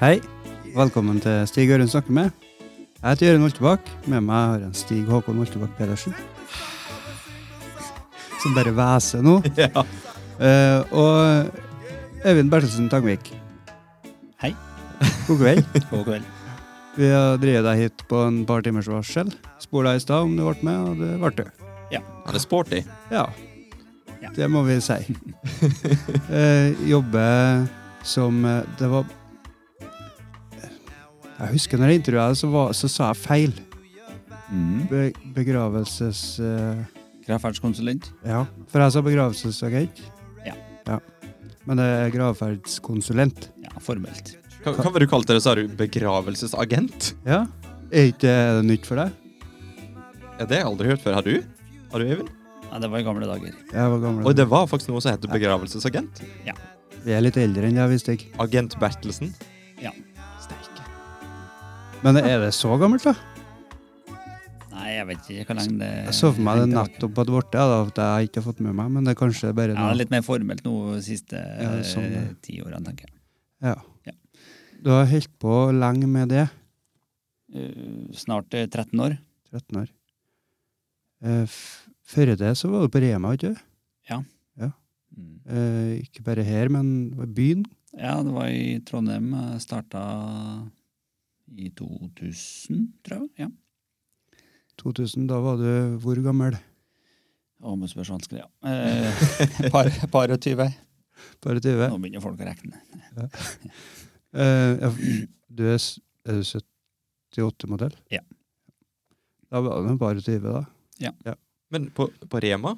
[0.00, 0.16] Hei,
[0.74, 2.32] velkommen til Stig Ørund snakker med.
[2.98, 3.90] Jeg heter Jørund Moltebakk.
[4.10, 6.16] Med meg har jeg en Stig Håkon Moltebakk Pedersen.
[8.42, 9.36] Som bare hveser nå.
[9.62, 9.84] Ja.
[10.42, 13.30] Eh, og Øyvind Bertelsen Tangvik.
[14.42, 14.50] Hei.
[15.28, 15.64] God kveld.
[15.92, 16.26] God kveld.
[16.98, 19.30] Vi har drevet deg hit på en par timers varsel.
[19.62, 21.66] Spor deg i stad om du ble med, og det ble du.
[21.94, 22.02] Ja.
[22.26, 22.82] er sporty.
[23.14, 23.28] Ja.
[24.18, 24.34] Ja.
[24.34, 24.98] Det må vi si.
[26.34, 27.68] eh, jobber
[28.02, 29.06] som eh, Det var
[31.38, 33.54] Jeg husker når jeg intervjua deg, så, var- så sa jeg feil.
[34.52, 34.84] Mm.
[34.90, 35.00] Be
[35.34, 36.20] begravelses...
[36.40, 36.84] eh,
[37.24, 38.10] Gravferdskonsulent.
[38.28, 40.00] ja, for jeg sa begravelsesagent.
[40.44, 40.52] Ja.
[40.86, 40.98] ja.
[41.64, 43.46] Men det er gravferdskonsulent.
[43.64, 44.34] Ja, formelt.
[44.64, 45.40] Hva, hva var det du kalte det?
[45.42, 47.14] Sa du begravelsesagent?
[47.24, 47.46] Ja.
[47.90, 49.16] Er ikke det nytt for deg?
[50.36, 51.16] Ja, det har jeg aldri hørt før.
[51.16, 51.38] Har du?
[51.94, 52.28] Har du, Even?
[52.68, 53.56] Ja, det var i gamle dager.
[53.72, 54.26] Jeg var gammel.
[54.28, 56.20] Og det var faktisk noe som heter begravelsesagent.
[57.04, 58.30] Vi er litt eldre enn jeg visste ikke.
[58.44, 59.32] Agent Bertelsen.
[59.80, 59.92] Ja.
[62.04, 63.14] Men er det så gammelt, da?
[64.74, 67.54] Nei, jeg vet ikke hvor lenge det Jeg så for meg det nettopp hadde blitt
[67.54, 69.96] det, at jeg ikke har fått med meg, men det er kanskje bare Ja, noe
[69.96, 73.16] litt mer formelt nå de siste Ja, sånn, eh, ti årene, tenker jeg.
[73.64, 73.78] Ja.
[74.04, 74.14] Ja.
[74.84, 76.44] Du har holdt på lenge med det.
[77.54, 79.16] Uh, snart eh, 13 år.
[79.54, 79.88] 13 år.
[81.24, 81.58] Uh,
[82.04, 83.64] Før det så var du på Rema, ikke sant?
[85.14, 85.38] Mm.
[85.46, 87.64] Uh, ikke bare her, men i byen.
[87.94, 89.30] Ja, det var i Trondheim.
[89.30, 90.02] Jeg starta
[91.52, 93.46] i 2000, tror jeg.
[93.46, 93.50] Ja.
[94.80, 96.56] 2000, da var du hvor gammel?
[97.64, 98.48] Og med vanskelig, ja.
[98.68, 100.66] Eh, par, par og tyve.
[101.44, 101.88] Bare 20?
[101.88, 102.80] Nå begynner folk å regne.
[104.34, 104.96] Eh,
[105.46, 105.78] du er,
[106.26, 107.94] er du 78-modell?
[108.10, 108.24] Ja.
[109.46, 110.64] Da var du bare 20, da.
[110.98, 111.36] Ja.
[111.70, 112.74] Men på, på Rema?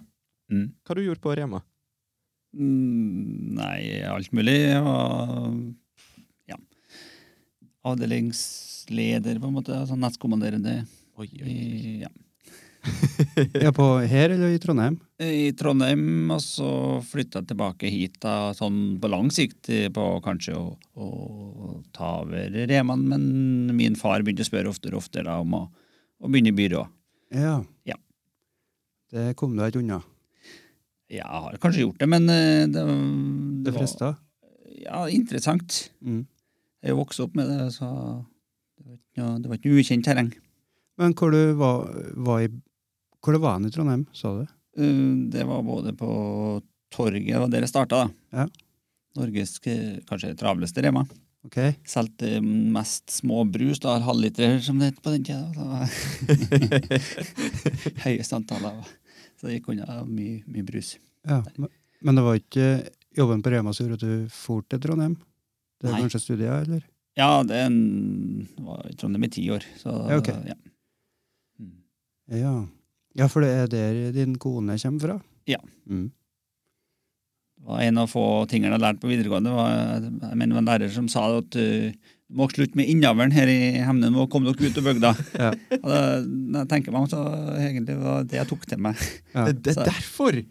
[0.52, 0.68] Mm.
[0.84, 1.62] Hva har du gjort på Rema?
[2.56, 4.58] Mm, nei, alt mulig.
[4.68, 5.50] Jeg var ja,
[7.92, 9.74] avdelingsleder, på en måte.
[9.76, 10.80] Altså nestkommanderende
[11.16, 11.56] Oi, i,
[12.04, 12.10] ja.
[13.64, 14.98] Ja, på her eller i Trondheim?
[15.18, 16.68] i Trondheim, og så
[17.08, 20.66] flytta jeg tilbake hit da, sånn på lang sikt eh, på kanskje å,
[21.00, 21.08] å
[21.96, 23.24] ta over Reman, men
[23.74, 25.62] min far begynte å spørre oftere og oftere da, om å,
[26.20, 26.84] å begynne i byrå.
[27.34, 27.56] Ja.
[27.88, 27.96] Ja.
[29.10, 30.02] Det kom du ikke unna.
[31.08, 34.12] Ja, Jeg har kanskje gjort det, men eh, det, Det det frista.
[34.84, 35.88] ja, interessant.
[36.04, 36.24] Mm.
[36.86, 37.88] Jeg vokste opp med det, så
[38.76, 40.30] det var ikke noe, det ukjent terreng.
[41.00, 41.90] Men hvor du var,
[42.28, 42.48] var i
[43.24, 44.44] Hvor det var i Trondheim, sa du?
[44.78, 46.08] Uh, Det var både på
[46.94, 48.08] torget og der jeg starta, da.
[48.32, 48.46] Ja.
[49.16, 51.02] Norges eh, kanskje travleste Rema.
[51.46, 51.56] Ok.
[51.88, 55.50] Solgte mest små brus, da, halvliter som det het på den tida.
[55.56, 55.86] da.
[58.04, 58.94] Høyeste antallet.
[59.36, 60.94] Så det gikk unna mye, mye brus.
[61.26, 61.70] Ja, men-
[62.02, 62.66] Men det var ikke
[63.16, 65.16] jobben på Rema som gjorde at du for til Trondheim?
[65.80, 66.02] Det er Nei.
[66.06, 66.84] kanskje studier, eller?
[67.16, 67.76] Ja, det en,
[68.60, 69.64] var i Trondheim i ti år.
[69.80, 70.36] Så, Ja, okay.
[70.50, 70.56] ja.
[71.60, 71.72] Mm.
[72.36, 72.54] Ja.
[73.16, 75.16] ja, for det er der din kone kommer fra?
[75.48, 75.60] Ja.
[75.88, 76.10] Mm.
[77.56, 79.54] Det var en av få tingene jeg lærte på videregående.
[79.56, 79.72] var,
[80.04, 83.32] jeg mener det var en lærer som sa at uh, du må slutte med innavlen
[83.32, 85.12] her i Hemne, nå kom dere ut av bygda.
[85.46, 85.52] Ja.
[85.78, 86.00] Og det,
[86.58, 87.22] jeg tenker meg så
[87.56, 89.00] egentlig var det jeg tok til meg.
[89.32, 89.46] Ja.
[89.48, 90.42] Det, det er derfor!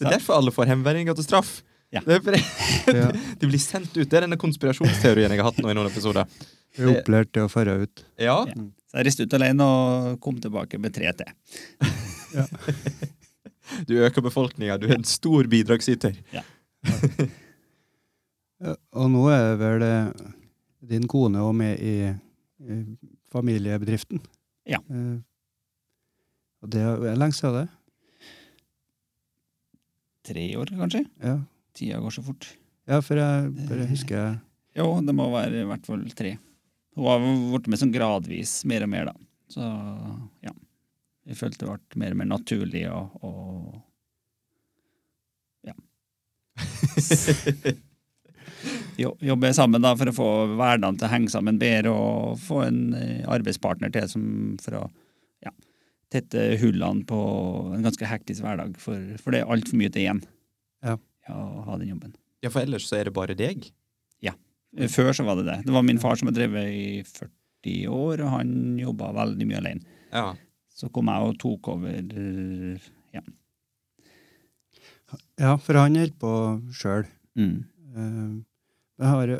[0.00, 1.60] Det er derfor alle får hjemværinger og straff.
[1.92, 2.00] Ja.
[2.06, 2.38] Det er
[3.02, 3.08] Ja.
[3.12, 4.08] de blir sendt ut.
[4.08, 6.24] Det er denne konspirasjonsteorien jeg har hatt nå i noen episoder.
[6.76, 8.04] Du er opplært til å fare ut.
[8.20, 8.54] Ja, Ja.
[8.92, 11.30] Så jeg reiste ut alene og kom tilbake med tre til.
[13.88, 14.76] Du øker befolkninga.
[14.76, 16.16] Du er en stor bidragsyter.
[16.34, 16.42] Ja,
[18.92, 20.10] Og nå er vel eh,
[20.92, 21.94] din kone òg med i,
[22.62, 22.76] i
[23.32, 24.20] familiebedriften?
[24.68, 24.78] Ja.
[24.92, 25.16] Eh,
[26.62, 27.68] og det er lenge siden det?
[30.28, 31.02] Tre år, kanskje?
[31.24, 31.38] Ja.
[31.76, 32.46] Tida går så fort.
[32.88, 34.38] ja, for jeg bare husker
[34.76, 36.34] Jo, det må være i hvert fall tre.
[36.96, 39.14] Hun har blitt med sånn gradvis, mer og mer, da.
[39.52, 39.64] Så
[40.44, 40.52] ja.
[41.28, 43.32] Jeg følte det ble mer og mer naturlig å
[45.68, 45.74] Ja.
[49.00, 50.26] Jo- Jobbe sammen da for å få
[50.58, 54.24] hverdagen til å henge sammen bedre og få en eh, arbeidspartner til som
[54.62, 54.82] for å
[55.42, 55.50] ja,
[56.12, 57.18] tette hullene på
[57.74, 58.76] en ganske hektisk hverdag.
[58.82, 60.20] For, for det er altfor mye til én
[60.84, 60.98] Ja.
[61.30, 62.14] Å ha den jobben.
[62.42, 63.68] Ja, for ellers så er det bare deg.
[64.24, 64.34] Ja.
[64.90, 65.58] Før så var det det.
[65.66, 69.60] Det var min far som har drevet i 40 år, og han jobba veldig mye
[69.60, 69.98] alene.
[70.10, 70.32] Ja.
[70.72, 71.98] Så kom jeg og tok over
[73.12, 73.22] ja.
[75.38, 76.32] Ja, for han holder på
[76.74, 77.04] sjøl.
[77.38, 77.58] Mm.
[77.92, 78.40] Uh,
[79.02, 79.32] jeg har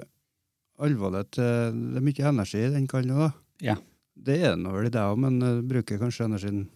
[0.82, 3.40] alvorlig til Det er mye energi i den kallen òg.
[3.64, 3.79] Ja.
[4.12, 6.67] Det er det nå vel i deg òg, men bruker kanskje energien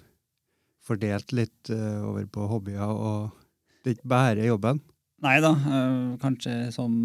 [0.87, 3.35] fordelt litt eh, over på hobbyer, og
[3.82, 4.81] det er ikke bare jobben.
[5.24, 6.96] Nei da, eh, kanskje sånn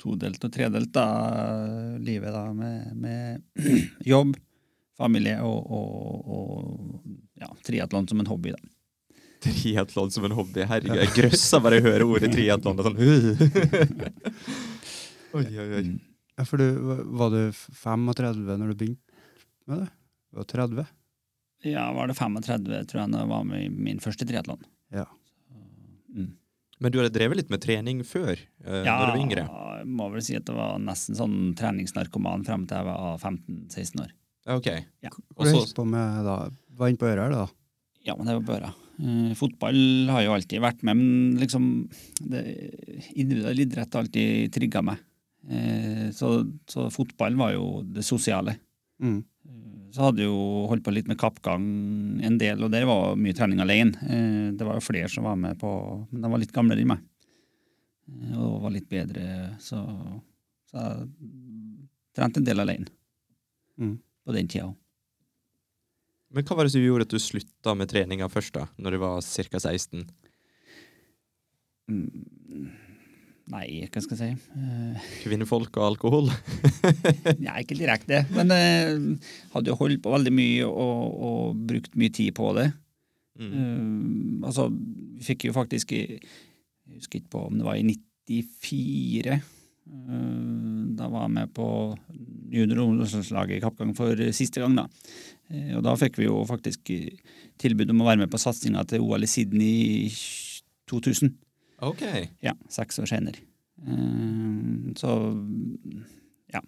[0.00, 1.06] todelt og tredelt, da.
[2.02, 3.66] Livet da med, med
[4.12, 4.34] jobb,
[4.98, 8.72] familie og, og, og ja, triatlon som en hobby, da.
[9.42, 10.64] Triatlon som en hobby.
[10.66, 12.82] Herregud, jeg grøsser bare jeg hører ordet triatlon.
[12.86, 12.98] Sånn.
[15.38, 15.86] oi, oi, oi.
[16.38, 16.66] Ja, for du,
[17.18, 19.18] var du 35 når du begynte
[19.70, 19.90] med det?
[20.32, 20.86] Du var 30?
[21.62, 24.62] Ja, var det 35, tror jeg, da jeg var med i min første triatlon.
[24.94, 25.06] Ja.
[26.10, 26.32] Mm.
[26.82, 29.44] Men du hadde drevet litt med trening før, Uh, Ja, når du var yngre?
[29.82, 34.02] jeg må vel si at det var nesten sånn treningsnarkoman frem til jeg var 15-16
[34.04, 34.12] år.
[34.46, 34.68] Ja, ok.
[35.02, 35.10] Ja.
[35.34, 36.36] Hva du Og på med da?
[36.78, 37.48] Var inne på øret her, da?
[38.06, 38.72] Ja, men det var på Øra.
[39.02, 39.78] Uh, fotball
[40.10, 41.66] har jo alltid vært med, men liksom
[42.30, 42.42] det,
[43.14, 45.02] Individuell idrett har alltid trigga meg.
[45.42, 46.34] Uh, så,
[46.70, 48.56] så fotball var jo det sosiale.
[49.02, 49.22] Mm.
[49.92, 50.36] Så hadde jo
[50.70, 51.64] holdt på litt med kappgang
[52.24, 53.92] en del, og der var mye trening alene.
[54.08, 55.68] Eh, det var jo flere som var med på
[56.10, 57.02] Men de var litt gamlere enn meg.
[58.08, 59.26] Eh, og var litt bedre,
[59.60, 59.82] så,
[60.70, 61.10] så jeg
[62.16, 62.88] trente en del alene
[63.80, 63.94] Mm.
[64.26, 64.74] på den tida òg.
[66.32, 68.66] Men hva var det som gjorde at du slutta med treninga først, da?
[68.80, 69.58] Når du var ca.
[69.60, 70.04] 16?
[71.90, 72.70] Mm.
[73.52, 74.52] Nei, hva skal jeg si.
[74.56, 76.30] uh, Kvinnefolk og alkohol?
[77.44, 82.14] nei, ikke direkte, men uh, hadde jo holdt på veldig mye og, og brukt mye
[82.14, 82.70] tid på det.
[83.40, 83.50] Mm.
[83.52, 86.20] Uh, altså, vi fikk jo faktisk Jeg
[86.94, 89.36] husker ikke på om det var i 94.
[89.36, 89.44] eh,
[90.98, 91.66] da var jeg med på
[92.52, 94.84] junior- og ungdomslaget i kappgang for siste gang, da.
[95.76, 96.92] Og da fikk vi jo faktisk
[97.60, 99.72] tilbud om å være med på satsinga til OL i Sydney
[100.04, 100.12] i
[100.92, 101.32] 2000.
[101.82, 102.02] Ok.
[102.44, 103.42] Ja, seks år senere.
[103.82, 105.10] Uh, så
[106.52, 106.62] ja.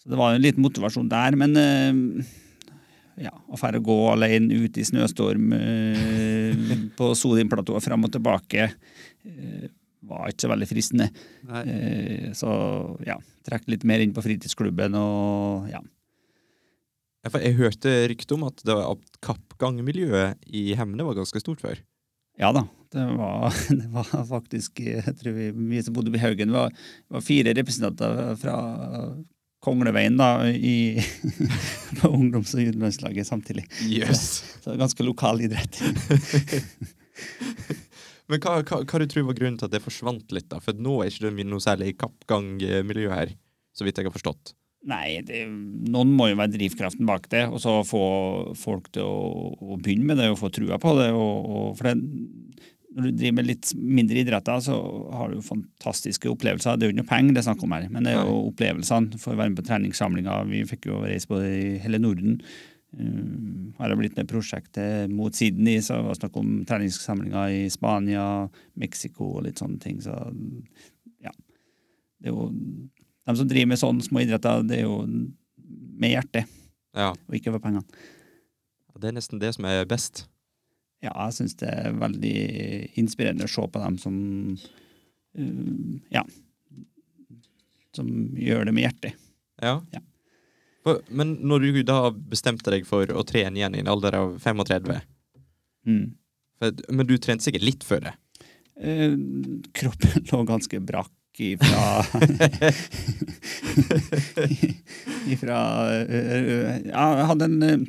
[0.00, 2.32] Så det var en liten motivasjon der, men uh,
[3.20, 6.64] ja, å fære å gå alene ut i snøstorm uh,
[6.98, 8.72] på Sodinplatået fram og tilbake
[10.10, 11.06] var ikke så veldig fristende.
[12.34, 12.50] Så
[13.04, 15.82] ja, trekk litt mer inn på fritidsklubben og ja.
[17.20, 21.82] Jeg hørte rykte om at, det at kappgangmiljøet i Hemne var ganske stort før.
[22.40, 26.54] Ja da, det var, det var faktisk Jeg tror vi, vi som bodde i Haugen,
[26.54, 26.72] var,
[27.08, 28.56] var fire representanter fra
[29.60, 30.96] Kongleveien da, i,
[32.00, 33.66] på ungdoms- og juniorlandslaget samtidig.
[33.84, 34.40] Yes.
[34.64, 35.82] Så er ganske lokal idrett.
[38.30, 40.48] Men hva, hva, hva du tror var grunnen til at det forsvant litt?
[40.48, 40.62] da?
[40.64, 43.34] For nå er ikke det noe særlig kappgangmiljø her,
[43.76, 44.54] så vidt jeg har forstått.
[44.88, 45.42] Nei, det,
[45.92, 48.04] noen må jo være drivkraften bak det, og så få
[48.56, 51.10] folk til å, å begynne med det og få trua på det.
[51.12, 51.98] Og, og for det,
[52.90, 54.76] når du driver med litt mindre idretter, så
[55.14, 56.74] har du jo fantastiske opplevelser.
[56.74, 58.48] Det er jo ikke noe penger det er snakk om her, men det er jo
[58.48, 59.20] opplevelsene.
[59.22, 60.48] Får være med på treningssamlinger.
[60.50, 62.40] Vi fikk jo reise både i hele Norden.
[62.90, 67.60] Uh, har jeg blitt med prosjektet mot Sydney, så var det snakk om treningssamlinger i
[67.70, 68.24] Spania,
[68.82, 70.00] Mexico og litt sånne ting.
[70.02, 70.16] Så
[71.22, 71.34] ja.
[72.18, 75.04] Det er jo de som driver med sånne små idretter, det er jo
[76.00, 76.56] med hjertet,
[76.96, 77.86] Ja, og ikke for pengene.
[79.00, 80.26] Det er nesten det som er best.
[81.00, 82.34] Ja, jeg syns det er veldig
[83.00, 84.14] inspirerende å se på dem som
[85.38, 86.24] uh, Ja.
[87.96, 89.16] Som gjør det med hjertet.
[89.64, 89.78] Ja.
[89.94, 90.02] Ja.
[91.08, 95.00] Men når du da bestemte deg for å trene igjen i en alder av 35
[95.88, 96.10] Mm.
[96.60, 98.10] for, Men du trente sikkert litt før det?
[98.76, 99.14] Eh,
[99.72, 102.02] kroppen lå ganske brakk ifra
[105.32, 105.60] Ifra
[106.04, 107.86] eh, Ja, jeg hadde en eh,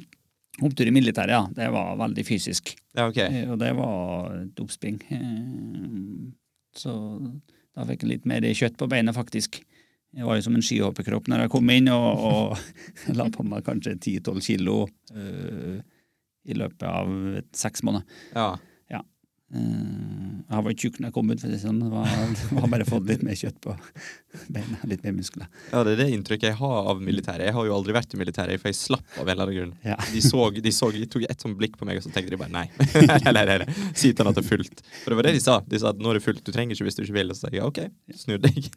[0.67, 1.41] opptur i militæret, ja.
[1.55, 2.73] Det var veldig fysisk.
[2.95, 3.17] Ja, ok.
[3.25, 5.01] Eh, Og det var et oppspring.
[5.11, 6.31] Eh,
[6.77, 6.93] Så
[7.75, 9.61] da fikk jeg litt mer kjøtt på beinet, faktisk.
[10.11, 12.57] Jeg var jo som en skihopperkropp når jeg kom inn, og, og
[13.19, 14.75] la på meg kanskje 10-12 kilo
[15.15, 15.77] uh,
[16.43, 17.11] i løpet av
[17.55, 18.03] seks måneder.
[18.35, 18.49] Ja.
[19.51, 21.79] Eh, jeg var tjukk når jeg kom ut, for å si sånn.
[21.83, 23.73] Det var, bare fått litt mer kjøtt på
[24.55, 25.47] beina, litt mer muskler.
[25.73, 27.47] ja, det er det inntrykket jeg har av militæret.
[27.49, 29.73] Jeg har jo aldri vært i militæret, for jeg slapp av en eller annen grunn.
[29.87, 29.97] Ja.
[30.11, 32.39] De, så, de, så, de tok et sånt blikk på meg, og så tenkte de
[32.41, 32.65] bare nei.
[33.01, 33.81] eller, eller, eller.
[33.91, 34.85] Si til han at det er fullt.
[35.03, 35.59] For det var det de sa.
[35.67, 37.33] De sa at nå er det fullt, du trenger ikke hvis du ikke vil.
[37.33, 37.83] Og så sa jeg ja, ok,
[38.23, 38.71] snu deg.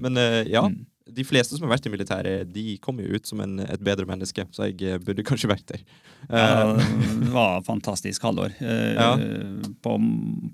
[0.00, 0.84] Men eh, ja, Mm.
[1.16, 4.06] De fleste som har vært i militæret, de kommer jo ut som en, et bedre
[4.08, 5.82] menneske, så jeg eh, burde kanskje vært der.
[6.28, 9.10] Eh, Ja, det var fantastisk halvår eh, Ja.
[9.84, 9.96] på,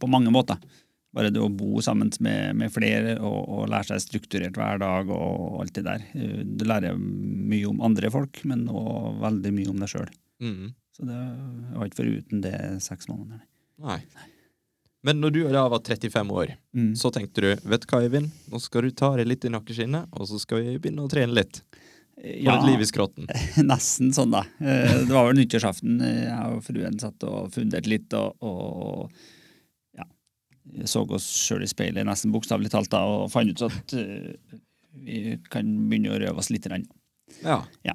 [0.00, 0.58] på mange måter.
[1.16, 5.08] Bare det å bo sammen med, med flere og, og lære seg strukturert hver dag
[5.08, 6.02] og alt det der.
[6.12, 10.10] Eh, Du lærer mye om andre folk, men òg veldig mye om deg sjøl.
[10.44, 11.20] mm, Så det
[11.78, 13.40] var ikke foruten det seks måneder.
[13.80, 14.00] nei.
[15.06, 16.92] Men når du da var 35 år, Mm.
[16.98, 20.08] så tenkte du vet du hva, Eivind, nå skal du ta deg litt i nakkeskinnet,
[20.12, 21.62] og så skal vi begynne å trene litt.
[22.16, 23.26] Få Ja, liv i skrotten.
[23.70, 24.42] nesten sånn, da.
[24.58, 26.00] Eh, Det var vel nyttårsaften.
[26.02, 29.10] eh, Jeg og fruen satt og funderte litt og, og
[29.96, 30.04] ja,
[30.88, 34.32] så oss sjøl i speilet, nesten bokstavelig talt, da, og fant ut at eh,
[35.06, 36.66] vi kan begynne å røve oss litt.
[37.44, 37.60] Ja.
[37.84, 37.94] Ja.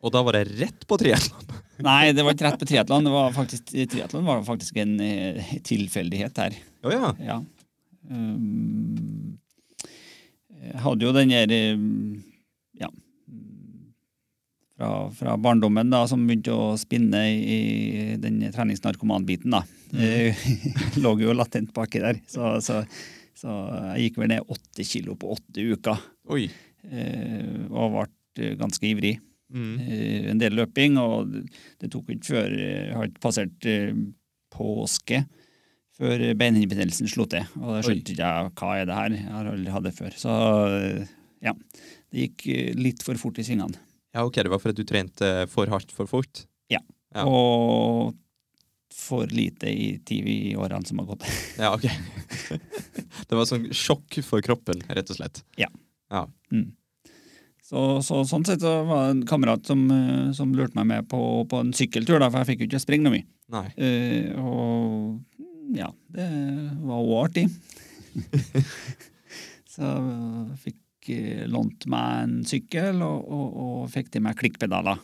[0.00, 1.50] Og da var det rett på triatlon.
[1.84, 3.04] Nei, det var ikke rett på triatlon.
[3.06, 6.56] Det var faktisk, triatlon var faktisk en eh, tilfeldighet her.
[6.84, 7.10] Oh, ja.
[7.24, 7.38] Ja.
[8.10, 9.36] Um,
[10.60, 12.18] jeg hadde jo den der um,
[12.80, 12.88] Ja.
[14.80, 19.60] Fra, fra barndommen, da, som begynte å spinne i den treningsnarkomanbiten, da.
[19.92, 20.32] Mm.
[21.04, 22.20] lå jo latent baki der.
[22.30, 22.80] Så, så,
[23.36, 23.56] så
[23.92, 26.00] jeg gikk vel ned åtte kilo på åtte uker.
[26.32, 26.46] Oi.
[26.88, 29.18] eh, Og ble ganske ivrig.
[29.50, 29.74] Mm.
[29.82, 31.30] Eh, en del løping, og
[31.80, 33.92] det tok ikke før Jeg har ikke passert eh,
[34.54, 35.24] påske
[36.00, 37.44] før beinhinnebetennelsen slo til.
[37.60, 39.16] Og da skjønte ikke jeg hva er det her.
[39.18, 40.16] Jeg har aldri hatt det før.
[40.16, 40.36] Så
[40.78, 41.12] eh,
[41.44, 41.54] ja,
[42.10, 43.78] det gikk eh, litt for fort i svingene.
[44.16, 46.46] Ja, ok, det var fordi du trente for hardt for fort?
[46.72, 46.80] Ja.
[47.26, 48.16] Og
[48.94, 51.26] for lite i TV-årene som har gått.
[51.58, 51.86] Ja, ok.
[53.28, 55.44] det var sånn sjokk for kroppen, rett og slett.
[55.60, 55.70] Ja
[56.50, 56.72] Mm.
[57.70, 61.08] Så, så sånn sett så var det en kamerat som, eh, som lurte meg med
[61.10, 63.26] på, på en sykkeltur, da, for jeg fikk jo ikke springe noe mye.
[63.54, 63.66] Nei.
[63.78, 66.26] Uh, og ja, det
[66.82, 67.44] var òg artig.
[69.74, 74.98] så jeg fikk eh, lånt meg en sykkel og, og, og fikk til meg klikkpedaler.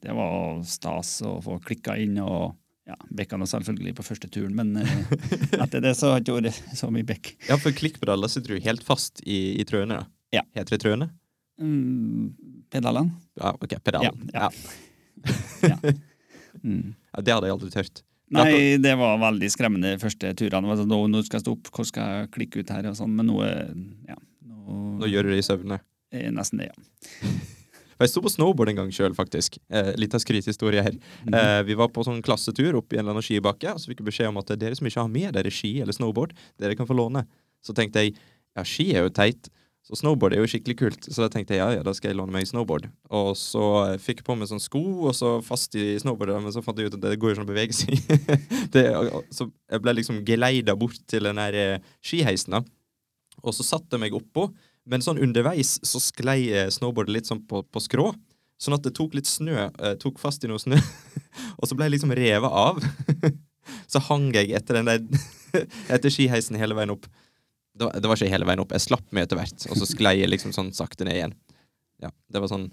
[0.00, 2.56] Det var stas å få klikka inn og
[2.88, 5.14] ja, bekka nå selvfølgelig på første turen, men uh,
[5.66, 7.34] etter det så har det ikke vært så mye bekk.
[7.50, 10.12] Ja, for klikkpedaler sitter du helt fast i, i trøene, da.
[10.40, 10.48] Ja.
[10.56, 11.12] Heter det trøene?
[11.60, 12.32] Mm,
[12.72, 13.10] pedalene?
[13.40, 14.28] Ja, ok, pedalen.
[14.34, 14.50] Ja,
[15.66, 15.78] Ja.
[16.64, 16.94] Mm.
[17.12, 17.98] Ja, det hadde jeg aldri tørt.
[18.32, 20.70] Nei, det var veldig skremmende de første turene.
[20.72, 22.86] Altså, sånn, Nå, nå skal jeg stå opp, hvor skal jeg klikke ut her?
[22.88, 23.74] og sånn, Men nå, er-
[24.08, 24.16] ja,
[24.48, 25.78] nå, Nå gjør du det i søvne.
[26.10, 27.28] er nesten det, ja.
[28.00, 29.56] Jeg sto på snowboard en gang sjøl, faktisk.
[29.72, 30.96] Eh, litt av skrytehistorie her.
[31.32, 34.02] Eh, vi var på sånn klassetur opp i en eller annen skibakke, og så fikk
[34.02, 36.88] vi beskjed om at dere som ikke har med dere ski eller snowboard, dere kan
[36.88, 37.22] få låne.
[37.64, 39.48] Så tenkte jeg ja, ski er jo teit,
[39.86, 41.04] så snowboard er jo skikkelig kult.
[41.06, 42.88] Så da tenkte jeg ja, ja, da skal jeg låne meg snowboard.
[43.14, 43.62] Og så
[44.02, 46.90] fikk jeg på meg sånn sko, og så fast i snowboardet, men så fant jeg
[46.90, 47.94] ut at det går jo sånn å bevege seg.
[48.74, 48.82] det,
[49.30, 52.64] så jeg ble liksom geleida bort til den der eh, skiheisen, da.
[53.44, 54.48] Og så satte jeg meg oppå,
[54.90, 58.08] men sånn underveis så sklei eh, snowboardet litt sånn på, på skrå.
[58.58, 60.80] Sånn at det tok litt snø, eh, tok fast i noe snø,
[61.60, 62.82] og så ble jeg liksom revet av.
[63.92, 65.62] så hang jeg etter den der
[65.94, 67.06] etter skiheisen hele veien opp.
[67.76, 69.88] Det var, det var ikke hele veien opp, jeg slapp meg etter hvert, og så
[69.88, 71.34] sklei jeg liksom sånn sakte ned igjen.
[72.00, 72.70] Ja, det var sånn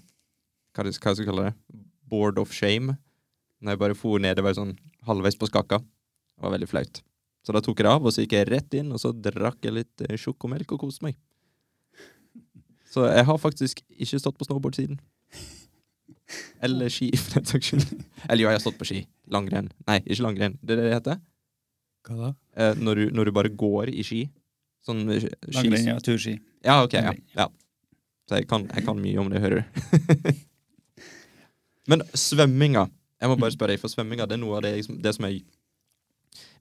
[0.74, 1.80] Hva, hva skal jeg kalle det?
[2.10, 2.96] Board of shame.
[3.62, 4.74] Når jeg bare for ned, det var sånn
[5.06, 5.78] halvveis på skakka.
[5.80, 7.02] Det var veldig flaut.
[7.44, 9.60] Så da tok jeg det av, og så gikk jeg rett inn, og så drakk
[9.64, 11.18] jeg litt eh, sjokomelk og koste meg.
[12.90, 15.00] Så jeg har faktisk ikke stått på snowboard siden.
[16.64, 17.84] Eller ski, for den saks skyld.
[18.28, 19.02] Eller jo, jeg har stått på ski.
[19.32, 19.68] Langrenn.
[19.88, 20.56] Nei, ikke langrenn.
[20.62, 21.20] Det er det det heter?
[22.04, 22.30] Hva da?
[22.56, 24.22] Eh, når, du, når du bare går i ski.
[24.84, 25.52] Sånn eh, ski...
[25.56, 25.98] Langrenn, ja.
[26.04, 26.34] Turski.
[26.64, 26.96] Ja, ok.
[26.98, 27.14] Ja.
[27.36, 27.48] Ja.
[28.28, 30.32] Så jeg kan, jeg kan mye om det, hører du.
[31.90, 32.86] Men svømminga
[33.20, 34.72] Jeg må bare spørre deg, for svømminga det er noe av det,
[35.04, 35.42] det som jeg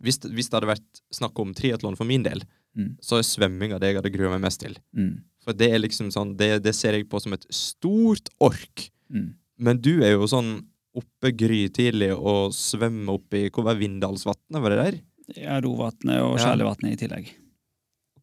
[0.04, 2.96] hvis, hvis det hadde vært snakk om triatlon for min del, Mm.
[3.06, 4.74] så er svømminga det jeg hadde grua meg mest til.
[4.98, 5.20] Mm.
[5.46, 8.88] For det er liksom sånn, det, det ser jeg på som et stort ork.
[9.14, 9.28] Mm.
[9.62, 10.56] Men du er jo sånn
[10.98, 14.98] oppe grytidlig og svømmer oppi Hvor var Vindalsvatnet, var det der?
[15.38, 16.40] Ja, Rovatnet og.
[16.42, 17.30] Skjælevatnet i tillegg.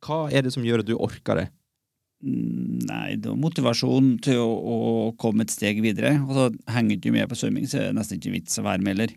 [0.07, 1.49] Hva er det som gjør at du orker det?
[2.25, 4.77] Mm, Nei, det var motivasjon til å, å
[5.21, 6.15] komme et steg videre.
[6.27, 8.65] Og så henger du ikke med på svømming, så er det nesten ikke vits å
[8.67, 9.15] være med heller.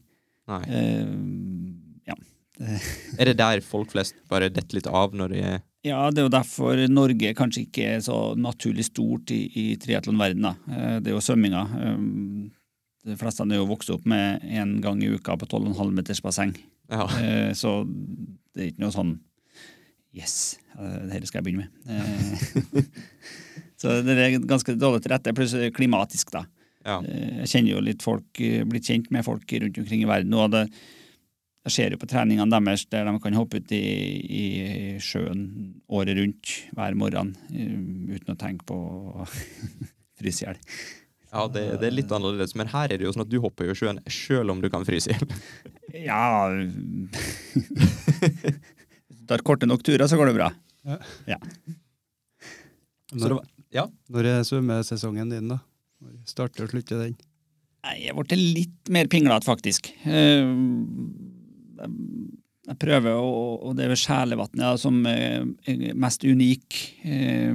[0.51, 0.61] Nei.
[0.75, 2.17] Eh, ja.
[3.19, 6.27] Er det der folk flest bare detter litt av når de er ja, det er
[6.29, 10.61] jo derfor Norge kanskje ikke er så naturlig stort i, i triatlonverdenen.
[10.71, 11.63] Eh, Det er jo svømminga.
[11.75, 12.05] Eh,
[13.09, 16.53] De fleste er jo vokst opp med én gang i uka på 12,5 meters basseng.
[16.87, 17.03] Ja.
[17.51, 17.81] Så
[18.55, 19.11] det er ikke noe sånn
[20.13, 21.72] Yes, dette skal jeg begynne med.
[21.89, 22.84] Eh,
[23.84, 26.43] Så det er ganske dårlig til rette, pluss klimatisk, da.
[26.86, 27.00] ja.
[27.01, 30.34] Eh, Jeg kjenner jo litt folk, eh, blitt kjent med folk rundt omkring i verden.
[30.38, 30.67] og det,
[31.65, 33.82] jeg ser jo på treningene deres der de kan hoppe ut i,
[34.27, 34.46] i
[35.01, 35.43] sjøen
[35.89, 38.75] året rundt hver morgen uten å tenke på
[39.24, 39.25] å
[40.20, 40.60] fryse i hjel.
[41.34, 43.72] Ja, det, det er litt annerledes, men her er det jo sånn at du hopper
[43.72, 45.27] i sjøen sjøl om du kan fryse i hjel.
[46.05, 46.51] Ja
[49.29, 50.49] tar korte nok turer, så går det bra.
[50.87, 50.97] Ja.
[51.35, 51.37] ja.
[53.13, 53.37] Når,
[53.75, 53.85] ja.
[54.09, 55.59] når er svømmesesongen din, da?
[56.03, 57.17] Når starter og slutter den?
[57.83, 59.91] Nei, jeg ble litt mer pinglete, faktisk.
[60.07, 60.47] Eh,
[62.63, 63.89] Jeg prøver, å- og det er
[64.55, 65.43] ja, som er
[65.99, 66.77] mest unik.
[67.03, 67.51] Eh,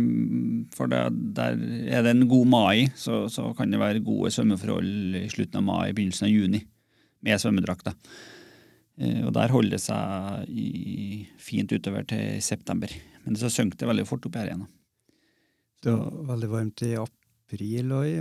[0.77, 0.99] For det,
[1.35, 1.55] der
[1.89, 5.65] er det en god mai, så, så kan det være gode svømmeforhold i slutten av
[5.65, 6.61] mai, begynnelsen av juni,
[7.25, 7.89] med svømmedrakt.
[8.99, 12.91] Eh, Og der holder det seg i, fint utover til september.
[13.25, 14.67] Men så synker det veldig fort opp her igjen.
[15.85, 18.15] Det var veldig varmt i april og i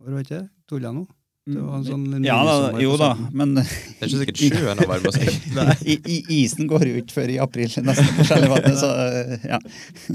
[0.00, 0.46] det var ikke det?
[0.70, 1.02] Tuller jeg nå?
[1.50, 4.88] Det var en sånn Ja da, jo da, men Det er ikke sikkert sjøen har
[4.88, 5.28] varma seg.
[5.84, 8.90] I, i, isen går jo ikke før i april, nesten på Skjellevatnet, så
[9.44, 9.58] ja.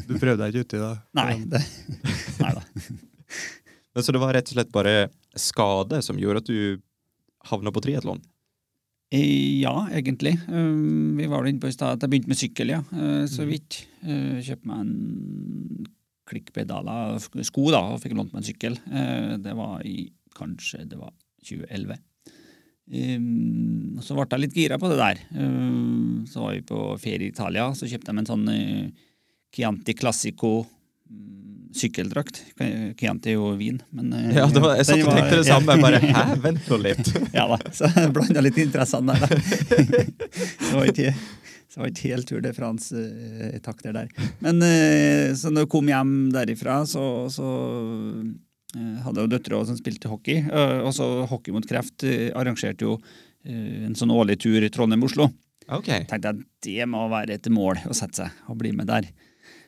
[0.08, 0.92] Du prøvde deg ikke uti da?
[1.22, 1.62] Nei, det,
[2.42, 2.64] nei da.
[3.96, 4.96] Men Så det var rett og slett bare
[5.40, 6.82] skade som gjorde at du
[7.52, 8.22] havna på triatlon?
[9.16, 10.36] Eh, Ja, egentlig.
[10.50, 12.82] Um, Vi var inne på i stad at jeg begynte med sykkel, ja.
[12.92, 13.86] eh, Så vidt.
[14.04, 15.88] Eh, Kjøpte meg en
[16.26, 18.78] klikkpedaler, sko, da, og fikk lånt meg en sykkel.
[18.92, 21.14] Eh, Det var i kanskje det var
[21.46, 21.98] 2011.
[22.92, 25.22] Um, Så ble jeg litt gira på det der.
[26.28, 28.90] Så var vi på ferie i Italia, så kjøpte jeg meg en sånn eh,
[29.56, 30.66] Chianti Classico
[31.10, 31.45] mm,
[31.76, 32.42] sykkeldrakt.
[33.00, 35.76] Chianti jo vin, men eh, Ja, det var, jeg satt og var- tenkte det samme
[35.76, 35.82] samme.
[35.86, 37.10] Bare hæ, vent nå litt.
[37.38, 39.40] Ja da, så jeg blanda litt interessene der, da.
[40.66, 41.14] Det var ikke,
[41.72, 44.10] så var ikke helt Tour de France-takter der.
[44.44, 47.48] Men eh, så når jeg kom hjem derifra, så, så
[48.76, 50.42] eh, hadde jeg jo døtre som spilte hockey.
[50.48, 52.98] eh, Og så Hockey mot kreft eh, arrangerte jo
[53.46, 55.30] eh, en sånn årlig tur i Trondheim-Oslo.
[55.66, 56.04] Okay.
[56.06, 59.08] tenkte jeg det må være et mål å sette seg og bli med der.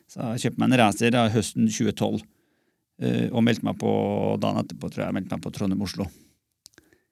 [0.07, 2.21] Så jeg kjøpte meg en racer høsten 2012
[3.03, 3.91] eh, og meldte meg på
[4.41, 6.07] dagen etterpå, tror jeg, meldte meg på Trondheim-Oslo.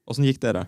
[0.07, 0.65] Åssen gikk det, da?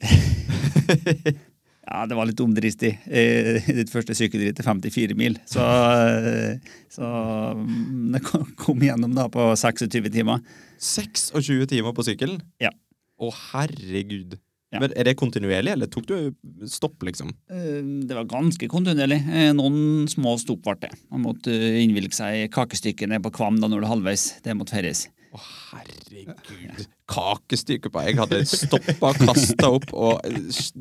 [1.90, 2.90] Ja, det var litt omdristig.
[3.10, 5.34] Eh, Ditt første sykkelritt er 54 mil.
[5.48, 7.08] Så, eh, så
[7.56, 8.20] mm, det
[8.60, 10.38] kom- gjennom da på 26 timer.
[10.78, 12.38] 26 timer på sykkelen?
[12.62, 12.70] Ja.
[13.18, 14.36] Å, herregud.
[14.70, 14.78] Ja.
[14.78, 17.32] Men Er det kontinuerlig, eller tok du stopp, liksom?
[17.50, 19.18] Eh, Det var ganske kontinuerlig.
[19.26, 20.92] Eh, Noen små stopp ble det.
[21.10, 24.26] Man måtte eh, innvilge seg kakestykkene på Kvam da når det halvveis.
[24.44, 25.08] Det måtte feires.
[25.34, 25.40] Å,
[25.72, 26.86] herregud.
[27.10, 28.02] Kakestykke på.
[28.06, 30.26] Jeg hadde stoppa, kasta opp og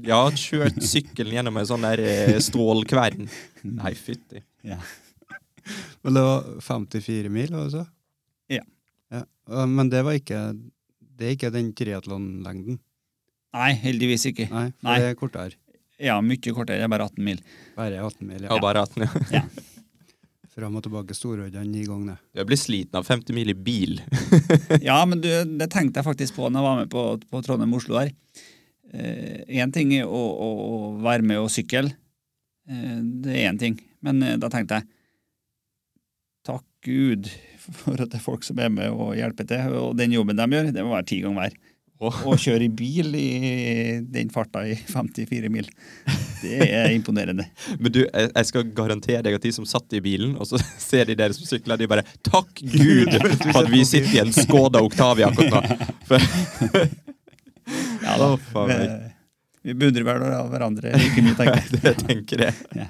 [0.06, 3.26] ja, kjørt sykkelen gjennom en sånn der strålkvern.
[3.66, 4.42] Nei, fytti.
[4.66, 4.78] Ja.
[6.06, 7.84] Men det var 54 mil, var det så?
[8.54, 8.64] Ja.
[9.14, 9.24] ja.
[9.70, 10.40] Men det var ikke
[11.20, 12.80] Det er ikke den triatlonlengden?
[13.56, 14.46] Nei, heldigvis ikke.
[14.52, 15.00] Nei, for Nei.
[15.02, 15.58] det er kortere.
[16.00, 16.78] Ja, mye kortere.
[16.80, 17.40] Det er bare 18 mil.
[17.76, 18.44] Bare 18 mil.
[18.46, 18.60] Ja, Ja.
[18.64, 19.42] bare 18, ja.
[20.60, 22.18] Fram og tilbake Storhøyden ni ganger.
[22.36, 24.00] Jeg blir sliten av 50 mil i bil.
[24.86, 28.00] Ja, men du, det tenkte jeg faktisk på når jeg var med på, på Trondheim-Oslo
[28.02, 28.12] her.
[28.90, 31.92] Én ting er å, å, å være med og sykle.
[32.70, 33.78] Eh, det er én ting.
[34.06, 34.90] Men eh, da tenkte jeg
[36.50, 37.28] takk Gud
[37.60, 39.76] for at det er folk som er med og hjelper til.
[39.80, 41.58] Og den jobben de gjør, det må være ti ganger hver.
[42.00, 42.20] Åh.
[42.32, 43.30] Å kjøre i bil i
[44.08, 45.66] den farta i 54 mil,
[46.40, 47.44] det er imponerende.
[47.82, 51.10] Men du, jeg, skal garantere deg at de som satt i bilen, og så ser
[51.10, 53.12] de dere som sykler, de bare Takk Gud
[53.44, 55.90] for at vi sitter i en Skoda Octavia akkurat nå!
[56.08, 56.24] For,
[58.00, 58.88] Ja da, Oh, faen vi,
[59.70, 61.82] vi beundrer vel hverandre like mye, tenker jeg.
[61.84, 62.56] det tenker jeg.
[62.80, 62.88] Ja.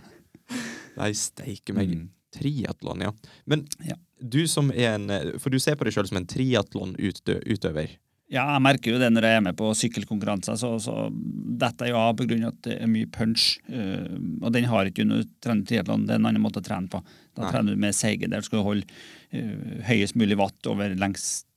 [1.00, 1.96] Nei, steike meg.
[1.98, 2.06] Mm.
[2.38, 3.10] Triatlon, ja.
[3.50, 3.98] Men Ja.
[4.22, 5.10] du som er en
[5.42, 7.98] For du ser på deg sjøl som en triatlonutøver.
[8.30, 11.98] Ja, jeg merker jo det når jeg er med på sykkelkonkurranser, så, så detter jeg
[11.98, 13.56] av av at det er mye punch.
[13.66, 16.62] Uh, og den har ikke du når du trener triatlon, det er en annen måte
[16.62, 17.02] å trene på.
[17.34, 17.52] Da Nei.
[17.56, 18.86] trener du med seige, der du skal holde
[19.34, 21.48] uh, høyest mulig watt over lengst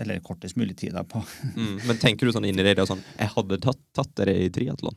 [0.00, 1.20] eller kortest mulig tid på.
[1.56, 1.76] Mm.
[1.84, 4.96] Men tenker du sånn inni deg det sånn Jeg hadde tatt, tatt dere i triatlon.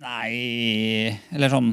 [0.00, 1.72] Nei Eller sånn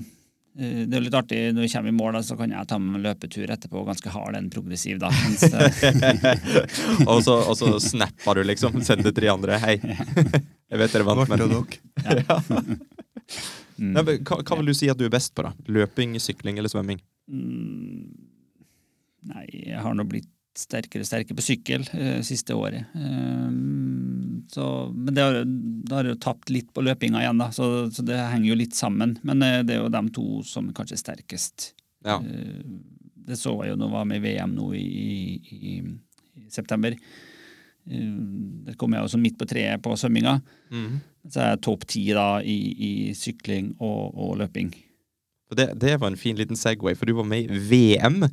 [0.57, 2.89] Det er litt artig når vi kommer i mål, da, så kan jeg ta med
[2.89, 5.11] meg en løpetur etterpå, ganske hard en progressiv, da.
[5.13, 8.79] Eh, og, så, og så snapper du, liksom.
[8.85, 9.59] Sender til de andre.
[9.61, 9.75] Hei.
[10.71, 12.39] Jeg vet dere vant, men ja.
[13.77, 13.91] mm.
[13.93, 15.53] Nei, hva, hva vil du si at du er best på, da?
[15.69, 16.99] Løping, sykling eller svømming?
[17.29, 18.09] Mm,
[19.27, 22.89] Nei, jeg har nå blitt sterkere og sterkere på sykkel eh, siste året.
[22.97, 23.49] Eh,
[24.51, 24.65] så,
[24.95, 28.17] men det har, det har jo tapt litt på løpinga igjen, da, så, så det
[28.17, 29.17] henger jo litt sammen.
[29.27, 31.71] Men eh, det er jo de to som er kanskje sterkest.
[32.07, 32.19] Ja.
[32.21, 32.63] Eh,
[33.27, 34.85] det så jeg jo når jeg var med i VM nå i,
[35.51, 35.73] i,
[36.39, 36.95] i september.
[36.95, 38.15] Eh,
[38.67, 40.39] Der kom jeg også midt på treet på svømminga.
[40.71, 40.99] Mm.
[41.27, 44.71] Så er jeg topp ti da i, i sykling og, og løping.
[45.55, 48.23] Det, det var en fin liten Segway, for du var med i VM.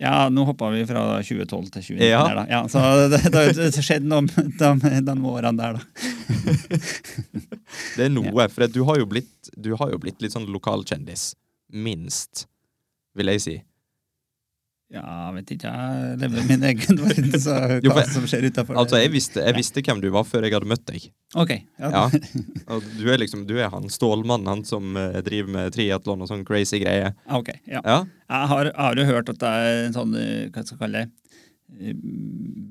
[0.00, 2.06] Ja, nå hoppa vi fra 2012 til 2019.
[2.08, 2.22] Ja.
[2.26, 2.44] Der, da.
[2.50, 2.78] Ja, så
[3.12, 5.82] det, det har skjedd noe med de, de årene der, da.
[7.96, 11.32] Det er noe, for du har, jo blitt, du har jo blitt litt sånn lokalkjendis.
[11.72, 12.46] Minst,
[13.16, 13.54] vil jeg si.
[14.92, 18.26] Ja, jeg vet ikke, jeg lever i min egen verden, så Jo, hva for- som
[18.28, 21.06] skjer utafor Altså, jeg visste, jeg visste hvem du var før jeg hadde møtt deg.
[21.40, 21.54] Ok.
[21.80, 21.88] Ja.
[21.94, 22.76] Ja.
[22.98, 26.44] Du er liksom, du er han stålmannen, han som eh, driver med triatlon og sånn
[26.44, 27.14] crazy greier.
[27.32, 27.80] ok, ja.
[27.80, 27.98] Ja.
[28.04, 30.82] Jeg har, jeg har jo hørt at det er en sånn, eh, hva skal jeg
[30.84, 31.10] kalle det,
[31.80, 31.96] eh,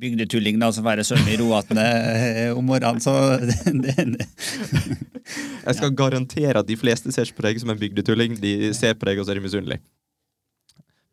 [0.06, 3.16] bygdetulling da, som være svømmer i Rovatnet eh, om morgenen, så
[3.50, 4.28] det, det,
[5.66, 8.38] Jeg skal garantere at de fleste ser ikke på deg som en bygdetulling.
[8.42, 9.82] De ser på deg, og så er de misunnelige.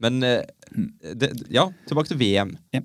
[0.03, 0.45] Men eh,
[1.19, 2.55] det, ja, tilbake til VM.
[2.75, 2.83] Ja.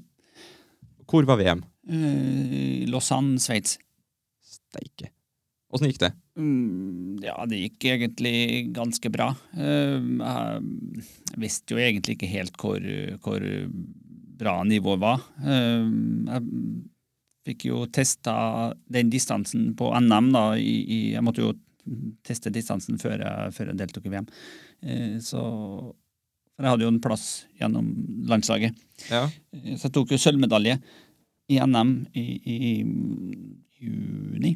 [1.10, 1.62] Hvor var VM?
[1.90, 3.78] Uh, Lausanne, Sveits.
[4.44, 5.12] Steike.
[5.74, 6.12] Åssen gikk det?
[6.38, 8.36] Mm, ja, det gikk egentlig
[8.76, 9.32] ganske bra.
[9.58, 12.82] Uh, Jeg visste jo egentlig ikke helt hvor,
[13.26, 13.46] hvor
[14.40, 15.22] bra nivået var.
[15.42, 15.90] Uh,
[16.30, 16.48] Jeg
[17.50, 18.36] fikk jo testa
[18.88, 20.46] den distansen på NM, da.
[20.58, 21.54] I, i, jeg måtte jo
[22.24, 24.30] teste distansen før jeg, før jeg deltok i VM.
[24.86, 25.44] Uh, Så
[26.54, 27.26] For jeg hadde jo en plass
[27.60, 27.88] gjennom
[28.30, 28.78] landslaget.
[29.10, 29.26] Ja.
[29.80, 30.78] Så jeg tok jo sølvmedalje
[31.52, 32.60] i NM i, i
[33.82, 34.54] juni.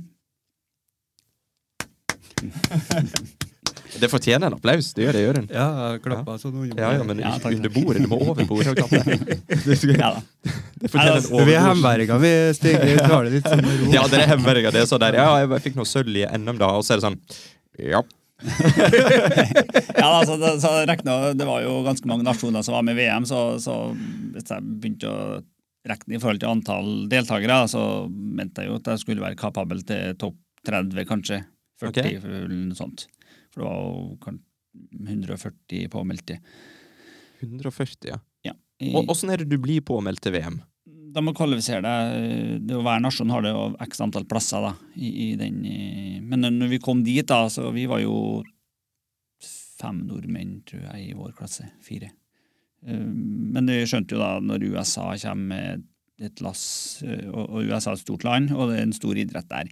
[3.97, 4.91] Det fortjener en applaus.
[4.93, 5.51] Det gjør det, Jørund.
[5.53, 5.67] Ja,
[6.03, 6.41] klappa ja.
[6.41, 8.03] sånn Ja, ja, men Ja, ikke takk, under bordet.
[8.03, 9.17] Du må over bordet og klappe.
[9.67, 10.21] Det, Ja da.
[10.77, 11.47] det fortjener en overbord.
[11.49, 12.77] Vi er hemberga, vi, Stig.
[12.83, 13.89] Vi tar det litt sånn ro.
[13.95, 14.73] Ja, dere er hemberga.
[14.75, 17.01] Det er sånn der, ja, jeg fikk noe sølv i NM da, og så er
[17.01, 17.19] det sånn
[17.95, 18.03] Ja.
[19.97, 23.05] Ja, altså, det, så regnet, det var jo ganske mange nasjoner som var med i
[23.05, 23.77] VM, så, så
[24.35, 25.19] hvis jeg begynte å
[25.87, 29.81] regne i forhold til antall deltakere, så mente jeg jo at jeg skulle være kapabel
[29.87, 31.41] til topp 30, kanskje.
[31.81, 32.17] 40, okay.
[32.17, 33.05] eller noe sånt.
[33.53, 34.39] For det var jo
[35.07, 36.39] 140 påmeldte.
[37.41, 38.17] 140, ja.
[38.45, 38.53] Ja.
[38.81, 40.59] I- Og Åssen er det du blir påmeldt til VM?
[41.13, 42.61] Da må kvalifisere deg.
[42.67, 45.59] Det er Hver nasjon har det jo x antall plasser da, i, i den.
[45.65, 48.43] i- Men når vi kom dit, da, så vi var jo
[49.79, 51.67] fem nordmenn, tror jeg, i vår klasse.
[51.85, 52.09] Fire.
[52.85, 55.83] Eh, Men vi skjønte jo da, når USA kommer med
[56.19, 59.47] et lass, eh, og USA er et stort land, og det er en stor idrett
[59.51, 59.67] der,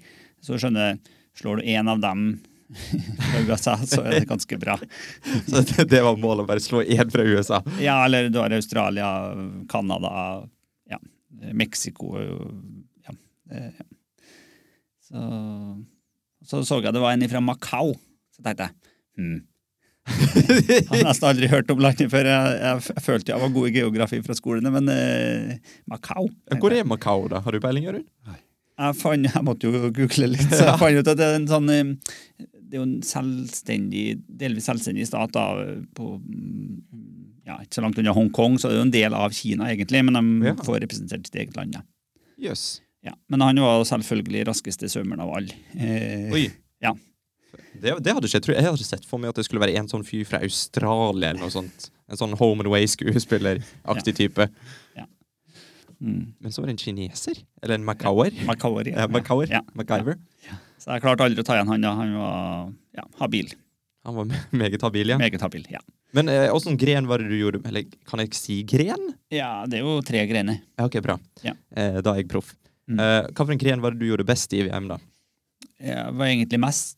[0.45, 0.99] så skjønner jeg,
[1.41, 2.27] slår du én av dem
[3.21, 4.75] fra USA, så er det ganske bra.
[5.49, 7.59] Så det, det var målet, å bare slå én fra USA.
[7.81, 9.09] Ja, eller du har Australia,
[9.69, 10.13] Canada,
[11.53, 13.15] Mexico ja.
[13.51, 13.89] eh, ja.
[15.05, 15.19] Så,
[16.41, 17.93] så så jeg det var en fra Macau.
[18.33, 18.73] Så tenkte jeg
[19.21, 19.43] hm.
[20.05, 22.27] Jeg har nesten aldri hørt om landet før.
[22.29, 26.27] Jeg, jeg, jeg følte jeg var god i geografi fra skolene, men eh, Macau
[26.61, 27.41] Hvor er Macau, da?
[27.41, 28.05] Har du peiling, Jørund?
[28.75, 31.71] jeg, jeg måtte jo google litt, så jeg fant ut at det er en sånn
[31.71, 31.93] eh,
[32.37, 35.47] Det er jo en selvstendig, delvis selvstendig stat da,
[35.95, 36.15] på
[37.45, 40.03] ja, ikke så langt unna Hongkong, så det er jo en del av Kina, egentlig,
[40.07, 40.53] men de Ja.
[40.65, 41.75] får representert sitt eget land.
[41.75, 41.81] Ja.
[42.49, 42.81] Yes.
[43.05, 43.13] Ja.
[43.29, 45.53] Men han var selvfølgelig raskeste svømmeren av alle.
[45.77, 46.47] Eh, Oi.
[46.81, 46.93] Ja.
[47.79, 50.03] Det, det hadde skjedd, jeg hadde sett for meg at det skulle være en sånn
[50.07, 51.89] fyr fra Australia eller noe sånt.
[52.09, 54.49] En sånn Home and Away-skuespilleraktig type.
[56.01, 57.39] mm, Men så var det en kineser?
[57.63, 58.31] Eller en macauer?
[58.45, 59.47] Macauer, Ja, Macauer?
[59.51, 59.61] Ja.
[59.73, 60.17] MacGyver?
[60.79, 61.81] Så jeg klarte aldri å ta igjen han.
[61.81, 61.93] da.
[61.95, 63.53] Han var ja, habil.
[64.05, 65.17] Han var me- meget habil, ja.
[65.17, 65.65] Meget habil.
[65.71, 65.79] Ja.
[66.15, 67.61] Men eh, gren var det du gjorde?
[67.67, 69.11] Eller kan jeg si gren?
[69.33, 70.61] ja, det er jo tre grener.
[70.77, 71.17] Ja, ok, bra.
[71.43, 71.55] Ja.
[71.75, 72.53] Eh, da er jeg proff.
[72.87, 72.99] Mm.
[73.01, 74.99] Eh, hva for en gren var det du gjorde best i VM, da?
[75.81, 76.97] Jeg var egentlig mest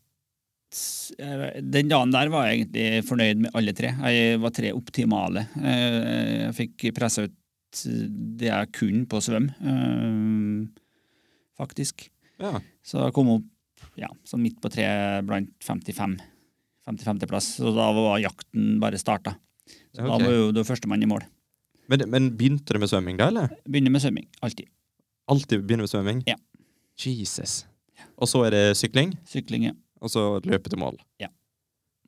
[1.63, 3.93] Den dagen der var jeg egentlig fornøyd med alle tre.
[4.12, 5.45] Jeg var tre optimale.
[5.63, 7.36] Eh, Jeg fikk pressa ut
[7.88, 10.67] det jeg kunne på svøm, eh,
[11.60, 12.08] faktisk.
[12.41, 12.60] Ja.
[12.86, 13.47] Så jeg kom opp
[13.97, 14.86] ja, sånn midt på tre
[15.25, 16.17] blant 55.
[16.88, 17.50] 55.-plass.
[17.60, 19.36] Så da var jakten bare starta.
[19.93, 20.08] Så okay.
[20.08, 21.26] Da var jo du førstemann i mål.
[21.91, 23.54] Men, men begynte det med svømming, da, eller?
[23.67, 24.28] Begynner med svømming.
[24.43, 24.67] Alltid.
[25.32, 26.23] Alltid begynner med svømming?
[26.28, 26.36] Ja.
[27.00, 27.62] Jesus.
[28.17, 29.73] Og så er det sykling, Sykling, ja.
[30.02, 30.97] og så løpe til mål.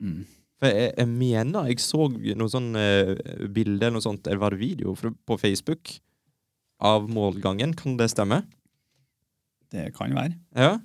[0.00, 0.22] Mm.
[0.60, 4.54] For jeg, jeg mener jeg så noe sånn bilder bilde eller noe sånt, eller var
[4.56, 5.92] det video på Facebook
[6.80, 7.74] av målgangen.
[7.76, 8.42] Kan det stemme?
[9.70, 10.78] Det kan være, Ja.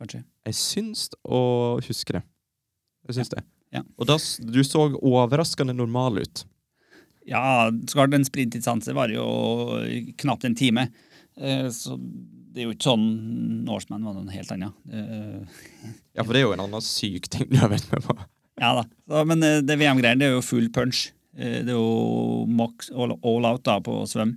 [0.00, 0.24] kanskje.
[0.44, 2.22] Jeg syns å huske det.
[3.08, 3.42] Jeg syns det.
[3.74, 3.82] Ja.
[3.98, 6.44] Og da, du så overraskende normal ut.
[7.28, 9.26] Ja, så klart en sprintdistanse varer jo
[10.20, 10.88] knapt en time.
[11.40, 11.96] Eh, Så
[12.54, 13.06] det er jo ikke sånn
[13.66, 14.76] Norseman var noe helt annet.
[14.92, 18.14] Eh, Ja, for det er jo en annen syk ting du har vært med på.
[18.60, 18.84] Ja da.
[19.10, 21.08] Så, men eh, det VM-greiene det er jo full punch.
[21.34, 24.36] Det er jo max all, all out da på svøm.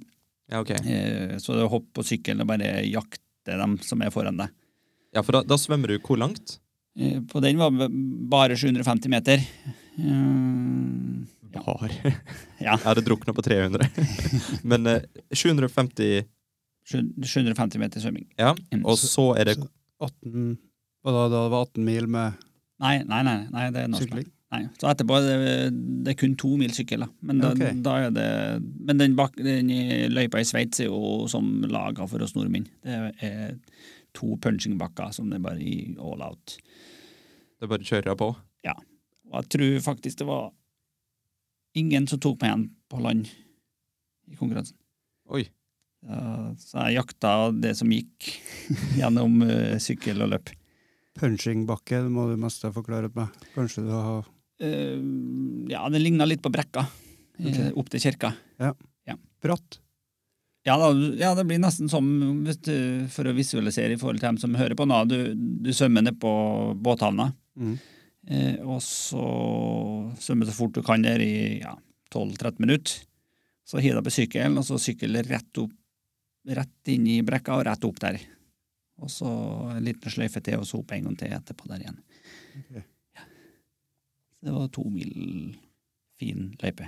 [0.50, 0.72] Ja, ok.
[0.80, 3.22] Eh, Så det er å hoppe på sykkelen og bare jakte
[3.60, 4.50] dem som er foran deg.
[5.14, 6.58] Ja, for da, da svømmer du hvor langt?
[6.98, 7.72] Eh, På den var
[8.30, 9.44] bare 750 meter.
[9.98, 11.62] Ja.
[11.66, 11.90] Bare.
[12.58, 13.86] Ja, Jeg hadde drukna på 300.
[14.70, 16.24] Men eh, 750
[16.88, 18.26] 750 meter svømming.
[18.40, 18.86] Ja, Mm.
[18.86, 19.68] og så er det Så
[20.02, 20.58] 18
[21.04, 22.34] Og da, da det var 18 mil med
[22.80, 24.28] Nei, nei, nei, nei det er sykling?
[24.54, 25.56] Nei, så etterpå er det,
[26.06, 27.08] det er kun to mil sykkel, da.
[27.26, 27.74] Men, da, okay.
[27.84, 28.28] da er det,
[28.88, 32.68] men den, bak, den i løypa i Sveits er jo som laga for oss nordmenn.
[32.86, 33.58] Det er
[34.16, 36.56] to punchingbakker som det er bare i all out.
[37.58, 38.32] Det bare kjører på?
[38.66, 38.76] på.
[39.32, 40.52] Og jeg tror faktisk det var
[41.78, 43.28] ingen som tok meg igjen på land
[44.28, 44.78] i konkurransen.
[45.34, 45.48] Oi.
[46.08, 48.30] Ja, så jeg jakta det som gikk
[49.00, 50.54] gjennom eh, sykkel og løp.
[51.18, 53.34] Punching-bakke må du mest ha forklart meg.
[53.56, 54.26] Kanskje du har
[54.60, 54.98] Eh,
[55.70, 56.82] ja, det ligna litt på brekka
[57.38, 57.70] okay.
[57.78, 58.32] Opp til kirka.
[59.44, 59.80] bratt?
[60.66, 62.08] Ja, da, ja, det blir nesten som
[62.44, 62.78] du,
[63.14, 65.04] for å visualisere i forhold til dem som hører på nå.
[65.08, 66.32] Du, du svømmer ned på
[66.84, 67.76] båthavna, Mm.
[68.30, 69.26] eh, og så
[70.22, 71.74] svømmer så fort du kan der i ja,
[72.14, 73.04] 12-13 minutter.
[73.68, 75.74] Så hiver du på sykkelen, og så sykkel rett opp,
[76.48, 78.22] rett inn i brekka og rett opp der.
[79.04, 79.28] Og så
[79.76, 82.00] en liten sløyfe til, og så opp en gang til etterpå der igjen.
[82.62, 82.86] Okay.
[83.18, 83.26] Ja.
[84.48, 85.12] Det var to mil
[86.18, 86.88] fin løype.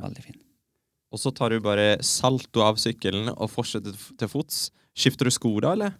[0.00, 0.40] Veldig fin.
[1.14, 4.64] Og så tar du bare salto av sykkelen og fortsetter til fots.
[4.98, 5.94] Skifter du sko da, eller?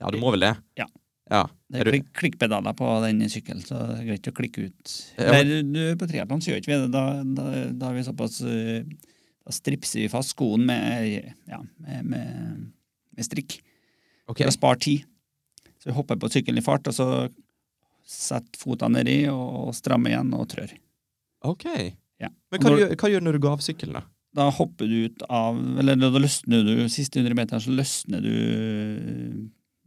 [0.00, 0.54] Ja, du må vel det?
[0.78, 0.86] Ja.
[1.30, 1.42] Ja.
[1.72, 4.92] Det Er er klikkpedaler på den sykkelen, så det er greit å klikke ut.
[5.18, 6.90] Ja, du, på triatlon gjør ikke vi det.
[6.94, 8.84] Da, da, da er vi såpass uh,
[9.46, 12.62] Da stripser vi fast skoen med, ja, med, med,
[13.16, 13.60] med strikk
[14.26, 14.42] Okay.
[14.42, 15.04] for å spare tid.
[15.78, 17.06] Så vi hopper på sykkelen i fart, og så
[18.06, 20.72] setter fotene nedi og strammer igjen og trør.
[21.46, 21.66] ok.
[22.18, 22.30] Ja.
[22.50, 24.02] Men hva, Når- gjør, hva gjør du når du går av sykkelen, da?
[24.36, 28.32] Da hopper du ut av Eller da løsner du siste 100 meter, så løsner du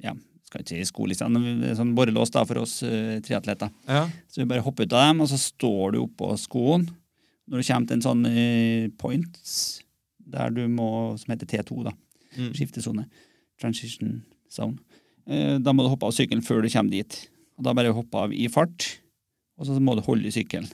[0.03, 0.13] Ja,
[0.49, 3.69] skal ikke si skolissene, sånn borrelås da for oss uh, triatleter.
[3.87, 4.03] Ja.
[4.27, 6.87] Så vi bare hopper ut av dem, og så står du oppå skoen.
[7.49, 9.39] Når du kommer til en sånn uh, point
[10.29, 10.89] der du må,
[11.21, 11.95] som heter T2, da,
[12.37, 12.51] Mm.
[12.53, 13.07] skiftesone,
[13.57, 14.19] transition
[14.53, 14.77] zone,
[15.25, 17.15] uh, da må du hoppe av sykkelen før du kommer dit.
[17.57, 18.85] Og da bare hoppe av i fart,
[19.57, 20.69] og så må du holde i sykkelen.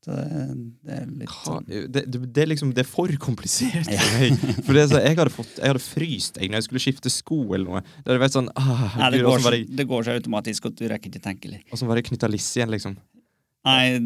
[0.00, 4.38] Så det, det er litt sånn det, er liksom Det er for komplisert for meg.
[4.64, 7.42] For det så, jeg hadde fått Jeg hadde fryst jeg når jeg skulle skifte sko
[7.52, 7.82] eller noe.
[7.98, 10.78] Det hadde vært sånn ah, Nei, det Gud, går, så, det går så automatisk at
[10.80, 11.66] du rekker ikke tenke litt.
[11.68, 12.96] Og så var det knytta liss igjen, liksom?
[13.68, 13.98] Nei,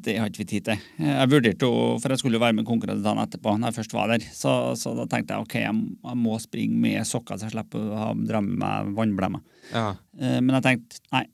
[0.00, 0.84] det har ikke vi tid til.
[1.04, 3.96] Jeg vurderte jo, for jeg skulle jo være med konkurranse dagen etterpå, når jeg først
[3.98, 4.24] var der.
[4.32, 7.84] Så, så da tenkte jeg ok, jeg, jeg må springe med sokker, så jeg slipper
[7.84, 9.44] å dra med meg vannblemmer.
[9.74, 9.90] Ja.
[10.16, 11.26] Eh, Men jeg tenkte nei,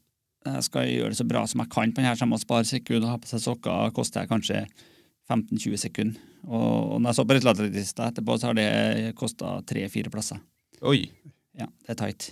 [0.47, 2.69] jeg skal gjøre det så bra som jeg kan på denne, så jeg må spare
[2.69, 3.11] sekunder.
[3.13, 4.63] Ha på seg sokker koster jeg kanskje
[5.31, 6.29] 15-20 sekunder.
[6.49, 8.71] Og, og når jeg så på resultatlista etterpå, så har det
[9.19, 10.41] kosta tre-fire plasser.
[10.89, 11.03] Oi.
[11.61, 12.31] Ja, det er tight.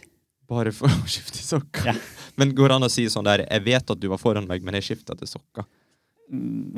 [0.48, 1.90] Bare for å skifte sokker.
[1.90, 1.96] Ja.
[2.40, 4.64] Men går det an å si sånn der Jeg vet at du var foran meg,
[4.64, 5.68] men jeg skifta til sokker.
[6.32, 6.76] Mm,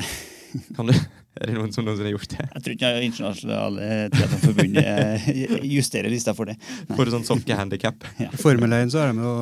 [0.76, 0.94] Kan du,
[1.38, 2.46] er det noen som noensinne har gjort det?
[2.50, 5.28] Jeg tror ikke Internasjonale Triathlonforbundet
[5.76, 6.56] justerer lista for det.
[6.88, 6.96] Nei.
[6.98, 8.06] For sånn sokkehandikap?
[8.26, 9.34] I Formel 1 så har de jo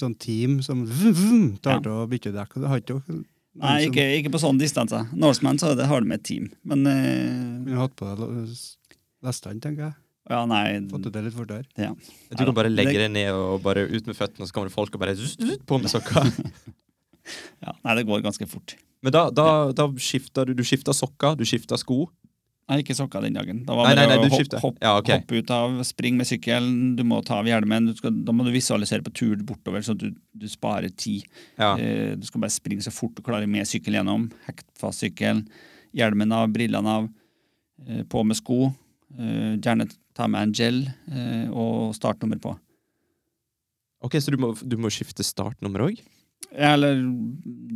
[0.00, 2.56] sånn team som vum, vum, tar til å bytte dekk.
[2.62, 3.20] det har ikke dere
[3.58, 5.08] Nei, ikke, ikke på sånne distanser.
[5.18, 6.44] Norseman så det har de et team.
[6.68, 6.84] Men
[7.66, 8.52] Vi har hatt på deg
[9.26, 9.96] lestene, tenker jeg.
[10.30, 11.64] ja, nei Fått det til litt fortere.
[11.74, 11.88] ja.
[12.30, 14.76] Du kan bare legge deg ned og bare ut med føttene, og så kommer det
[14.76, 16.30] folk og bare zzz, zzz, på med sokker.
[17.64, 18.76] ja, Nei, det går ganske fort.
[19.02, 22.08] Men da, da, da skifta du Du skifta sokker, du skifta sko.
[22.68, 23.62] Nei, ikke sokker den dagen.
[23.64, 25.08] Da var Nei, nei, bare nei, å du hopp- Ja, ok.
[25.14, 27.86] hoppe ut av, spring med sykkelen, du må ta av hjelmen.
[27.88, 31.24] Du skal, da må du visualisere på tur bortover, så du, du sparer tid.
[31.56, 31.70] Ja.
[31.80, 34.26] Eh, du skal bare springe så fort du klarer med sykkel gjennom.
[34.44, 35.46] Hekt fast sykkelen.
[35.96, 37.08] Hjelmen av, brillene av.
[37.88, 38.66] Eh, på med sko.
[39.16, 40.82] Eh, gjerne ta med en gel
[41.54, 42.52] og startnummer på.
[44.04, 46.02] Ok, Så du må, du må skifte startnummer òg?
[46.54, 47.00] Eller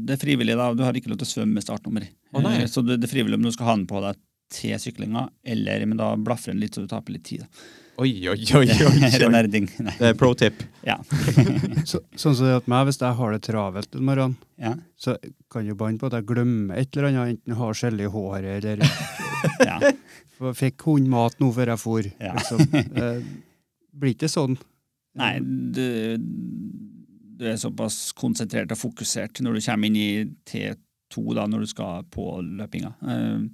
[0.06, 0.70] det er frivillig, da.
[0.74, 2.08] Du har ikke lov til å svømme med startnummer.
[2.32, 2.62] Oh, nei.
[2.70, 4.18] Så det, det er frivillig om du skal ha den på deg
[4.52, 7.44] til syklinga, eller men da blafrer den litt så du taper litt tid.
[7.46, 7.78] Da.
[8.02, 9.32] Oi, oi, oi, oi, Det er oi.
[9.34, 9.68] nerding.
[9.84, 9.94] Nei.
[9.98, 10.62] Det er pro tip.
[10.86, 10.96] Ja.
[11.90, 14.72] Så, sånn som det er at meg, Hvis jeg har det travelt en morgen, ja.
[14.96, 15.16] så
[15.52, 17.34] kan jeg banne på at jeg glemmer et eller annet.
[17.36, 18.82] Enten har skjell i håret eller
[19.70, 19.92] ja.
[20.56, 22.08] fikk hund mat nå før jeg for.
[22.16, 22.32] Ja.
[22.38, 22.64] Liksom.
[22.80, 23.20] Eh,
[23.92, 24.56] blir ikke sånn.
[25.20, 25.84] Nei, du,
[27.38, 30.10] du er såpass konsentrert og fokusert når du kommer inn i
[30.48, 32.92] T2, da, når du skal på løpinga.
[33.02, 33.48] Uh,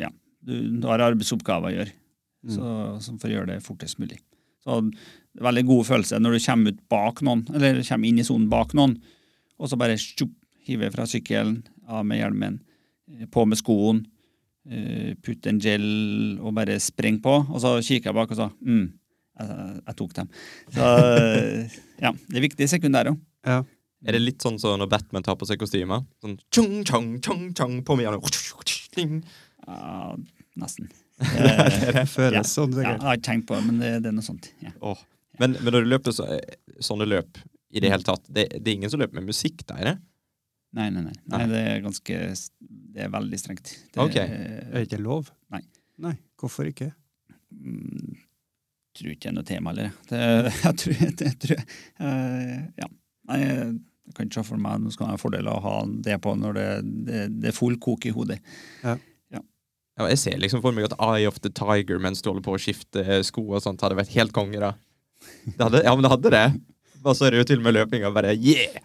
[0.00, 0.10] ja,
[0.44, 1.94] du, du har arbeidsoppgaver å gjøre,
[2.44, 2.50] Mm.
[2.52, 4.18] så, så for å gjøre det fortest mulig.
[4.60, 4.74] Så
[5.40, 8.74] veldig god følelse når du kommer ut bak noen, eller kommer inn i sonen bak
[8.76, 8.98] noen,
[9.56, 10.34] og så bare tjup,
[10.68, 12.58] hiver fra sykkelen, av med hjelmen,
[13.12, 14.02] eh, på med skoen,
[14.68, 15.88] uh, putt en gel
[16.40, 18.84] og bare spreng på, og så kikker jeg bak og så mm,
[19.40, 20.28] jeg, jeg tok dem.
[20.74, 20.90] Så
[22.04, 23.18] ja, det er viktig sekundær òg.
[23.46, 23.62] Ja.
[24.04, 26.04] Er det litt sånn som når Batman tar på seg kostymer?
[26.20, 28.10] Sånn tjong, tjong, tjong, tjong, på meg.
[29.64, 30.16] Ja,
[30.60, 30.90] nesten.
[31.94, 32.42] Det føles Ja.
[32.42, 34.50] sånn, Ja, jeg har ikke tenkt på det, men det, det er noe sånt.
[34.64, 34.74] Ja.
[34.84, 34.98] Oh.
[35.40, 36.26] Men, men når du løper så,
[36.82, 37.38] sånne løp
[37.74, 39.80] i det hele tatt, det, det er ingen som løper med musikk der?
[39.80, 39.94] er det?
[40.74, 41.14] Nei, nei, nei.
[41.30, 41.40] Nei.
[41.50, 42.20] Det er ganske
[42.94, 43.72] Det er veldig strengt.
[43.94, 44.26] Det, okay.
[44.26, 45.30] Er det ikke lov?
[45.54, 45.62] Nei.
[46.02, 46.90] Nei, Hvorfor ikke?
[47.54, 48.14] mm,
[48.98, 49.90] tror ikke det er noe tema, eller?
[50.64, 51.66] Jeg tror, det, tror jeg.
[52.00, 52.88] eh, Ja.
[53.30, 55.76] Nei, jeg kan ikke se for meg Nå skal jeg ha fordel av å ha
[56.04, 56.64] det på når det,
[57.06, 58.36] det, det er full kok i hodet.
[59.94, 62.56] Ja, jeg ser liksom for meg at Eye of the Tiger mens du holder på
[62.56, 64.72] å skifte sko og sånt, hadde vært helt konge, da.
[65.46, 66.44] Det hadde, ja, men det hadde det.
[67.04, 68.80] Og så er det jo til og med løpinga bare yeah!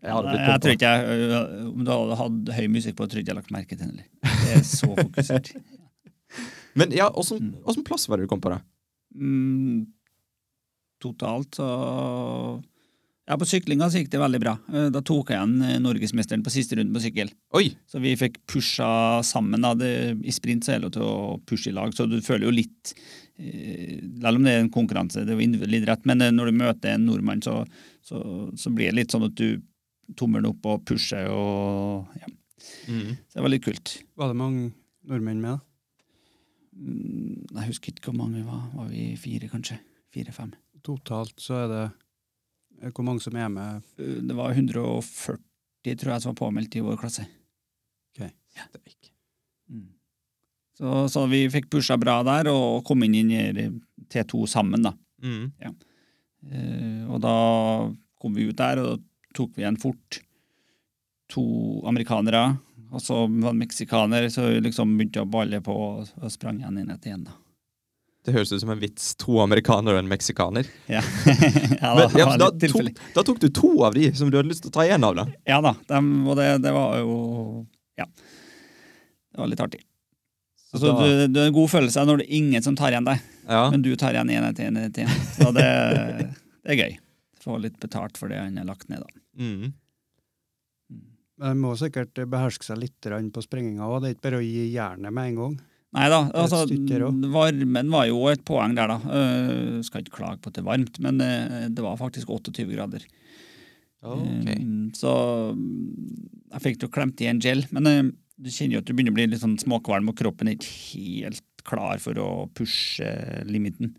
[0.00, 3.06] Jeg hadde blitt jeg tror ikke jeg, øh, Om du hadde hatt høy musikk på,
[3.06, 4.36] tror ikke jeg lagt merke til den heller.
[4.42, 5.50] Det er så fokusert.
[6.80, 8.60] Men ja, åssen åssen plass var det du kom på, da?
[9.14, 9.86] Mm,
[11.02, 11.68] totalt så
[13.30, 14.56] Ja, på syklinga så gikk det veldig bra.
[14.74, 17.30] Eh, Da tok jeg igjen eh, norgesmesteren på siste runden på sykkel.
[17.54, 17.68] Oi!
[17.86, 19.62] Så vi fikk pusha sammen.
[19.62, 19.70] Da.
[19.78, 19.90] Det,
[20.26, 22.56] I sprint så er det lov til å pushe i lag, så du føler jo
[22.56, 22.94] litt
[23.38, 26.58] eh, Selv om det er en konkurranse, det er jo individuell idrett, men når du
[26.58, 27.60] møter en nordmann, så,
[28.02, 28.18] så,
[28.58, 29.60] så blir det litt sånn at du
[30.18, 32.26] tommelen opp og pusher og ja.
[32.90, 33.14] Mm.
[33.30, 33.92] Så det var litt kult.
[34.18, 34.72] Var det mange
[35.06, 35.69] nordmenn med, da?
[36.80, 38.62] Mm, Jeg husker ikke hvor mange vi var.
[38.74, 39.78] Var vi fire, kanskje?
[40.14, 40.52] Fire-fem.
[40.86, 41.82] Totalt så er det
[42.80, 43.82] eh, Hvor mange som er med?
[44.00, 45.38] Eh, Det var 140,
[45.84, 47.26] tror jeg, som var påmeldt i vår klasse.
[48.16, 49.10] Steik.
[49.70, 49.86] Mm.
[50.80, 53.68] Så, så vi fikk pusha bra der, og kom inn i
[54.10, 54.94] T2 sammen, da.
[55.22, 55.52] Mm.
[56.50, 57.34] Eh, og da
[58.20, 58.98] kom vi ut der, og da
[59.36, 60.20] tok vi igjen fort
[61.30, 61.44] to
[61.86, 62.56] amerikanere.
[62.90, 66.90] Og så var det meksikaner, så liksom begynte å balle på og, sprang igjen inn
[66.90, 67.36] etter igjen, da.
[68.26, 69.14] Det høres ut som en vits.
[69.22, 70.66] To amerikanere og en meksikaner.
[70.92, 71.00] Ja,
[71.80, 74.50] ja da, Men, ja, da, tok, da tok du to av de som du hadde
[74.50, 75.24] lyst til å ta igjen av, da.
[75.48, 77.14] Ja da, dem, og det, det var jo
[78.00, 78.08] Ja.
[79.30, 79.80] Det var litt artig.
[80.70, 82.92] Så Altså, da- du, det er en god følelse når det er ingen som tar
[82.92, 83.62] igjen deg, ja.
[83.72, 85.14] men du tar igjen én etter én.
[85.38, 85.64] Så det,
[86.66, 86.98] det er gøy.
[87.40, 89.22] Få litt betalt for det han har lagt ned, da.
[89.40, 89.72] Mm.
[91.40, 94.02] De må sikkert beherske seg litt på sprenginga òg.
[94.02, 95.58] Det er ikke bare å gi jernet med en gang.
[95.96, 96.62] Nei da, altså,
[97.32, 98.98] varmen var jo et poeng der, da.
[99.02, 102.68] Uh, skal ikke klage på at det er varmt, men uh, det var faktisk 28
[102.70, 103.06] grader.
[104.00, 104.60] Okay.
[104.60, 105.12] Um, så
[105.56, 106.20] mm,
[106.54, 109.16] jeg fikk jo klemt i en gel, men uh, du kjenner jo at du begynner
[109.16, 110.70] å bli litt sånn småkvalm, og kroppen er ikke
[111.24, 113.10] helt klar for å pushe
[113.48, 113.96] limiten.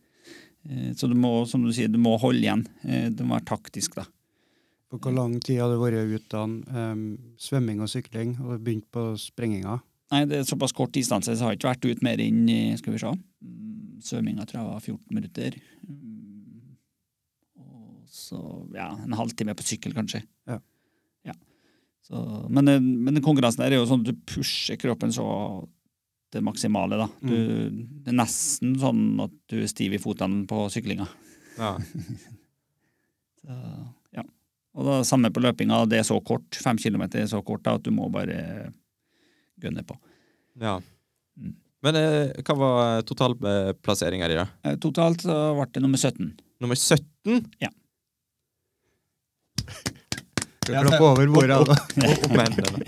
[0.70, 2.66] Eh, så du må, som du sier, du må holde igjen.
[2.86, 4.06] Eh, du må være taktisk, da.
[4.92, 7.04] På hvor lang tid hadde du vært uten um,
[7.40, 9.78] svømming og sykling og begynt på sprenginga?
[10.12, 12.74] Nei, det er såpass kort distanse, så jeg har ikke vært ute mer enn eh,
[12.76, 15.56] skal vi se, mm, svømminga tror jeg var 14 minutter.
[15.88, 16.74] Mm,
[17.64, 18.42] Og så
[18.76, 20.26] ja, en halvtime på sykkel, kanskje.
[20.52, 20.58] Ja.
[21.30, 21.38] Ja.
[22.04, 22.20] Så,
[22.52, 25.26] men, eh, men konkurransen der er jo sånn at du pusher kroppen så
[26.32, 27.08] det maksimale, da.
[27.24, 27.32] Du,
[28.04, 31.08] Det er nesten sånn at du er stiv i føttene på syklinga.
[31.56, 31.78] Ja.
[33.42, 33.88] Så, ja.
[34.78, 36.56] Og da samme på løpinga, det er så kort.
[36.64, 38.70] Fem kilometer er så kort da, at du må bare
[39.62, 39.98] gønne på.
[40.62, 40.78] ja.
[41.40, 41.56] Mm.
[41.82, 44.44] Men eh, hva var totalplasseringa di, da?
[44.70, 46.28] Eh, Totalt så ble det nummer 17.
[46.62, 47.48] Nummer 17?
[50.62, 51.58] Du klapper over bordet.
[52.30, 52.84] Hendene.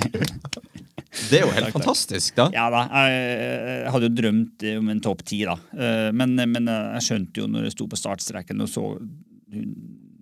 [1.30, 2.48] Det er jo helt Takk, fantastisk, da.
[2.54, 5.58] Ja da, jeg, hadde jo drømt om en topp ti, da.
[5.74, 8.86] Eh, Men, men jeg skjønte jo når jeg sto på startstreken og så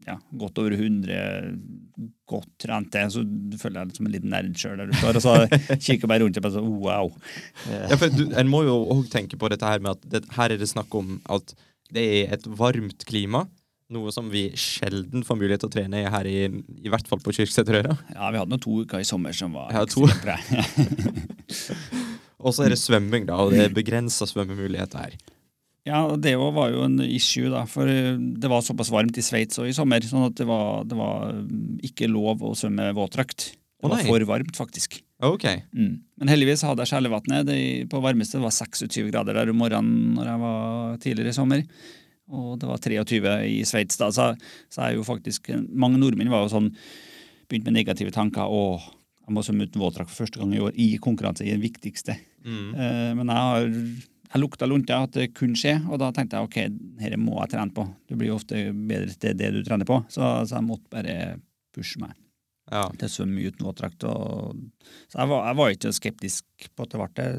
[0.08, 1.18] ja, godt over 100
[2.32, 3.24] godt trente, så
[3.60, 5.20] føler jeg som en liten nerd sjøl der du står.
[5.20, 7.12] Og så kikker bare rundt og bare sånn wow.
[7.70, 10.54] Ja, for du, En må jo òg tenke på dette her med at det, her
[10.54, 11.54] er det snakk om at
[11.92, 13.46] det er et varmt klima.
[13.92, 16.46] Noe som vi sjelden får mulighet til å trene i her, i,
[16.80, 17.98] i hvert fall på Kyrksæterøra.
[18.16, 20.08] Ja, vi hadde nå to uker i sommer som var Ja, to.
[22.42, 25.18] Og så er det svømming, da, og det er begrensa svømmemuligheter her.
[25.88, 29.58] Ja, det var jo en issue, da, for eh, det var såpass varmt i Sveits
[29.62, 33.54] og i sommer, sånn at det var, det var mm, ikke lov å svømme våtdrakt.
[33.82, 35.00] Det var for varmt, faktisk.
[35.26, 35.48] Ok.
[35.74, 35.96] Mm.
[36.22, 37.50] Men heldigvis hadde jeg Skjellevatnet.
[37.90, 41.64] På varmeste var 26 grader der om morgenen når jeg var tidligere i sommer.
[42.32, 44.32] Og det var 23 i Sveits da, så,
[44.72, 46.70] så er jo faktisk Mange nordmenn var jo sånn
[47.50, 48.46] Begynt med negative tanker.
[48.46, 48.78] Å,
[49.26, 52.16] jeg må svømme uten våtdrakt for første gang i år i konkurranse i det viktigste.
[52.46, 52.70] Mm.
[52.72, 53.74] Eh, men jeg har
[54.32, 56.58] jeg lukta lunta at det kunne skje, og da tenkte jeg ok,
[57.02, 57.84] dette må jeg trene på.
[58.08, 61.16] Du blir jo ofte bedre til det du trener på, så, så jeg måtte bare
[61.76, 62.14] pushe meg
[62.72, 62.86] Ja.
[62.96, 64.06] til å svømme uten våtdrakt.
[64.08, 67.30] Så jeg var, jeg var ikke skeptisk på at det ble det.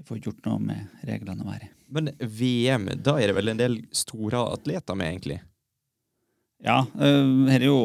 [0.00, 1.68] Vi får ikke gjort noe med reglene å være.
[1.92, 5.40] Men VM, da er det vel en del store atleter med, egentlig?
[6.64, 7.80] Ja, dette her er jo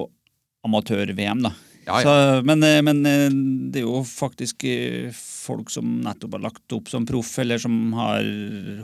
[0.67, 1.51] amatør-VM, da.
[1.87, 2.03] Ja, ja.
[2.03, 3.29] Så, men, eh, men eh,
[3.71, 7.77] det er jo faktisk eh, folk som nettopp har lagt opp som proff, eller som
[7.95, 8.27] har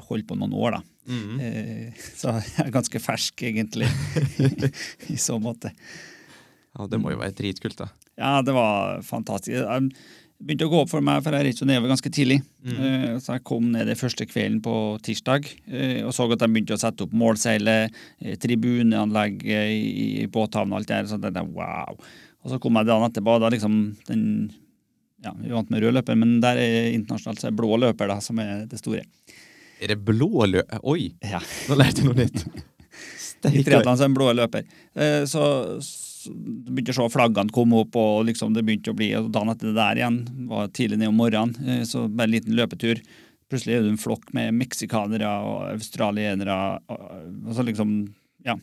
[0.08, 0.82] holdt på noen år, da.
[1.12, 1.20] Mm.
[1.20, 1.92] -hmm.
[2.22, 3.90] Så jeg er ganske fersk, egentlig,
[5.14, 5.74] i så måte.
[6.78, 7.88] ja, det må jo være dritkult, da.
[8.18, 9.52] Ja, det var fantastisk.
[9.52, 9.90] Jeg
[10.40, 12.42] begynte å gå opp for meg, for jeg reiste nedover ganske tidlig.
[12.64, 13.20] Mm.
[13.20, 15.48] Så jeg kom ned den første kvelden på tirsdag
[16.06, 17.92] og så at de begynte å sette opp målseilet,
[18.40, 21.08] tribuneanlegget i i båthavna og alt det der.
[21.08, 21.98] Så det der, wow.
[22.44, 23.80] Og så kom jeg dagen etterpå, da liksom
[24.10, 24.24] den
[25.24, 28.18] ja, Vi vant med rød løper, men der er internasjonalt så er blå løper da,
[28.20, 29.06] som er det store.
[29.80, 30.82] Er det blå løper?
[30.84, 31.40] Oi, Ja.
[31.70, 32.44] nå lærte jeg noe nytt.
[33.48, 34.68] I triatlon er det blå løper.
[34.96, 35.44] Eh, Så,
[35.84, 39.32] så begynte jeg å se flaggene komme opp, og liksom det begynte å bli og
[39.32, 40.20] Dagen etter det der igjen
[40.52, 43.00] var tidlig ned om morgenen, eh, så bare en liten løpetur.
[43.52, 46.60] Plutselig er det en flokk med meksikanere og australienere,
[46.92, 47.10] og,
[47.48, 47.96] og så liksom
[48.44, 48.56] ja,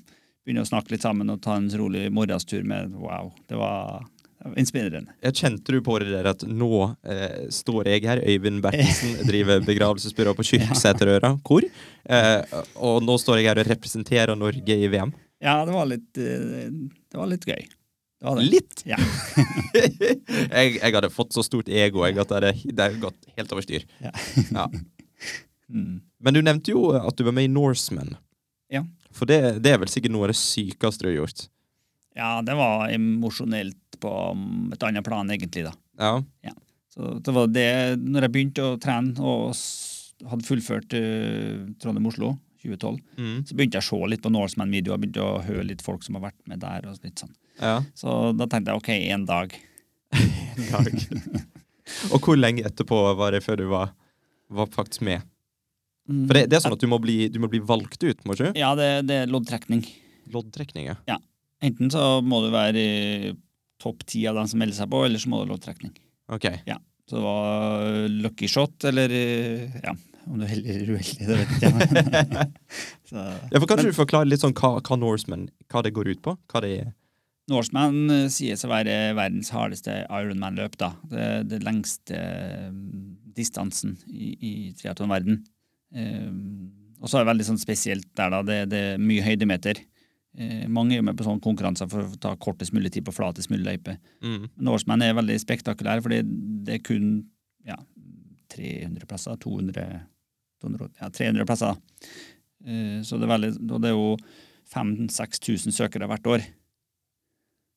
[0.51, 4.03] begynner å snakke litt sammen og ta en rolig morgenstur med Wow, det var
[4.59, 5.13] inspirerende.
[5.23, 6.71] Jeg kjente du på det der at nå
[7.07, 11.67] eh, står jeg her, Øyvind Bertelsen, driver begravelsesbyrå på Kyrksæterøra, hvor?
[11.67, 15.13] Eh, og nå står jeg her og representerer Norge i VM.
[15.45, 17.69] Ja, det var litt, eh, det var litt gøy.
[18.21, 18.49] Det var det.
[18.53, 18.83] Litt!
[18.89, 18.99] Ja.
[20.57, 23.87] jeg, jeg hadde fått så stort ego jeg, at det hadde gått helt over styr.
[24.03, 24.17] Ja.
[24.51, 24.71] Ja.
[25.71, 26.01] Mm.
[26.19, 28.17] Men du nevnte jo at du var med i Norseman.
[29.21, 31.47] For det, det er vel sikkert noe av det sykeste du har gjort?
[32.17, 34.11] ja, det var emosjonelt på
[34.75, 35.73] et annet plan, egentlig, da.
[36.01, 36.15] Ja.
[36.45, 36.53] ja.
[36.91, 37.69] Så det var det,
[38.03, 39.53] når jeg begynte å trene og
[40.29, 42.33] hadde fullført uh, Trondheim-Oslo
[42.65, 43.39] 2012, Mm.
[43.47, 46.27] så begynte jeg å se litt på Norseman-videoer, begynte å høre litt folk som har
[46.27, 46.89] vært med der.
[46.91, 47.33] og litt sånn.
[47.63, 47.79] ja.
[47.97, 49.55] Så da tenkte jeg OK, en dag.
[50.21, 50.93] en dag.
[52.13, 53.95] og hvor lenge etterpå var det før du var,
[54.51, 55.23] var faktisk med?
[56.11, 56.25] Mm.
[56.27, 58.35] For det, det er sånn at du må bli, du må bli valgt ut, må
[58.35, 58.53] ikke?
[58.59, 59.85] Ja, det, det er loddtrekning.
[60.35, 60.97] Loddtrekning, ja.
[61.11, 61.17] ja.
[61.63, 63.33] Enten så må du være i
[63.81, 65.95] topp ti av dem som melder seg på, eller så må du ha loddtrekning.
[66.33, 66.47] Ok.
[67.11, 69.95] Så det var lucky shot, eller eh, ja,
[70.31, 71.73] om du er heldig eller uheldig, det vet jeg.
[72.31, 72.45] ikke.
[73.11, 76.23] Ja, for Kanskje Men- du forklarer litt sånn hva, hva Norseman hva det går ut
[76.27, 76.37] på?
[76.53, 76.91] Hva det er?
[77.51, 80.77] Norseman eh, sies å være verdens hardeste Ironman-løp.
[80.79, 80.93] da.
[81.11, 82.21] Det, det lengste
[83.35, 85.41] distansen i, i triatlonverden.
[85.91, 86.71] Um,
[87.01, 88.43] og så er det veldig sånn spesielt der, da.
[88.47, 89.81] Det, det er mye høydemeter.
[90.39, 93.51] Eh, mange er med på sånne konkurranser for å ta kortest mulig tid på flatest
[93.51, 93.97] mulig løype.
[94.23, 94.45] Mm.
[94.69, 96.21] Norseman er veldig spektakulær, fordi
[96.67, 97.09] det er kun
[97.67, 97.79] ja,
[98.55, 99.41] 300 plasser.
[99.43, 99.89] 200,
[100.63, 101.83] 200 ja, 300 plasser.
[102.67, 104.15] Eh, så det er veldig, det er jo
[104.71, 106.47] 5000-6000 søkere hvert år.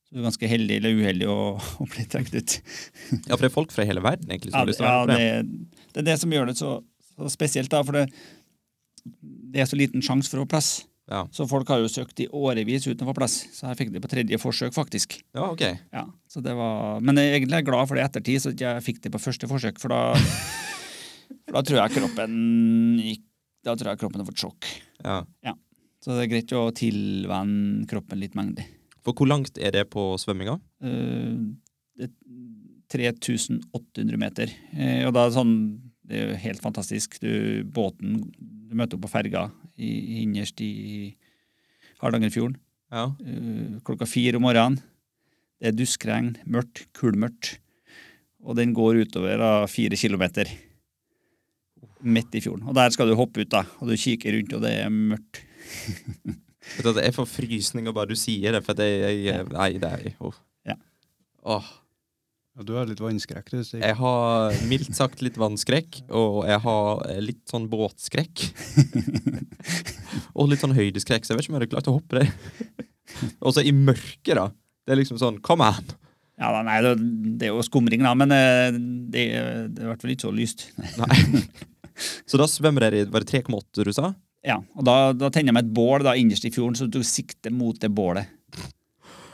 [0.03, 1.39] Så du er ganske heldig eller uheldig å,
[1.81, 2.57] å bli trukket ut.
[3.23, 4.97] Ja, for det er folk fra hele verden egentlig som Ja, har lyst til å
[5.07, 5.55] være med
[5.93, 6.75] det er det som gjør det så,
[7.17, 8.07] så spesielt, da, for det,
[9.53, 10.71] det er så liten sjanse for å få plass.
[11.11, 11.25] Ja.
[11.35, 13.35] Så folk har jo søkt i årevis uten å få plass.
[13.51, 15.17] Så jeg fikk det på tredje forsøk, faktisk.
[15.35, 15.65] Ja, ok.
[15.91, 18.85] Ja, så det var, men jeg er egentlig glad for det i ettertid, så jeg
[18.85, 19.81] fikk det på første forsøk.
[19.83, 20.15] For da,
[21.43, 22.39] for da tror jeg kroppen
[23.63, 24.69] Da tror jeg kroppen har fått sjokk.
[25.03, 25.21] Ja.
[26.03, 28.65] Så det er greit å tilvenne kroppen litt mengde.
[29.03, 30.57] For hvor langt er det på svømminga?
[30.83, 31.51] Uh,
[31.99, 32.11] er
[32.93, 34.51] 3800 meter.
[34.75, 35.55] Eh, og da er det sånn
[36.03, 37.19] Det er jo helt fantastisk.
[37.23, 39.45] Du, båten Du møter opp på ferga
[39.77, 41.13] i, innerst i
[42.01, 42.57] Hardangerfjorden
[42.91, 43.05] Ja.
[43.23, 44.81] eh, klokka fire om morgenen.
[45.61, 47.57] Det er duskregn, mørkt, kullmørkt.
[48.43, 50.49] Og den går utover da, fire kilometer.
[52.03, 52.65] Midt i fjorden.
[52.67, 53.61] Og der skal du hoppe ut, da.
[53.79, 55.39] Og du kikker rundt, og det er mørkt.
[56.73, 58.89] Vet du, Det er forfrysninger bare du sier det, for det
[59.23, 59.37] Ja.
[59.47, 60.35] Nei, det er oh.
[60.67, 60.75] Ja.
[61.45, 61.71] Åh.
[62.53, 63.63] Ja, du har litt vannskrekk, du.
[63.65, 63.81] sier.
[63.81, 68.43] Jeg har mildt sagt litt vannskrekk, og jeg har eh, litt sånn båtskrekk.
[70.37, 72.85] og litt sånn høydeskrekk, så jeg vet ikke om jeg hadde klart å hoppe det.
[73.43, 74.51] og så i mørket, da.
[74.83, 75.93] Det er liksom sånn Come on!
[76.37, 76.93] Ja, da, nei, det,
[77.39, 79.25] det er jo skumring, da, men eh, det,
[79.73, 80.67] det er i hvert fall ikke så lyst.
[81.01, 81.41] Nei.
[82.25, 84.07] Så da svømmer dere i Var det 3,8 du sa?
[84.43, 87.03] Ja, og da, da tenner jeg med et bål da, innerst i fjorden, så du
[87.05, 88.31] sikter mot det bålet.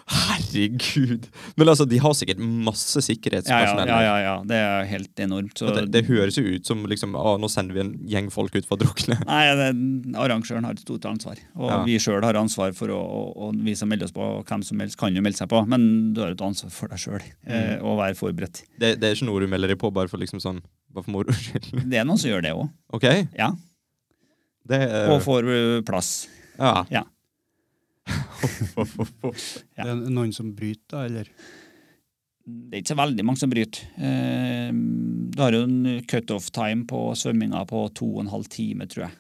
[0.10, 1.28] Herregud!
[1.60, 3.90] Men altså, de har sikkert masse sikkerhetspersonell.
[3.92, 4.34] ja, ja, ja, ja.
[4.50, 5.54] Det er helt enormt.
[5.60, 8.56] Så, Det, det høres jo ut som liksom, å, nå sender vi en gjeng folk
[8.58, 9.20] ut for å drukne.
[9.30, 9.70] Nei, det,
[10.18, 11.38] Arrangøren har et stort ansvar.
[11.56, 11.78] Og Ja.
[11.86, 14.66] vi sjøl har ansvar for å, og, og vi som melder oss på, og hvem
[14.66, 15.86] som helst kan jo melde seg på, men
[16.18, 17.86] du har et ansvar for deg sjøl eh, Mm.
[17.86, 18.64] å være forberedt.
[18.82, 21.14] Det, det er ikke noe du melder deg på bare for liksom sånn Bare for
[21.14, 21.68] moro skyld.
[21.86, 22.66] Det er noen som gjør det òg.
[22.98, 23.04] OK?
[23.38, 23.52] Ja.
[24.74, 26.10] Er Og får eh, plass.
[26.58, 26.84] Ja.
[26.90, 27.04] Ja.
[29.78, 29.84] Ja.
[29.86, 31.30] Det er noen som bryter, da, eller?
[32.50, 33.86] Det er ikke så veldig mange som bryter.
[34.02, 35.80] Eh, du har jo en
[36.10, 39.18] cutoff time på svømminga på to og en halv time, tror jeg.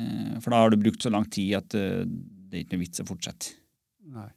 [0.00, 2.84] Eh, for da har du brukt så lang tid at eh, det er ikke noe
[2.86, 3.52] vits å fortsette.
[4.10, 4.30] Nei.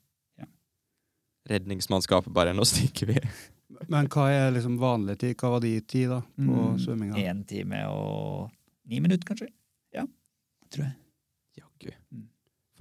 [1.49, 3.17] Redningsmannskapet bare Nå stikker vi.
[3.91, 5.33] Men hva er liksom vanlig tid?
[5.39, 7.17] Hva var de tid da, på Mm, svømminga?
[7.19, 8.51] Én time og
[8.87, 9.49] ni minutter, kanskje.
[9.95, 10.05] Ja,
[10.71, 10.93] tror jeg.
[11.59, 11.91] Jaggu.
[12.15, 12.29] Mm.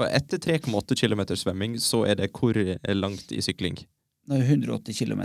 [0.03, 2.59] For etter 3,8 km svømming, så er det hvor
[2.96, 3.78] langt i sykling?
[4.26, 5.22] Det er 180 km.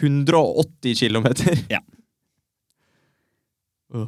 [0.00, 1.28] 180 km!
[1.70, 1.78] Ja.
[3.90, 4.06] Og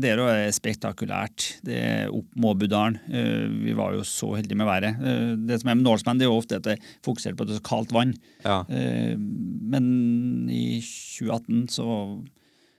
[0.00, 1.46] det, er jo spektakulært.
[1.64, 2.98] Det er opp Måbudalen.
[3.08, 4.98] Eh, Vi var jo så heldige med været.
[5.00, 7.48] Eh, Det som er med Norseman, det er jo ofte at det fokuserer på at
[7.48, 8.12] det er så kaldt vann.
[8.44, 8.58] Ja.
[8.68, 11.88] Eh, Men i 2018 så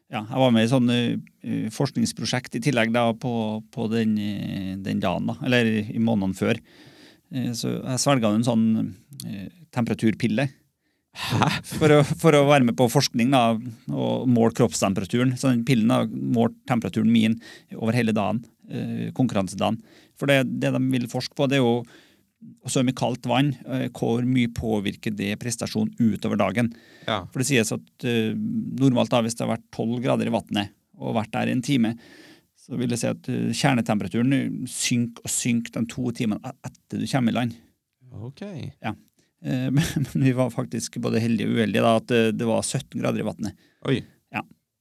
[0.07, 3.31] ja, jeg var med i sånn uh, forskningsprosjekt i tillegg da, på,
[3.73, 6.61] på den, eh, den dagen, da, eller i månedene før.
[7.33, 9.43] Uh, så jeg svelga en sånn uh,
[9.75, 10.47] temperaturpille.
[11.17, 11.49] Hæ?
[11.73, 13.57] For å, for å være med på forskning da,
[13.91, 15.33] og måle kroppstemperaturen.
[15.35, 17.39] Så den pillen har målt temperaturen min
[17.75, 18.43] over hele dagen,
[19.17, 19.79] konkurransedagen.
[20.19, 21.79] For det, det de vil forske på, det er jo
[22.37, 23.53] å svømme i kaldt vann.
[23.65, 26.69] eh, Hvor mye påvirker det prestasjonen utover dagen?
[27.07, 27.23] Ja.
[27.33, 28.33] For det sies at uh,
[28.77, 31.61] normalt da, hvis det har vært 12 grader i vannet og vært der i en
[31.65, 31.95] time,
[32.57, 37.01] så vil det si at uh, kjernetemperaturen synker og synker de to timene e- etter
[37.01, 37.57] du kommer i land.
[38.27, 38.41] Ok.
[38.45, 38.93] Uh,
[39.71, 39.83] Men,
[40.13, 43.21] men vi var faktisk både heldige og uheldige da, at det, det var 17 grader
[43.21, 43.65] i vannet.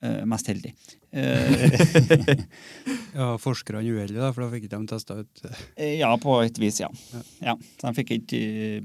[0.04, 0.74] Eh, Mest heldig.
[1.12, 2.36] Eh,
[3.16, 5.44] Ja, forskerne uheldige, da, for da fikk ikke de testa ut
[5.76, 6.90] Eh, Ja, på et vis, ja.
[7.14, 7.22] Ja.
[7.50, 7.54] ja.
[7.80, 8.40] Så de fikk ikke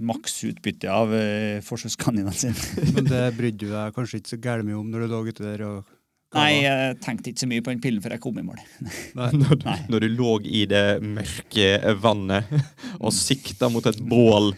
[0.07, 2.55] maksutbytte av uh, forsøkskaninene sine.
[2.95, 5.43] Men det brydde du deg kanskje ikke så gærent mye om når du lå ute
[5.47, 5.97] der og
[6.31, 8.59] Nei, jeg tenkte ikke så mye på den pillen før jeg kom i mål.
[9.19, 9.25] Nei.
[9.35, 9.73] Når, Nei.
[9.91, 11.65] når du lå i det mørke
[11.99, 12.47] vannet
[13.03, 14.53] og sikta mot et bål.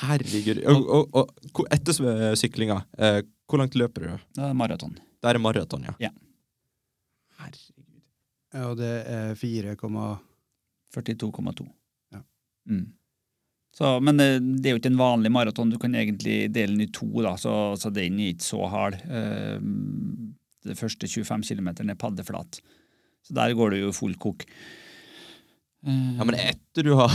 [0.00, 0.64] Herregud.
[0.66, 1.94] Og, og, og etter
[2.42, 4.26] syklinga, eh, hvor langt løper du?
[4.58, 4.98] Maraton.
[5.20, 5.94] Det er maraton, ja.
[6.00, 6.10] Ja.
[7.40, 7.86] Herregud.
[8.50, 11.66] Ja, det er 4, 42,2.
[12.14, 12.22] Ja.
[12.68, 12.88] Mm.
[13.76, 14.26] Så, men det,
[14.58, 15.70] det er jo ikke en vanlig maraton.
[15.70, 18.98] Du kan egentlig dele den i to, da, så, så den er ikke så hard.
[19.06, 19.60] Uh,
[20.66, 22.58] Det første 25 km er paddeflat.
[23.24, 24.44] Så der går det jo full kok.
[25.86, 27.14] Uh, Ja, men etter du har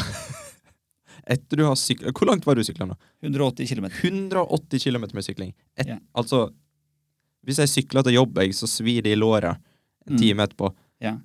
[1.35, 2.95] Etter du har sykla Hvor langt var du sykla nå?
[3.21, 3.85] 180 km.
[3.91, 5.51] 180 km med sykling.
[5.77, 5.99] Et, Ja.
[6.17, 6.47] Altså,
[7.45, 9.55] hvis jeg sykler til jobb, jeg, så svir det i låret
[10.05, 10.19] en Mm.
[10.21, 10.67] time etterpå.
[11.01, 11.15] Ja.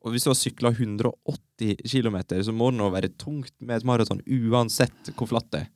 [0.00, 3.84] Og hvis du har sykla 180 km, så må det nå være tungt med et
[3.84, 5.68] maraton uansett hvor flatt det er.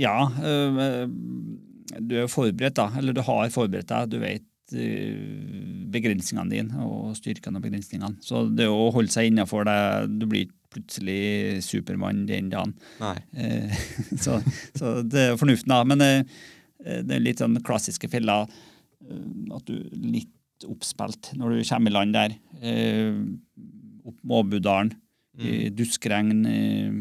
[0.00, 1.04] Ja, øh,
[2.00, 2.86] du er forberedt, da.
[2.96, 4.08] Eller du har forberedt deg.
[4.08, 8.16] Du vet øh, begrensningene dine og styrkene og begrensningene.
[8.24, 9.76] Så det å holde seg innafor det
[10.20, 12.72] Du blir ikke plutselig Supermann den dagen.
[13.36, 13.76] Eh,
[14.24, 14.40] så,
[14.76, 15.82] så det er fornuften, da.
[15.84, 16.24] Men eh,
[17.04, 18.48] det er litt sånn klassiske feller.
[19.10, 20.32] Eh, At du er litt
[20.66, 22.36] oppspilt når du kommer i land der.
[22.62, 23.12] Eh,
[24.06, 24.94] Opp Måbudalen.
[25.36, 25.74] Mm.
[25.76, 26.46] Duskregn.
[26.48, 26.92] eh,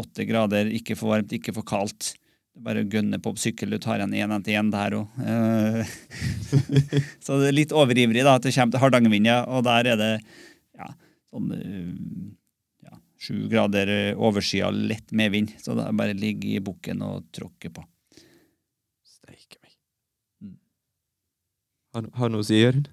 [0.00, 2.14] Åtte grader, ikke for varmt, ikke for kaldt.
[2.52, 3.74] Det er bare å gønne på sykkel.
[3.74, 5.16] Du tar igjen én etter én der òg.
[7.24, 10.10] så det er litt overivrig da, at det kommer til Hardangervidda, og der er det
[10.80, 10.88] ja,
[11.28, 11.52] sånn
[12.84, 15.52] ja, sju grader overskya, lett medvind.
[15.60, 17.84] Så det er bare å ligge i bukken og tråkke på.
[19.12, 19.76] Steike meg.
[20.44, 20.56] Mm.
[21.92, 22.88] Har, har noe å si, Jørund?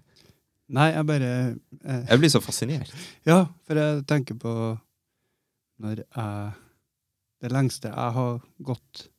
[0.76, 2.89] Nei, jeg bare eh, Jeg blir så fascinert.
[3.26, 4.52] Ja, for jeg tenker på
[5.80, 6.52] når jeg
[7.39, 9.10] Det lengste jeg har gått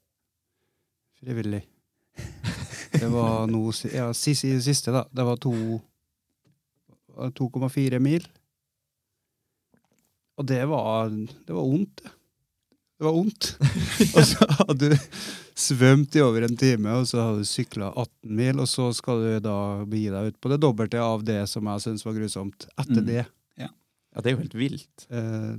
[1.20, 1.62] frivillig
[3.00, 5.02] Det var nå Ja, i det siste da.
[5.10, 8.28] Det var 2,4 mil.
[10.36, 12.10] Og det var Det var vondt, det.
[13.00, 13.56] Det var vondt.
[14.14, 14.96] og så hadde du
[15.60, 19.20] svømt i over en time, og så hadde du sykla 18 mil, og så skal
[19.22, 19.54] du da
[19.88, 23.06] begi deg ut på det dobbelte av det som jeg syns var grusomt, etter Mm.
[23.12, 23.26] det.
[23.60, 23.68] Ja,
[24.24, 25.04] det er jo helt vilt.
[25.14, 25.52] Eh,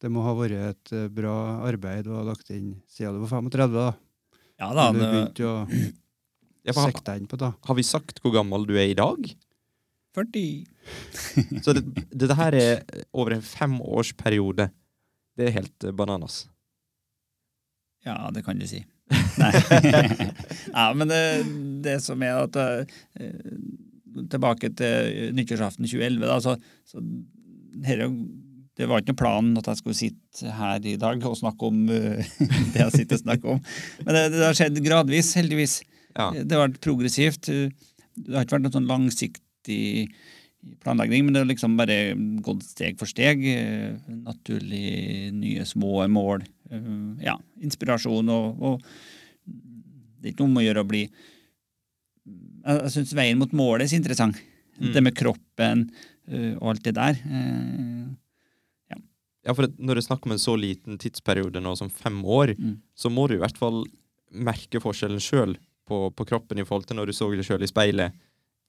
[0.00, 1.34] det må ha vært et eh, bra
[1.68, 3.90] arbeid du har lagt inn siden du var 35, da.
[4.62, 5.56] Ja da, du begynte å
[6.64, 7.50] Ja, for har, deg inn på det.
[7.68, 9.28] har vi sagt hvor gammel du er i dag?
[10.16, 12.82] 40 Så det, dette her er
[13.12, 14.70] over en femårsperiode.
[15.36, 16.46] Det er helt eh, bananas.
[18.06, 18.80] Ja, det kan du si.
[19.40, 19.52] Nei.
[20.76, 21.22] ja, men det,
[21.84, 23.02] det som er at eh,
[24.32, 26.52] Tilbake til nyttårsaften 2011, da, så,
[26.84, 27.00] så
[27.86, 28.02] her,
[28.76, 31.86] det var ikke noen plan at jeg skulle sitte her i dag og snakke om
[31.92, 32.34] eh,
[32.74, 33.62] det jeg sitter og snakker om.
[34.02, 35.78] Men det, det har skjedd gradvis, heldigvis.
[36.12, 36.28] Ja.
[36.36, 37.48] Det har vært progressivt.
[37.48, 39.82] Det har ikke vært noe sånn langsiktig
[40.82, 41.96] planlegging, men det har liksom bare
[42.44, 43.42] gått steg for steg.
[43.46, 46.44] eh, Naturlig nye små mål.
[46.70, 48.82] eh, Ja, inspirasjon og, og
[50.22, 51.00] Det er ikke noe om å gjøre å bli
[52.62, 54.36] Jeg, jeg syns veien mot målet er så interessant.
[54.78, 54.92] Mm.
[54.94, 55.80] Det med kroppen
[56.30, 57.18] eh, og alt det der.
[58.90, 58.96] Ja.
[59.48, 62.54] Ja, for når det er snakk om en så liten tidsperiode nå som fem år,
[62.58, 62.76] Mm.
[62.94, 63.82] så må du i hvert fall
[64.30, 65.56] merke forskjellen sjøl
[65.88, 68.12] på, på kroppen i forhold til når du så deg sjøl i speilet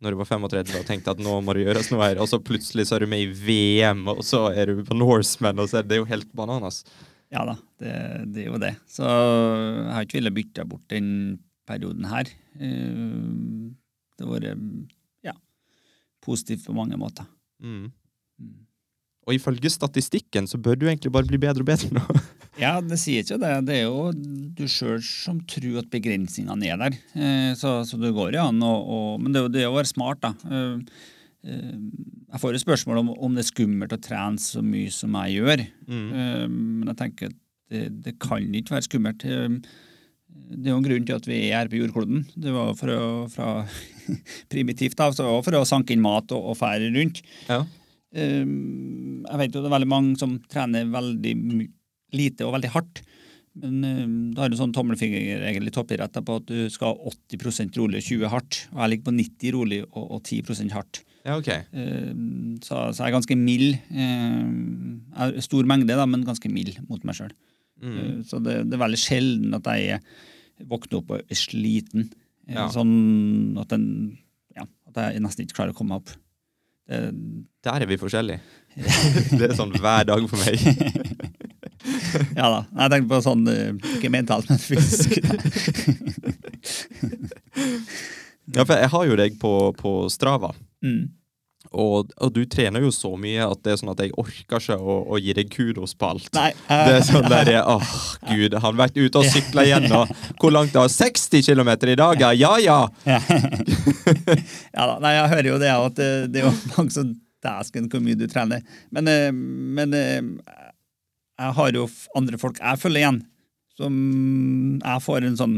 [0.04, 2.39] når du var 35 og tenkte at nå må det gjøres noe her, og så
[2.43, 5.80] plutselig så er du med i VM, og så er du på Norseman, og så
[5.82, 6.84] er det jo helt bananas.
[7.34, 7.93] Ja da, det,
[8.36, 8.74] det er jo det.
[8.86, 11.08] Så jeg har ikke villet bytte bort den
[11.66, 12.30] perioden her.
[12.60, 13.72] Eh,
[14.20, 14.91] Det har vært
[15.26, 15.34] ja,
[16.22, 17.26] positivt på mange måter.
[17.64, 17.88] Mm.
[19.24, 22.06] Og ifølge statistikken så bør du egentlig bare bli bedre og bedre nå.
[22.62, 23.52] Ja, det sier ikke det.
[23.66, 26.98] Det er jo du sjøl som tror at begrensningene er der.
[27.18, 30.22] Eh, så, så det går jo an å Men det er det å være smart,
[30.22, 30.36] da.
[30.46, 31.08] Eh,
[31.50, 31.72] eh,
[32.30, 35.40] Jeg får jo spørsmål om, om det er skummelt å trene så mye som jeg
[35.40, 35.66] gjør.
[35.90, 36.08] Mm.
[36.54, 37.40] Men jeg tenker at
[37.74, 39.26] det, det kan ikke være skummelt.
[39.26, 42.28] Det er jo en grunn til at vi er her på jordkloden.
[42.38, 43.04] Det var for å,
[43.34, 43.54] fra
[44.54, 47.26] primitivt av, så var for å sanke inn mat og, og fære rundt.
[47.50, 47.64] Ja.
[48.14, 48.45] Eh,
[49.24, 51.34] Jeg vet jo det er veldig mange som trener veldig
[52.14, 53.01] lite og veldig hardt.
[53.61, 54.03] Men eh,
[54.36, 58.07] da har du sånn tommelfingerregel i toppidrett på at du skal ha 80% rolig og
[58.09, 58.59] 20 hardt.
[58.74, 61.03] Og jeg ligger på 90 rolig og, og 10% hardt.
[61.26, 61.49] ja, ok.
[61.49, 62.11] Eh,
[62.66, 63.78] Så, så jeg er ganske mild.
[63.93, 67.34] Jeg er Stor mengde, da, men ganske mild mot meg sjøl.
[67.84, 68.22] Mm.
[68.24, 69.99] Så det, det er veldig sjelden at jeg
[70.70, 72.09] våkner opp og er sliten.
[72.47, 72.68] Ja.
[72.72, 73.86] Sånn at, den,
[74.55, 76.14] ja, at jeg nesten ikke klarer å komme meg opp.
[76.90, 77.00] Det,
[77.64, 78.42] Der er vi forskjellige.
[79.38, 80.58] det er sånn hver dag for meg.
[82.40, 82.62] ja da.
[82.66, 85.20] Jeg tenkte på sånn eh, ikke mentalt, men fysisk.
[88.54, 90.50] Ja, for jeg har jo deg på, på Strava.
[90.84, 91.04] mm.
[91.74, 94.78] Og, og du trener jo så mye at det er sånn at jeg orker ikke
[94.78, 96.30] å, å gi deg kudos på alt.
[96.38, 96.52] Nei.
[96.70, 97.96] Det er sånn der, åh
[98.32, 100.12] gud, han har vært ute og sykla igjen, og
[100.42, 100.86] hvor langt da?
[100.90, 102.32] 60 km i dag, ja?
[102.38, 102.80] Ja ja!
[103.10, 103.20] ja.
[104.78, 104.98] ja da.
[105.04, 107.14] Nei, jeg hører jo det, at det, det er jo mange som
[107.44, 108.64] Dæsken, hvor mye du trener.
[108.96, 110.22] Men, eh, men eh,
[111.42, 113.22] jeg har jo andre folk jeg følger igjen,
[113.76, 113.98] som
[114.80, 115.58] jeg får en sånn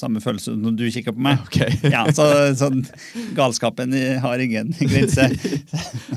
[0.00, 1.40] samme følelse når du kikker på meg.
[1.48, 1.58] Ok.
[1.90, 2.24] Ja, så
[2.58, 2.82] sånn
[3.36, 3.92] Galskapen
[4.22, 5.28] har ingen grense.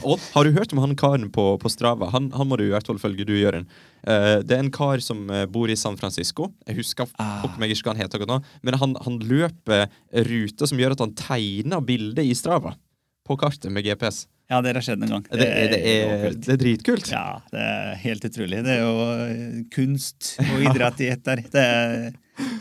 [0.02, 2.10] Og har du hørt om han karen på, på Strava?
[2.16, 3.70] Han, han må du i hvert fall følge du, Jørund.
[4.02, 6.50] Uh, det er en kar som eh, bor i San Francisco.
[6.68, 7.44] Jeg husker Ah.
[7.62, 8.40] meg ikke hva han heter nå.
[8.66, 9.88] Men han, han løper
[10.28, 12.74] ruter som gjør at han tegner bildet i Strava.
[13.28, 14.24] På kartet med GPS.
[14.52, 15.22] Ja, det har skjedd en gang.
[15.30, 17.08] Det, det, er, det er dritkult.
[17.14, 18.58] Ja, det er helt utrolig.
[18.66, 21.44] Det er jo eh, kunst og idrett i ett der.
[21.54, 22.10] Det er,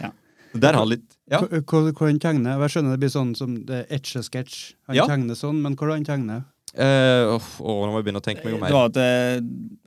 [0.04, 0.10] ja.
[0.54, 1.40] Der har han litt Ja.
[1.40, 2.58] Hvor- hvor- Hvor han tegner?
[2.58, 4.74] Jeg skjønner det blir sånn som det er etche-sketsj.
[4.88, 5.06] Han Ja.
[5.06, 6.44] tegner sånn, men hvor han tegner?
[6.72, 8.68] Eh, åh, åh, nå må jeg begynne å tenke meg om her.
[8.68, 9.40] Det var at, eh,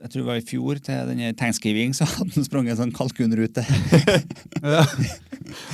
[0.04, 2.92] jeg tror det var i fjor, til denne tegnskriving, så hadde han sprunget en sånn
[2.92, 3.64] kalkunrute.
[4.64, 4.84] Ja,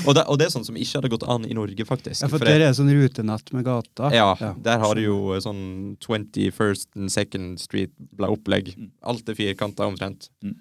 [0.06, 2.20] Og det, og det er sånn som ikke hadde gått an i Norge, faktisk.
[2.28, 4.10] for For der er sånn rutenett med gata.
[4.12, 4.54] ja, Ja.
[4.60, 8.74] der har du jo sånn 21st and 2nd Street ble opplegg.
[8.76, 8.90] Mm.
[9.02, 10.28] Alt er firkanta omtrent.
[10.44, 10.56] Mm.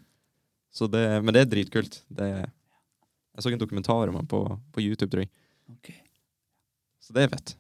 [0.73, 2.01] Så det, men det er dritkult.
[2.13, 2.49] Det,
[3.39, 4.43] jeg så en dokumentar om han på,
[4.75, 5.31] på YouTube, tror jeg.
[5.77, 5.97] Okay.
[7.03, 7.55] Så det er fett.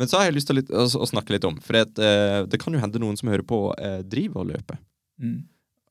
[0.00, 2.00] Men så har jeg lyst til å, litt, å, å snakke litt om, for det,
[2.00, 4.78] eh, det kan jo hende noen som hører på, eh, driver og løper.
[5.20, 5.38] Mm.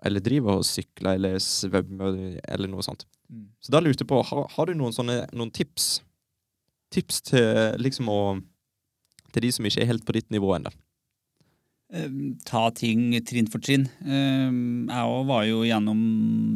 [0.09, 3.05] Eller driver og sykler eller svømmer eller noe sånt.
[3.29, 3.49] Mm.
[3.61, 5.99] Så da lurte jeg på, har, har du noen sånne noen tips?
[6.89, 8.21] Tips til liksom å
[9.29, 10.71] Til de som ikke er helt på ditt nivå ennå.
[11.91, 12.09] Eh,
[12.45, 13.87] Ta ting trinn for trinn.
[14.05, 14.49] Eh,
[14.89, 16.01] Jeg òg var jo gjennom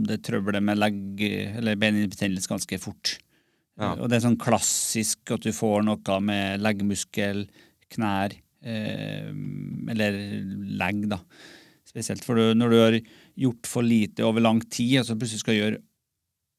[0.08, 1.22] det trøbbelet med legg,
[1.58, 3.18] eller beinbetennelse ganske fort.
[3.80, 3.96] Ja.
[3.98, 7.48] Og det er sånn klassisk at du får noe med leggmuskel,
[7.90, 9.32] knær, eh,
[9.90, 10.20] eller
[10.78, 11.20] legg, da.
[11.86, 13.00] Spesielt for når du har
[13.38, 15.82] gjort for lite over lang tid, og så plutselig skal gjøre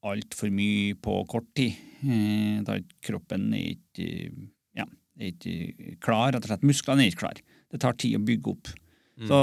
[0.05, 1.73] altfor mye på kort tid.
[2.03, 4.31] Eh, Da kroppen er ikke,
[4.75, 4.85] ja,
[5.19, 6.63] er ikke klar, rett og slett.
[6.67, 7.39] Musklene er ikke klar.
[7.75, 8.71] Det tar tid å bygge opp.
[9.19, 9.27] Mm.
[9.29, 9.39] Så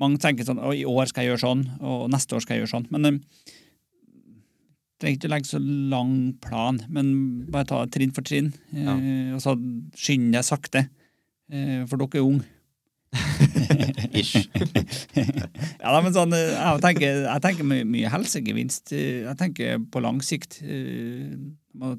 [0.00, 2.64] mange tenker sånn «Å, i år skal jeg gjøre sånn, og neste år skal jeg
[2.64, 2.86] gjøre sånn.
[2.94, 3.18] Men eh,
[5.00, 6.14] trenger ikke å legge så lang
[6.44, 7.12] plan, men
[7.52, 8.50] bare ta det trinn for trinn.
[8.72, 9.54] Eh, Og så
[10.00, 10.86] skynde deg sakte,
[11.52, 12.48] eh, for dere er unge.
[14.20, 14.36] Ish.
[14.54, 18.92] ja, da, men sånn, eh, jeg tenker, jeg tenker mye, mye helsegevinst.
[18.94, 20.60] Eh, Jeg tenker på lang sikt.
[20.62, 21.34] eh,
[21.80, 21.92] Må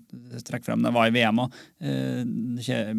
[0.44, 1.54] trekke frem det var i VM òg.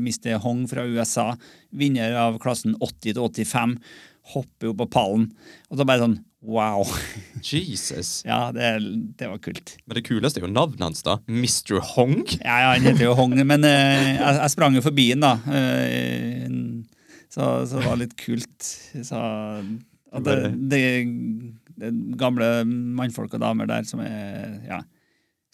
[0.00, 1.34] Miste Hong fra USA,
[1.76, 3.76] vinner av klassen 80 til 85.
[4.32, 5.26] Hopper jo på pallen.
[5.68, 6.82] Og så bare sånn wow.
[7.42, 8.22] Jesus.
[8.26, 8.70] Ja, det,
[9.18, 9.76] det var kult.
[9.86, 11.18] Men det kuleste er jo navnet hans, da.
[11.28, 11.76] Mr.
[11.92, 12.16] Hong.
[12.40, 15.34] Ja, ja, han heter jo Hong, men uh, jeg, jeg sprang jo forbi han, da.
[15.52, 16.48] Eh,
[17.32, 18.70] så, så det var litt kult.
[18.92, 19.20] Så,
[20.12, 20.36] at det,
[20.72, 20.82] det,
[21.80, 24.82] det gamle mannfolk og damer der som er ja,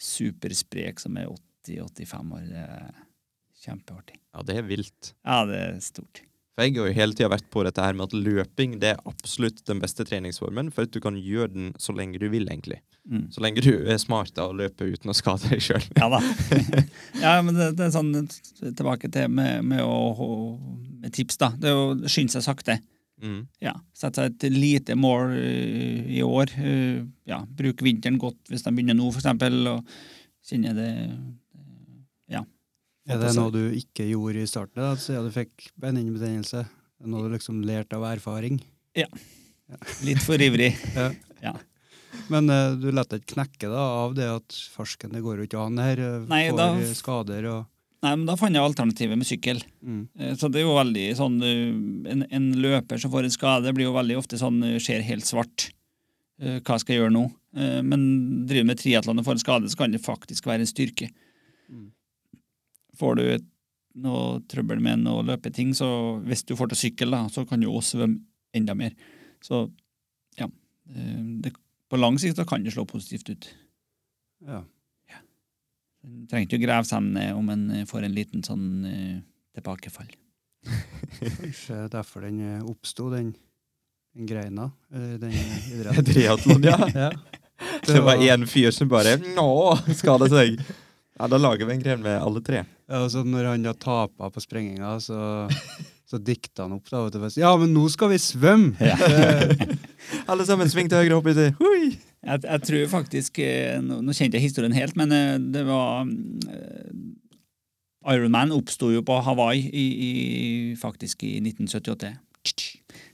[0.02, 1.30] supersprek, som er
[1.68, 2.88] 80-85 år, det er
[3.62, 4.18] kjempeartig.
[4.34, 5.12] Ja, det er vilt.
[5.22, 6.22] Ja, det er stort.
[6.58, 9.04] For jeg har jo hele tida vært på dette her med at løping det er
[9.06, 12.80] absolutt den beste treningsformen, for at du kan gjøre den så lenge du vil, egentlig.
[13.06, 13.28] Mm.
[13.30, 15.86] Så lenge du er smart da, og løper uten å skade deg sjøl.
[15.94, 16.18] Ja da.
[17.22, 18.10] ja, men det, det er sånn
[18.74, 20.58] tilbake til med, med, å,
[20.98, 21.52] med tips, da.
[21.54, 22.80] Det er å skynde seg sakte.
[23.22, 23.40] Mm.
[23.62, 26.58] Ja, Sette seg et lite mål uh, i år.
[26.58, 29.30] Uh, ja, Bruk vinteren godt hvis de begynner nå, f.eks.
[29.30, 30.90] Og kjenner det.
[33.08, 36.66] Er det noe du ikke gjorde i starten, da, siden du fikk beinhinnebetennelse?
[36.98, 38.60] Det Noe du liksom lærte av erfaring?
[38.98, 39.06] Ja,
[40.04, 40.72] Litt for ivrig.
[40.98, 41.10] Ja.
[41.42, 41.52] Ja.
[42.32, 45.46] Men uh, du lar deg ikke knekke da, av det at farsken, det går jo
[45.46, 46.00] ikke an her.
[46.00, 47.66] eh, Nei, får da- skader og
[48.02, 49.60] Nei, men Da fant jeg alternativet med sykkel.
[49.82, 50.02] mm.
[50.18, 53.88] Eh, Så det er jo veldig sånn En, en løper som får en skade, blir
[53.88, 55.70] jo veldig ofte sånn ser helt svart.
[56.38, 57.24] Hva skal jeg gjøre nå?
[57.82, 61.08] Men driver med triatlon og får en skade, så kan det faktisk være en styrke.
[62.98, 63.46] Får du et,
[63.98, 65.88] noe trøbbel med noe løpeting, så
[66.26, 68.22] hvis du får til sykkel, da, så kan du også svømme
[68.56, 68.94] enda mer.
[69.44, 69.66] Så
[70.38, 70.48] ja.
[70.94, 71.54] eh, Det,
[71.88, 73.48] på lang sikt så kan det slå positivt ut.
[74.48, 74.64] ja.
[76.06, 79.18] En trenger ikke å grave seg ned om en eh, får en liten sånn uh,
[79.58, 80.08] tilbakefall.
[81.18, 83.32] Kanskje derfor den oppsto, den,
[84.14, 84.70] den greina.
[84.88, 85.34] Den
[85.74, 86.06] idretten.
[86.06, 86.78] Triatlon, ja.
[86.94, 87.10] ja.
[87.88, 89.50] Det var én fyr som bare Nå
[89.98, 90.60] skada seg.
[91.18, 92.62] Ja, Da lager vi en greie med alle tre.
[92.88, 95.48] Ja, og så når han da tapa på sprenginga, så,
[96.08, 97.02] så dikta han opp da.
[97.08, 98.78] vet du, Ja, men nå skal vi svømme!
[98.78, 98.96] Ja.
[100.30, 101.48] Alle sammen sving til høyre opp i det.
[101.58, 106.06] Jeg, jeg tror faktisk eh, Nå, nå kjente jeg historien helt, men eh, det var
[108.08, 110.12] Iron Ironman oppsto jo på Hawaii i, i,
[110.80, 112.14] faktisk i 1978.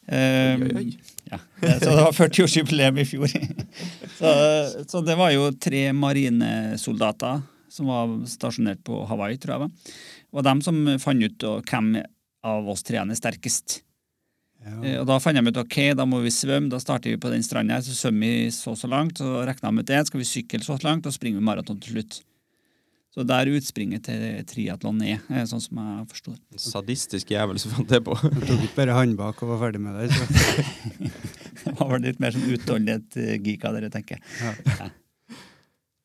[0.07, 0.86] Eh, Oi, oi, oi.
[1.32, 3.32] Ja, eh, så det var 40-årsjubileum i fjor.
[4.20, 4.30] så,
[4.86, 7.42] så det var jo tre marinesoldater
[7.74, 9.62] som var stasjonert på Hawaii, tror jeg.
[9.64, 9.94] var.
[10.28, 11.90] Det var dem som fant ut hvem
[12.44, 13.80] av oss treene er sterkest.
[14.64, 14.76] ja.
[14.84, 16.70] Eh, Og Da fant de ut ok, da må vi svømme.
[16.70, 19.18] Da starter vi på den stranda, så svømmer vi så så langt.
[19.18, 20.06] Så regna de ut det.
[20.06, 22.20] Skal vi sykle så langt, og springer vi maraton til slutt.
[23.14, 26.34] Så der utspringet til triatlon er, sånn som jeg forstår.
[26.50, 28.16] En sadistisk jævel som fant det på.
[28.18, 30.10] Han tok ikke bare håndbak og var ferdig med det.
[30.10, 30.24] Så.
[31.64, 34.24] Det var vel litt mer sånn utholdenhet eh, dere, tenker jeg.
[34.42, 34.90] Ja.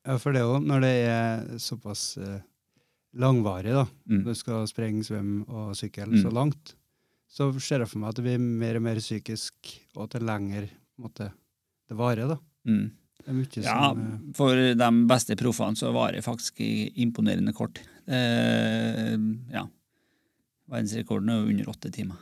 [0.10, 2.40] Ja, for det òg, når det er såpass eh,
[3.20, 4.24] langvarig, da, Mm.
[4.26, 6.22] du skal sprenge, svømme og sykle Mm.
[6.24, 6.76] så langt,
[7.30, 9.54] så ser jeg for meg at det blir mer og mer psykisk,
[9.96, 11.34] og at det lenger måtte måte,
[11.90, 12.28] det varer.
[12.28, 12.38] da.
[12.68, 12.92] Mm.
[13.20, 16.60] Det er mye Ja, som eh, for de beste proffene så var det faktisk
[16.96, 17.80] imponerende kort.
[18.08, 19.18] Eh,
[19.52, 19.68] ja.
[20.70, 22.18] Verdensrekorden er jo under åtte timer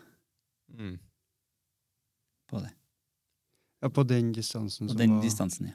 [0.78, 1.00] Mm.
[2.50, 2.72] på det.
[3.82, 5.74] Ja, på den distansen På som den var distansen, ja.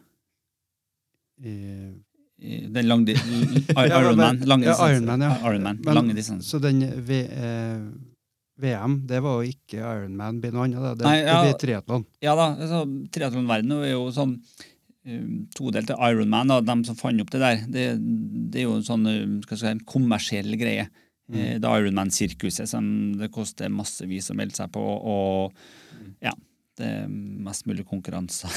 [1.41, 3.14] I Den lange
[3.76, 4.41] Ja, Ironman.
[4.51, 4.74] Lang ja.
[4.91, 5.37] Ironman, ja.
[5.51, 6.49] Ironman, Men- lange distanser.
[6.49, 7.85] Så den v, eh,
[8.62, 10.83] VM, det var jo ikke Ironman, blir noe annet.
[10.83, 10.95] da.
[10.95, 11.39] Det, Nei, ja.
[11.43, 12.05] det blir triatlon.
[12.22, 12.83] Ja da, altså,
[13.14, 14.35] triatlonverdenen er jo sånn
[15.07, 17.62] um, todelt Ironman, og dem som fant opp det der.
[17.72, 17.87] Det,
[18.53, 20.89] det er jo en sånn um, skal si, en kommersiell greie.
[21.33, 21.39] Mm.
[21.39, 22.85] Eh, Det Ironman-sirkuset som
[23.18, 25.55] det koster massevis å melde seg på, og
[26.22, 26.35] ja,
[26.80, 28.48] det er mest mulig konkurranser.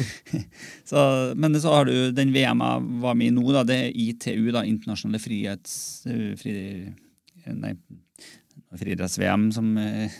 [0.90, 1.00] så,
[1.36, 4.48] men så har du den VM jeg var med i nå, da, det er ITU,
[4.54, 5.74] da, Internasjonale frihets...
[6.08, 6.54] eh, Fri,
[7.52, 7.74] nei,
[8.74, 10.10] friidretts-VM, som eh,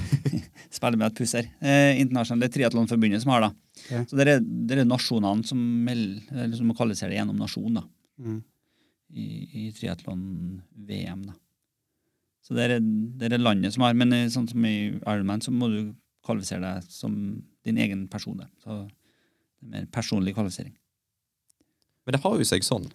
[0.76, 1.48] spiller med et puss her.
[1.64, 3.50] Eh, Internasjonale triatlonforbundet som har da.
[3.90, 4.02] Ja.
[4.06, 6.20] Så det er, det er nasjonene som, meld,
[6.58, 7.86] som kvalifiserer gjennom nasjon da,
[8.20, 8.42] Mm.
[9.16, 11.22] i, i triatlon-VM.
[11.30, 11.32] da.
[12.44, 15.54] Så det er, det er landet som har, men eh, sånn som i Ironman så
[15.56, 15.78] må du
[16.26, 17.14] kvalifisere deg som
[17.66, 18.40] din egen person.
[18.62, 20.74] Så det er mer personlig kvalifisering.
[22.06, 22.86] Men det har jo seg sånn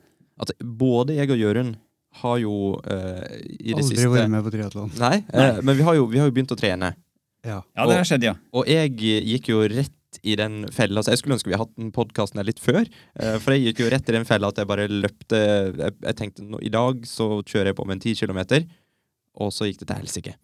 [0.41, 1.75] at både jeg og Jørund
[2.21, 2.53] har jo
[2.87, 3.25] eh,
[3.59, 4.91] i det Aldri siste vært med på triatlon.
[4.99, 6.93] Nei, eh, men vi har, jo, vi har jo begynt å trene.
[7.45, 7.59] Ja.
[7.75, 8.33] Ja, det har skjedd, ja.
[8.55, 9.91] Og jeg gikk jo rett
[10.23, 12.87] i den fella så Jeg skulle ønske vi hadde hatt den podkasten litt før.
[13.19, 15.41] eh, for jeg gikk jo rett i den fella at jeg bare løpte
[15.75, 18.65] Jeg, jeg tenkte i dag så kjører jeg på med en ti kilometer,
[19.35, 20.35] og så gikk det til helsike.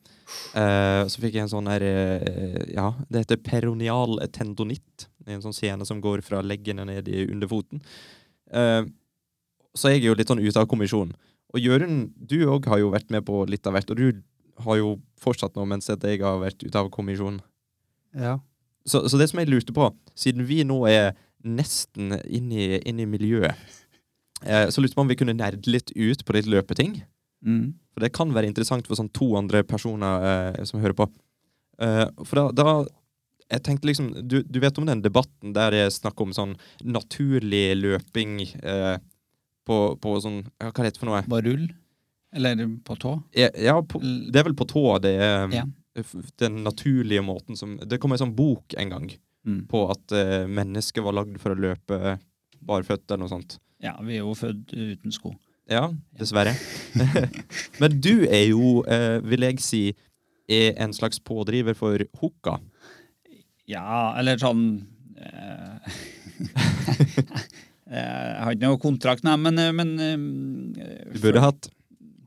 [0.52, 5.08] Eh, så fikk jeg en sånn her uh, Ja, det heter peronial tendonitt.
[5.22, 7.84] Det er en sånn sene som går fra leggene ned i underfoten.
[8.52, 8.84] Uh,
[9.78, 11.14] så jeg er jo litt sånn ute av kommisjon.
[11.56, 14.22] Og Jørund, du òg har jo vært med på litt av hvert, og du
[14.66, 17.42] har jo fortsatt nå mens jeg har vært ute av kommisjon.
[18.16, 18.40] ja.
[18.82, 21.12] Så, så det som jeg lurte på, siden vi nå er
[21.46, 23.54] nesten inne i, inn i miljøet,
[24.42, 26.96] så lurte jeg på om vi kunne nerde litt ut på litt løpeting.
[27.46, 27.74] Mm.
[27.94, 30.26] For det kan være interessant for sånn to andre personer
[30.58, 31.08] eh, som hører på.
[31.82, 32.74] Eh, for da, da
[33.52, 36.54] Jeg tenkte liksom du, du vet om den debatten der det er snakk om sånn
[36.86, 38.98] naturlig løping eh,
[39.68, 41.24] på, på sånn Hva heter det for noe?
[41.28, 41.66] Bare rull?
[42.32, 43.18] Eller på tå?
[43.36, 45.66] Ja, ja på, det er vel på tå det er Ja.
[46.40, 49.12] den naturlige måten som Det kom en sånn bok en gang
[49.42, 49.64] Mm.
[49.68, 52.20] på at eh, mennesket var lagd for å løpe
[52.62, 53.56] barføtt eller noe sånt.
[53.82, 55.32] Ja, vi er jo født uten sko.
[55.72, 55.86] Ja,
[56.20, 56.52] dessverre.
[57.82, 59.84] Men du er jo, eh, vil jeg si,
[60.52, 62.58] er en slags pådriver for hooka.
[63.72, 64.66] Ja, eller sånn
[65.16, 65.94] eh,
[67.92, 71.68] Jeg har ikke noe kontrakt, nei, men, eh, men eh, Du burde hatt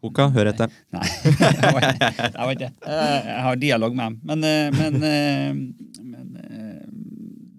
[0.04, 0.72] hooka, hør etter.
[0.92, 2.72] Nei, jeg var ikke- jeg.
[2.84, 4.18] Eh, har dialog med dem.
[4.28, 6.82] Men, eh, men, eh, men eh,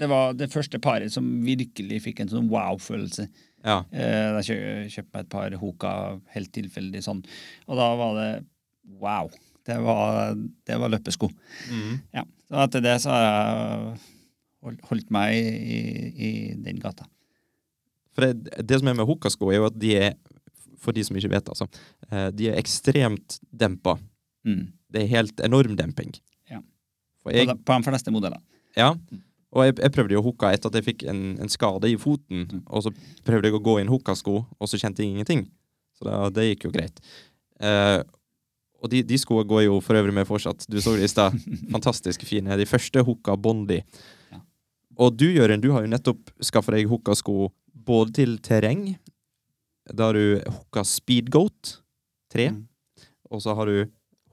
[0.01, 3.25] det var det første paret som virkelig fikk en sånn wow-følelse.
[3.65, 3.79] Ja.
[3.91, 5.91] Eh, Da kjø- kjøpte meg et par Hoka
[6.35, 7.23] helt tilfeldig sånn.
[7.67, 8.29] Og da var det
[9.01, 9.29] wow.
[9.65, 10.35] Det var,
[10.69, 11.31] det var løpesko.
[11.73, 11.95] Mm.
[12.13, 12.23] Ja.
[12.45, 15.79] Så etter det så har jeg holdt meg i,
[16.13, 16.29] i
[16.61, 17.07] den gata.
[18.15, 20.13] For det, det som er med Hoka-sko, er jo at de er,
[20.79, 21.65] for de som ikke vet, altså,
[22.11, 23.97] eh, de er ekstremt dempa.
[24.45, 24.67] Mm.
[24.93, 26.13] Det er helt enorm demping.
[26.51, 26.61] Ja.
[27.23, 28.39] For På, de, på de fleste modeller.
[28.77, 28.93] ja,
[29.55, 31.95] og jeg, jeg prøvde jo å hukka etter at jeg fikk en, en skade i
[32.01, 32.61] foten, Mm.
[32.67, 32.91] og så
[33.25, 35.45] prøvde jeg å gå i en hukkasko, og så kjente jeg ingenting.
[35.95, 36.99] Så det, det gikk jo greit.
[37.63, 38.03] Uh,
[38.83, 40.65] og de, de skoene går jo for øvrig med fortsatt.
[40.69, 41.37] Du så det i stad.
[41.75, 42.57] Fantastisk fine.
[42.59, 43.79] De første hukka Bondi.
[44.33, 44.41] Ja.
[44.99, 47.47] Og du, Jørund, du har jo nettopp skaffa deg hukkasko
[47.87, 48.97] både til terreng,
[49.93, 51.77] da har du hukka Speedgoat
[52.33, 52.61] 3, Mm.
[53.31, 53.85] og så har du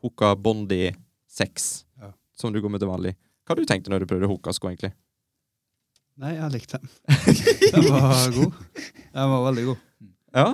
[0.03, 0.91] hukka Bondi
[1.31, 2.11] 6, Ja.
[2.35, 3.15] som du går med til vanlig.
[3.47, 4.93] Hva har du tenkt når du prøvde hukkasko, egentlig?
[6.21, 6.91] Nei, jeg likte dem.
[7.73, 8.61] Den var god.
[9.13, 9.81] Den var veldig god.
[10.37, 10.47] Ja.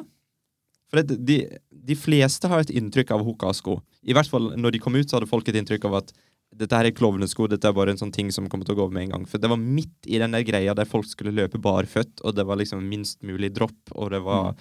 [0.88, 1.38] For det, de,
[1.70, 3.76] de fleste har et inntrykk av hukkasko.
[4.08, 6.14] I hvert fall når de kom ut, så hadde folk et inntrykk av at
[6.58, 8.86] dette her er klovnesko, dette er bare en sånn ting som kommer til å gå
[8.86, 9.26] over med en gang.
[9.28, 12.46] For det var midt i den der greia der folk skulle løpe barføtt, og det
[12.48, 14.56] var liksom minst mulig dropp, og det var,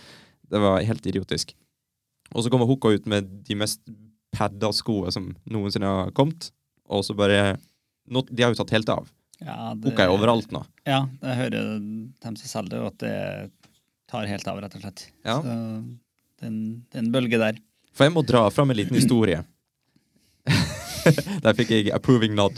[0.51, 1.55] det var helt idiotisk.
[2.35, 3.81] Og så kommer Hukka ut med de mest
[4.35, 6.51] padda skoene som noensinne har kommet,
[6.91, 7.55] og så bare
[8.07, 9.07] nå, De har jo tatt helt av.
[9.43, 10.63] Ja, det, er overalt nå.
[10.87, 13.71] Ja, jeg hører dem som selger det, og at det
[14.09, 15.03] tar helt av, rett og slett.
[15.27, 15.37] Ja.
[15.43, 15.55] Så
[16.37, 17.59] det er en, det er en bølge der.
[17.97, 19.43] For jeg må dra fram en liten historie.
[21.43, 22.57] Der fikk jeg approving nod.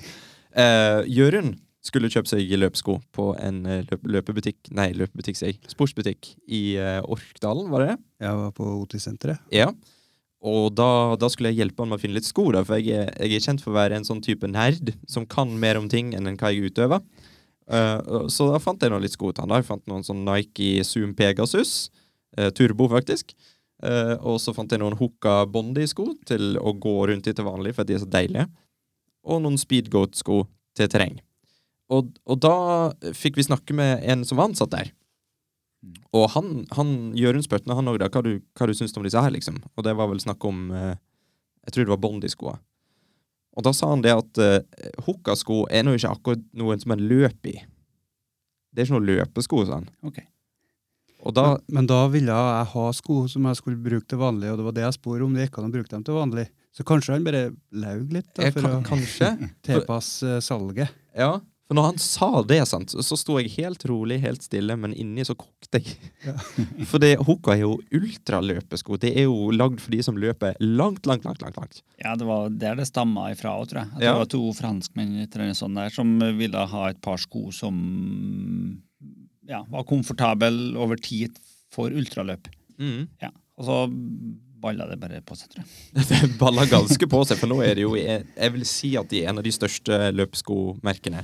[0.56, 5.62] Uh, Jørund skulle kjøpe seg løpesko på en eh, løp løpebutikk Nei, løpebutikk, sier jeg.
[5.72, 7.98] Sportsbutikk i uh, Orkdalen, var det det?
[8.26, 9.46] Jeg var på OT-senteret.
[9.56, 9.70] Ja.
[10.40, 12.96] Og da, da skulle jeg hjelpe han med å finne litt sko, da, for jeg
[12.96, 15.90] er, jeg er kjent for å være en sånn type nerd som kan mer om
[15.92, 17.04] ting enn hva jeg utøver.
[17.70, 19.52] Uh, så da fant jeg noen litt sko til han.
[19.52, 19.60] da.
[19.60, 21.90] Jeg fant noen sånn Nike Zoom Pegasus.
[22.40, 23.36] uh, turbo, faktisk.
[23.84, 27.76] Uh, og så fant jeg noen Hoka Bondi-sko til å gå rundt i til vanlig,
[27.76, 28.48] for de er så deilige.
[29.28, 30.44] Og noen Speedgoat-sko
[30.80, 31.20] til terreng.
[31.90, 32.56] Og, og da
[33.18, 34.92] fikk vi snakke med en som var ansatt der.
[36.12, 39.32] Og han, han Jørund spurte han òg hva du, hva du syns om disse her,
[39.32, 39.62] liksom.
[39.78, 40.98] Og det var vel snakk om eh,
[41.68, 42.58] Jeg tror det var Bondi-skoa.
[43.58, 47.06] Og da sa han det at eh, Hoka-sko er nå ikke akkurat noen som en
[47.12, 47.56] løper i.
[48.70, 49.90] Det er ikke noen løpesko, sa han.
[50.06, 50.28] Okay.
[51.20, 54.60] Da men, men da ville jeg ha sko som jeg skulle bruke til vanlig, og
[54.60, 56.46] det var det jeg spurte om det gikk an å bruke dem til vanlig.
[56.76, 57.42] Så kanskje han bare
[57.76, 59.32] laug litt da, for kan, å
[59.68, 60.94] tilpasse salget.
[61.18, 61.34] Ja.
[61.70, 65.22] For når han sa det, sant, så sto jeg helt rolig, helt stille, men inni
[65.22, 66.00] så kokte jeg.
[66.26, 66.34] Ja.
[66.90, 68.98] For det, Hoka er jo ultraløpesko.
[68.98, 71.44] Det er jo lagd for de som løper langt, langt, langt.
[71.46, 71.84] langt, langt.
[72.02, 73.92] Ja, det var der det stamma ifra òg, tror jeg.
[73.94, 74.16] At Ja.
[74.16, 77.78] Det var to franskmenn annet der, som ville ha et par sko som
[79.46, 81.38] ja, var komfortable over tid
[81.70, 82.50] for ultraløp.
[82.82, 83.06] Mm.
[83.22, 83.30] Ja.
[83.62, 83.78] Og så
[84.60, 86.08] balla det bare på seg, tror jeg.
[86.10, 89.24] Det balla ganske på seg, for nå er det jo Jeg, vil si at de
[89.24, 91.24] er en av de største løpeskomerkene.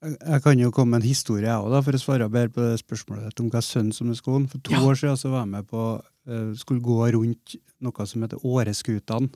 [0.00, 2.78] Jeg, kan jo komme med en historie, jeg òg, for å svare bedre på det
[2.80, 4.48] spørsmålet om hva sønnen som er de skoene.
[4.48, 4.80] For to Ja.
[4.88, 9.28] år siden så var jeg med på uh, skulle gå rundt noe som heter Åreskutene.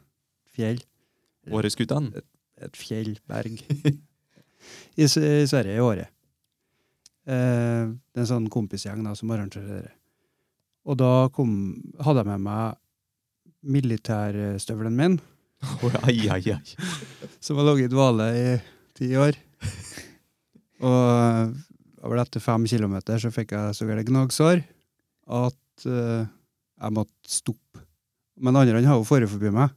[0.57, 0.81] Fjell.
[1.53, 2.23] Åreskutene.
[2.65, 3.61] Et fjellberg.
[4.97, 6.09] I, I Sverige i året.
[7.29, 9.93] Uh, det er en sånn kompisgjeng da, som arrangerer det.
[10.89, 11.53] Og da kom,
[12.05, 12.81] hadde jeg med meg
[13.65, 15.21] militærstøvelen min,
[16.05, 16.75] Ai, ai, ai.
[17.41, 18.49] som har ligget i dvale i
[18.97, 19.37] ti år.
[20.85, 24.61] Og vel etter fem kilometer så fikk jeg så gærent gnagsår
[25.33, 27.85] at uh, jeg måtte stoppe.
[28.43, 29.73] Men andre har jo fare forbi meg,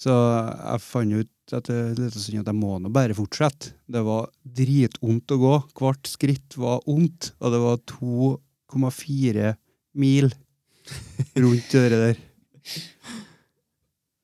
[0.00, 3.74] så jeg fant ut etter liten stund at jeg må nå bare fortsette.
[3.86, 5.52] Det var dritvondt å gå.
[5.78, 9.52] Hvert skritt var vondt, og det var 2,4
[10.00, 10.32] mil
[11.44, 12.24] rundt det der.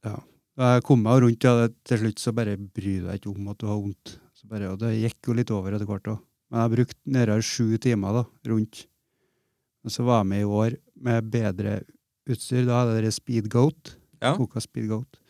[0.08, 0.16] Ja.
[0.60, 3.60] Jeg kom meg rundt, ja, til slutt så bare bryr du deg ikke om at
[3.60, 4.16] du har vondt.
[4.40, 6.20] Så bare, og det gikk jo litt over etter hvert òg.
[6.50, 8.86] Men jeg brukte nærmere sju timer da, rundt.
[9.84, 11.74] Og så var jeg med i år med bedre
[12.30, 12.64] utstyr.
[12.64, 13.94] Da er det Speedgoat.
[14.24, 14.32] Ja.
[14.36, 15.20] Speed Speedgoat.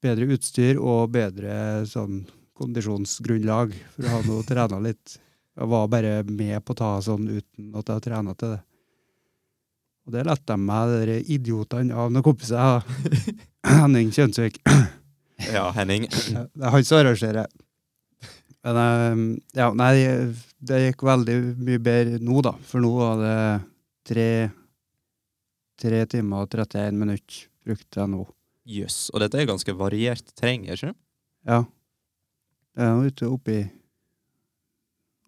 [0.00, 2.22] Bedre utstyr og bedre sånn
[2.58, 5.18] kondisjonsgrunnlag for å ha noe å trene litt.
[5.58, 8.60] Jeg var bare med på å ta sånn uten at jeg trena til det.
[10.08, 12.80] Og det lette de meg, de idiotene av noen kompiser.
[13.68, 14.56] Henning Kjønsvik.
[15.52, 16.08] Ja, Henning.
[16.08, 17.50] Det er han som arrangerer.
[18.68, 19.92] Men eh, ja, nei,
[20.60, 22.52] det gikk veldig mye bedre nå, da.
[22.68, 23.36] For nå var det
[24.08, 24.28] tre,
[25.80, 28.26] tre timer og 31 minutter brukte jeg nå.
[28.68, 29.08] Jøss.
[29.14, 30.98] Og dette er ganske variert terreng, er ikke det?
[31.48, 31.62] Ja.
[32.76, 33.58] Det er nå ute oppi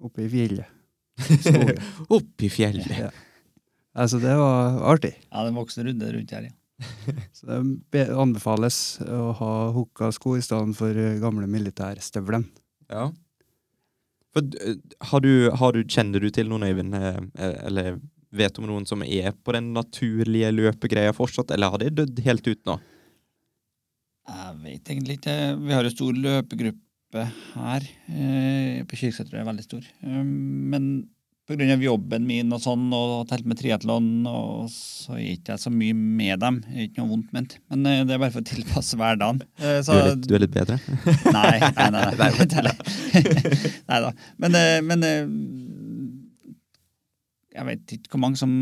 [0.00, 0.78] oppe i fjellet.
[2.16, 2.92] oppi i fjellet.
[2.96, 3.10] Ja.
[4.00, 5.12] Altså, det var artig.
[5.28, 6.56] Ja, det vokste runde rundt her, ja.
[7.36, 7.60] Så
[7.92, 12.48] det anbefales å ha hooka sko i stedet for eh, gamle militærstøvlene.
[12.90, 13.10] Ja.
[14.34, 14.78] For, eh,
[15.10, 17.98] har du, har du, kjenner du til noen, Øyvind, eh, eh, eller
[18.30, 22.46] vet om noen som er på den naturlige løpegreia fortsatt, eller har de dødd helt
[22.46, 22.78] ut nå?
[24.30, 25.36] Jeg vet egentlig ikke.
[25.58, 27.24] Vi har jo stor løpegruppe
[27.56, 27.86] her.
[28.86, 29.88] På Kyrksæter er veldig stor.
[30.04, 30.84] Men
[31.50, 35.72] av jobben min og sånn, og telt med triatlon, og så er ikke jeg så
[35.74, 36.60] mye med dem.
[36.66, 37.56] Det er ikke noe vondt ment.
[37.72, 39.42] Men eh, det er bare for å tilpasse hverdagen.
[39.58, 40.78] Så, Du er litt, du er litt bedre?
[41.36, 42.04] Nei, nei, nei.
[42.20, 42.30] nei,
[42.68, 42.74] nei,
[43.90, 44.12] nei da.
[44.44, 45.22] Men, eh, men eh,
[47.58, 48.52] jeg vet ikke hvor mange som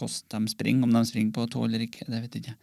[0.00, 2.06] koster dem springer, om de springer på tå eller ikke.
[2.08, 2.56] Det vet jeg ikke.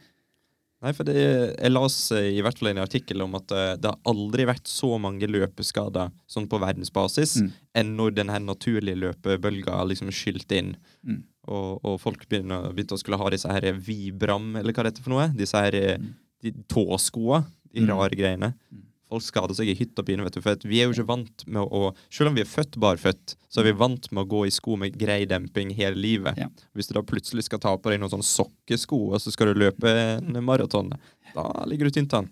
[0.83, 1.15] Nei, for det,
[1.57, 4.69] jeg las eh, i hvert fall en artikkel om at eh, det har aldri vært
[4.69, 7.47] så mange løpeskader sånn på verdensbasis Mm.
[7.81, 10.75] enn når den her naturlige løpebølga liksom skylte inn.
[11.03, 11.23] Mm.
[11.47, 15.03] Og, og folk begynner, begynte å skulle ha disse her Vibram, eller hva det heter
[15.07, 15.29] for noe.
[15.33, 16.13] Disse her eh, Mm.
[16.43, 17.45] de tåskoa.
[17.73, 17.89] De Mm.
[17.89, 18.53] rare greiene.
[18.71, 18.83] Mm.
[19.07, 20.41] Folk skader seg i hytt og pine, vet du.
[20.43, 23.61] For vi er jo ikke vant med å Selv om vi er født barføtt, så
[23.61, 26.39] er vi vant med å gå i sko med grei demping hele livet.
[26.39, 26.49] Ja.
[26.75, 29.61] Hvis du da plutselig skal ta på deg noen sånne sokkesko, og så skal du
[29.63, 30.91] løpe en maraton,
[31.33, 32.27] da ligger du tynt an.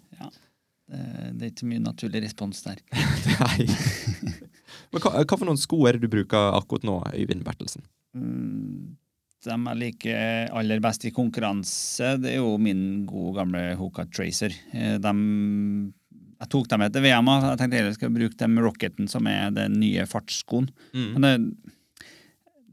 [0.85, 0.99] Det,
[1.33, 2.83] det er ikke mye naturlig respons der.
[3.41, 3.65] Nei.
[4.91, 7.87] Men hva, hva for noen sko er det du bruker akkurat nå, Øyvind Bertelsen?
[8.15, 8.95] Mm,
[9.45, 14.53] de jeg liker aller best i konkurranse, det er jo min gode gamle Hoka Tracer.
[14.73, 15.21] Eh, Dem,
[16.39, 17.25] jeg tok dem etter VM.
[17.29, 17.35] -a.
[17.49, 20.69] Jeg tenkte jeg skulle bruke dem Rocketen, som er den nye fartsskoen.
[20.93, 21.21] Men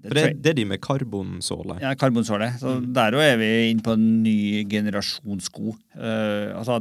[0.02, 1.76] det, det, det, det er de med karbonsåle.
[1.80, 2.48] Ja, karbonsåle.
[2.58, 2.92] Så Mm.
[2.92, 5.76] der er vi inne på en ny generasjon sko.
[5.94, 6.80] Uh, altså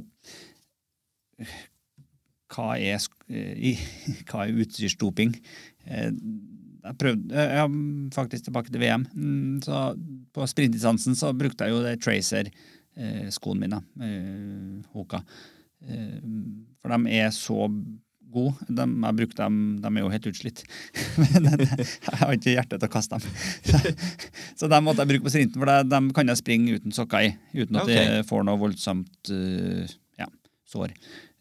[2.51, 3.77] hva er, eh,
[4.29, 5.35] hva er utstyrsdoping?
[5.87, 6.09] Uh,
[6.81, 9.05] jeg prøvde Jeg er faktisk tilbake til VM.
[9.13, 9.93] Mm, så
[10.33, 13.81] på sprintdistansen så brukte jeg jo det Tracer-skoene mine.
[14.01, 15.21] uh, Hoka.
[15.87, 16.19] Eh,
[16.81, 17.69] for de er så
[18.31, 18.67] gode.
[18.67, 20.63] De, jeg bruker dem, de er jo helt utslitt.
[21.21, 23.97] Men jeg har ikke hjerte til å kaste dem.
[24.59, 27.27] Så dem måtte jeg bruke på sprinten, for de, dem kan jeg springe uten sokker
[27.27, 27.33] i.
[27.57, 27.99] Uten at okay.
[27.99, 30.29] jeg får noe voldsomt eh, ja,
[30.69, 30.95] sår.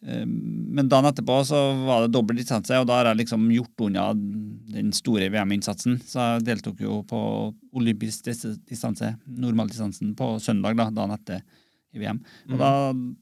[0.05, 3.87] Eh, Men dagen etterpå så var det dobbel distanse, og da har jeg liksom gjort
[3.87, 5.99] unna den store VM-innsatsen.
[6.07, 7.23] Så jeg deltok jo på
[7.77, 11.43] olympisk distanse, normaldistansen, på søndag, da, dagen etter
[11.91, 12.21] i VM.
[12.51, 12.71] Og da,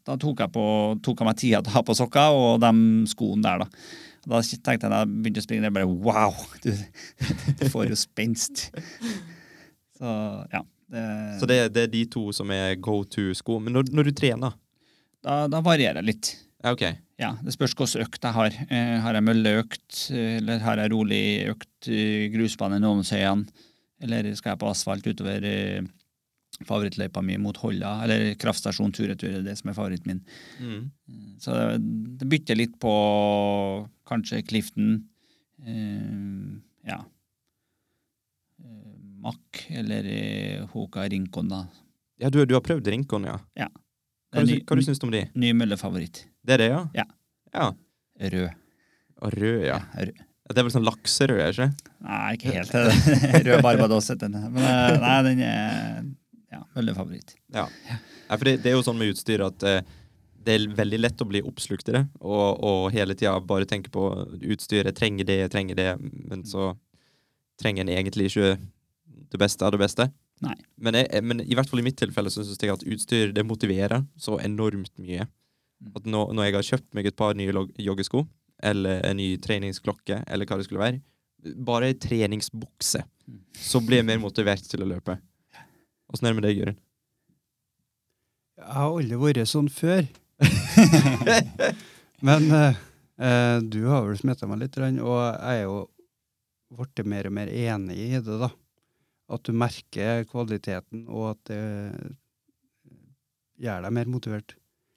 [0.06, 0.66] da tok, jeg på,
[1.06, 2.72] tok jeg meg tida til å ha på sokker og de
[3.10, 3.84] skoene der, da.
[4.28, 6.36] Og da tenkte jeg da jeg begynte å springe, det bare wow!
[6.66, 6.74] Du,
[7.60, 8.68] du får jo spenst.
[9.98, 10.18] Så
[10.54, 10.66] ja.
[10.90, 11.02] Det,
[11.38, 13.60] Så det, det er de to som er go to-sko.
[13.62, 14.56] Men når, når du trener
[15.26, 16.30] da, da varierer jeg litt.
[16.64, 16.72] Ja,
[17.20, 18.56] Ja, Det spørs hvilken økt jeg har.
[18.72, 21.90] Eh, har jeg mølleøkt, eh, eller har jeg rolig økt
[22.34, 23.66] grusbane i Nåmsøyene?
[24.00, 25.82] Eller skal jeg på asfalt utover eh,
[26.68, 27.96] favorittløypa mi mot Holla?
[28.06, 30.22] Eller kraftstasjon tur-retur, er det som er favoritten min.
[30.60, 30.82] Mm.
[31.42, 31.66] Så det,
[32.22, 32.94] det bytter litt på
[34.10, 34.96] kanskje Clifton,
[35.66, 36.58] eh,
[36.90, 37.00] ja
[38.64, 41.66] eh, Mack eller eh, Hoka Rincon, da.
[42.20, 43.38] Ja, du, du har prøvd Rincon, ja.
[43.60, 43.70] ja.
[44.34, 45.26] Hva, du, ny, hva du syns du om de?
[45.40, 46.26] ny møllefavoritt.
[46.46, 46.82] Det er det, ja?
[47.02, 47.06] Ja.
[47.54, 47.70] Ja.
[48.20, 48.50] Rød.
[49.20, 49.80] Og rød, ja.
[49.96, 50.26] rød.
[50.50, 51.92] Det er vel sånn lakserød, er det ikke?
[52.08, 52.72] Nei, ikke helt.
[53.48, 54.48] Rød Barbados heter den.
[54.56, 56.00] Men eh, nei, den er
[56.52, 57.36] ja, møllefavoritt.
[57.54, 57.68] Ja.
[57.90, 59.82] ja for det, det er jo sånn med utstyr at eh,
[60.46, 63.92] det er veldig lett å bli oppslukt i det, og, og hele tida bare tenke
[63.94, 64.06] på
[64.40, 64.96] utstyret.
[64.98, 66.72] Trenger det, trenger det, men så
[67.60, 68.54] trenger en egentlig ikke
[69.30, 70.08] det beste av det beste.
[70.42, 70.56] Nei.
[70.80, 73.44] Men, jeg, men i hvert fall i mitt tilfelle så syns jeg at utstyr det
[73.46, 75.28] motiverer så enormt mye.
[75.84, 75.92] Mm.
[76.00, 78.24] At nå, når jeg har kjøpt meg et par nye joggesko,
[78.64, 81.04] eller en ny treningsklokke, eller hva det skulle være,
[81.68, 83.42] bare ei treningsbukse, Mm.
[83.54, 85.14] så blir jeg mer motivert til å løpe.
[86.10, 86.80] Åssen er det med deg, Jørund?
[88.60, 90.08] Jeg har aldri vært sånn før.
[92.28, 92.80] Men eh,
[93.24, 95.78] eh, du har vel smitta meg litt, og jeg er jo
[96.76, 98.40] blitt mer og mer enig i det.
[98.42, 98.50] da.
[99.30, 101.62] At du merker kvaliteten, og at det
[103.60, 104.56] gjør deg mer motivert.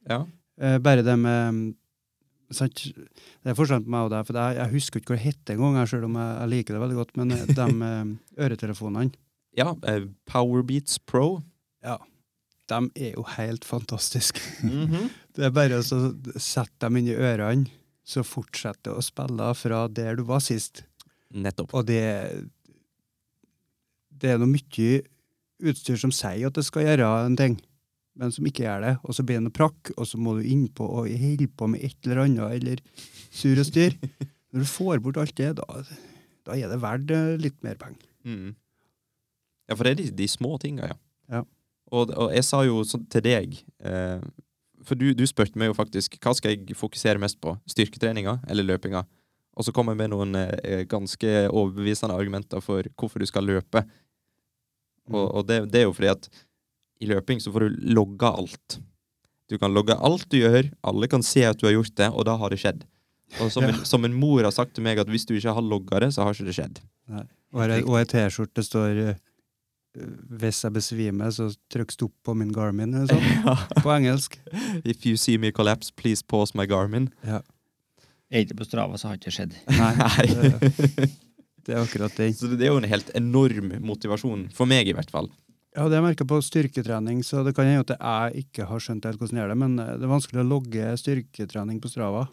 [0.09, 0.25] Ja.
[0.61, 1.63] Eh, bare det med
[2.53, 2.85] sant?
[2.93, 5.57] Det er forskjell på meg og deg, for jeg, jeg husker ikke hva det heter
[5.57, 7.15] engang, selv om jeg, jeg liker det veldig godt.
[7.21, 8.13] Men eh, de eh,
[8.47, 9.23] øretelefonene,
[9.59, 11.42] Ja, eh, Powerbeats Pro.
[11.84, 11.98] Ja.
[12.70, 14.40] de er jo helt fantastiske.
[14.64, 15.11] Mhm.
[15.36, 15.84] Det er bare å
[16.36, 17.70] sette dem inn i ørene,
[18.05, 20.82] så fortsetter å spille fra der du var sist.
[21.32, 21.72] Nettopp.
[21.72, 22.03] Og det
[24.12, 25.00] Det er noe mye
[25.62, 27.57] utstyr som sier at det skal gjøre en ting,
[28.14, 28.92] men som ikke gjør det.
[29.09, 31.82] Og så blir det noe prakk, og så må du innpå og holde på med
[31.82, 32.82] et eller annet, eller
[33.32, 33.96] sur og styr.
[34.53, 35.82] Når du får bort alt det, da,
[36.44, 38.05] da er det verdt eh, litt mer penger.
[38.28, 38.53] Mm.
[39.71, 40.99] Ja, for det er de, de små tinga, ja.
[41.33, 41.43] Ja.
[41.93, 43.53] Og, og jeg sa jo sånn til deg
[43.85, 44.21] eh,
[44.83, 47.55] For du, du spurte meg jo faktisk hva skal jeg fokusere mest på.
[47.71, 49.05] Styrketreninga eller løpinga?
[49.53, 53.85] Og så kom jeg med noen eh, ganske overbevisende argumenter for hvorfor du skal løpe.
[55.13, 56.31] Og, og det, det er jo fordi at
[57.03, 58.79] i løping så får du logga alt.
[59.51, 62.25] Du kan logge alt du gjør, alle kan se at du har gjort det, og
[62.29, 62.87] da har det skjedd.
[63.41, 65.65] Og som, en, som en mor har sagt til meg, at hvis du ikke har
[65.65, 66.81] logga det, så har ikke det skjedd.
[67.13, 67.29] Er-
[67.85, 69.21] og ei T-skjorte står eh,
[69.93, 72.95] Hvis jeg besvimer, så trykk stopp på min Garmin.
[72.97, 74.38] Eller sånn, på engelsk.
[74.84, 77.11] If you see me collapse, please pause my Garmin.
[77.26, 77.43] Ja.
[78.32, 79.53] Er ikke på Strava, så har ikke skjedd.
[79.68, 79.93] Nei,
[80.32, 81.11] det,
[81.66, 82.30] det er akkurat det.
[82.38, 85.28] Så det er jo en helt enorm motivasjon, for meg i hvert fall.
[85.72, 89.07] Ja, det jeg merker på styrketrening, så det kan hende at jeg ikke har skjønt
[89.09, 92.26] helt hvordan jeg gjør det, men eh, det er vanskelig å logge styrketrening på Strava.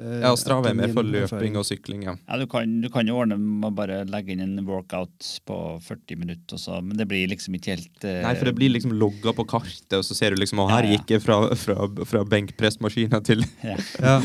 [0.00, 2.14] Ja, Strava er etter mer for løping og sykling, ja.
[2.24, 5.56] Ja, du kan, du kan jo ordne med å bare legge inn en workout på
[5.84, 8.22] 40 minutter, og så, men det blir liksom ikke helt uh...
[8.24, 10.88] Nei, for det blir liksom logga på kartet, og så ser du liksom Å, her
[10.88, 10.96] Ja, ja.
[10.96, 11.84] gikk jeg fra, fra,
[12.14, 13.76] fra benkpressmaskina til ja.
[14.00, 14.16] Ja,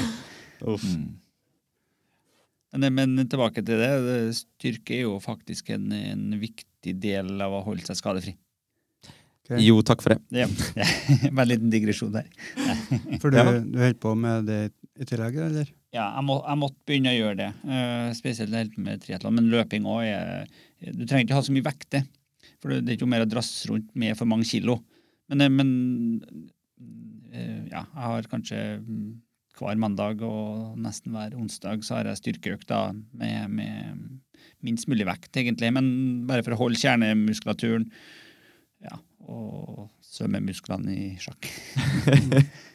[0.63, 0.85] Uff.
[0.87, 1.11] Mm.
[2.75, 3.91] Men, men tilbake til det.
[4.07, 8.33] det- Styrke er jo faktisk en, en viktig del av å holde seg skadefri.
[9.45, 9.61] Okay.
[9.61, 10.41] Jo, takk for det.
[10.41, 10.47] Ja.
[11.35, 12.25] Bare en liten digresjon der.
[13.21, 13.45] For du, Ja.
[13.61, 14.59] du holder på med det
[14.95, 15.71] i tillegg, eller?
[15.95, 17.49] Ja, jeg, må, jeg måtte begynne å gjøre det.
[17.67, 19.35] Uh, spesielt med triatlon.
[19.37, 20.45] Men løping òg er
[20.85, 22.05] Du trenger ikke ha så mye vekter.
[22.63, 24.79] For det det er ikke mer å drasse rundt med for mange kilo.
[25.31, 25.69] Men, eh, men
[27.33, 29.07] uh, ja, jeg har kanskje mm,
[29.59, 34.05] hver mandag og nesten hver onsdag så har jeg styrkeøkt da, med, med
[34.65, 35.71] minst mulig vekt, egentlig.
[35.75, 35.89] Men
[36.29, 37.87] bare for å holde kjernemuskulaturen
[38.85, 41.49] ja, og svømmemusklene i sjakk.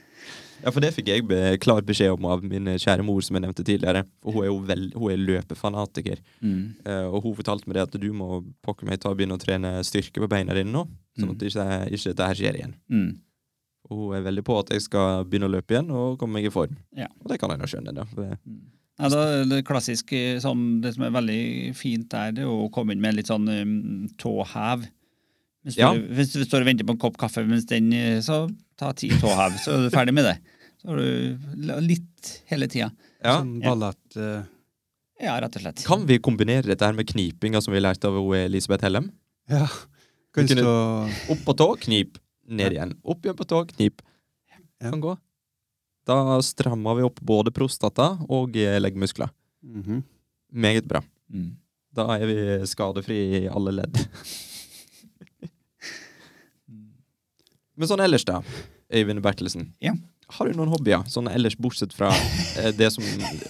[0.60, 3.44] Ja, for det fikk jeg be klar beskjed om av min kjære mor, som jeg
[3.46, 4.02] nevnte tidligere.
[4.22, 6.20] For hun er jo vel, hun er løpefanatiker.
[6.44, 6.60] Mm.
[6.84, 9.40] Uh, og hun fortalte meg det at du må pokker meg ta og begynne å
[9.40, 10.84] trene styrke på beina dine nå.
[11.18, 12.76] Sånn at ikke, ikke dette her skjer igjen.
[12.92, 13.10] Mm.
[13.90, 16.46] Og hun er veldig på at jeg skal begynne å løpe igjen og komme meg
[16.46, 16.76] i form.
[16.96, 17.08] Ja.
[17.24, 17.96] Og det kan jeg nå skjønne.
[17.96, 18.06] da.
[18.12, 18.36] For,
[19.00, 22.92] Ja, da, det klassiske, sånn, det som er veldig fint der, det er å komme
[22.92, 24.84] inn med litt sånn um, tåhev.
[25.64, 25.90] Hvis du, Ja.
[25.96, 28.42] hvis du står og venter på en kopp kaffe, mens den, eh, så
[28.80, 30.36] ta ti tåhev, så er du ferdig med det.
[30.80, 32.88] Så har du litt hele tida.
[33.20, 33.38] ja.
[33.42, 33.60] Sånn
[34.16, 34.42] eh,
[35.20, 35.82] Ja, rett og slett.
[35.84, 39.10] Kan vi kombinere dette her med knipinga som vi lærte av Elisabeth Hellem?
[39.52, 39.66] Ja.
[40.32, 40.72] Kan Vi stå
[41.34, 42.16] Opp på tå, knip.
[42.48, 42.94] Ned igjen.
[43.04, 44.00] Opp igjen på tå, knip.
[44.48, 44.90] Ja.
[44.90, 45.16] Kan gå.
[46.08, 48.80] Da strammer vi opp både prostata og leggmuskler.
[48.80, 49.30] leggmuskler.
[49.62, 50.02] Mhm.
[50.52, 51.02] Meget bra.
[51.30, 51.50] Mm.
[51.94, 54.00] Da er vi skadefri i alle ledd.
[57.80, 58.42] Men sånn ellers, da,
[58.92, 59.70] Øyvind Bertelsen.
[59.80, 59.94] Ja.
[60.30, 62.12] Har du noen hobbyer, sånn ellers bortsett fra
[62.60, 63.06] eh, det som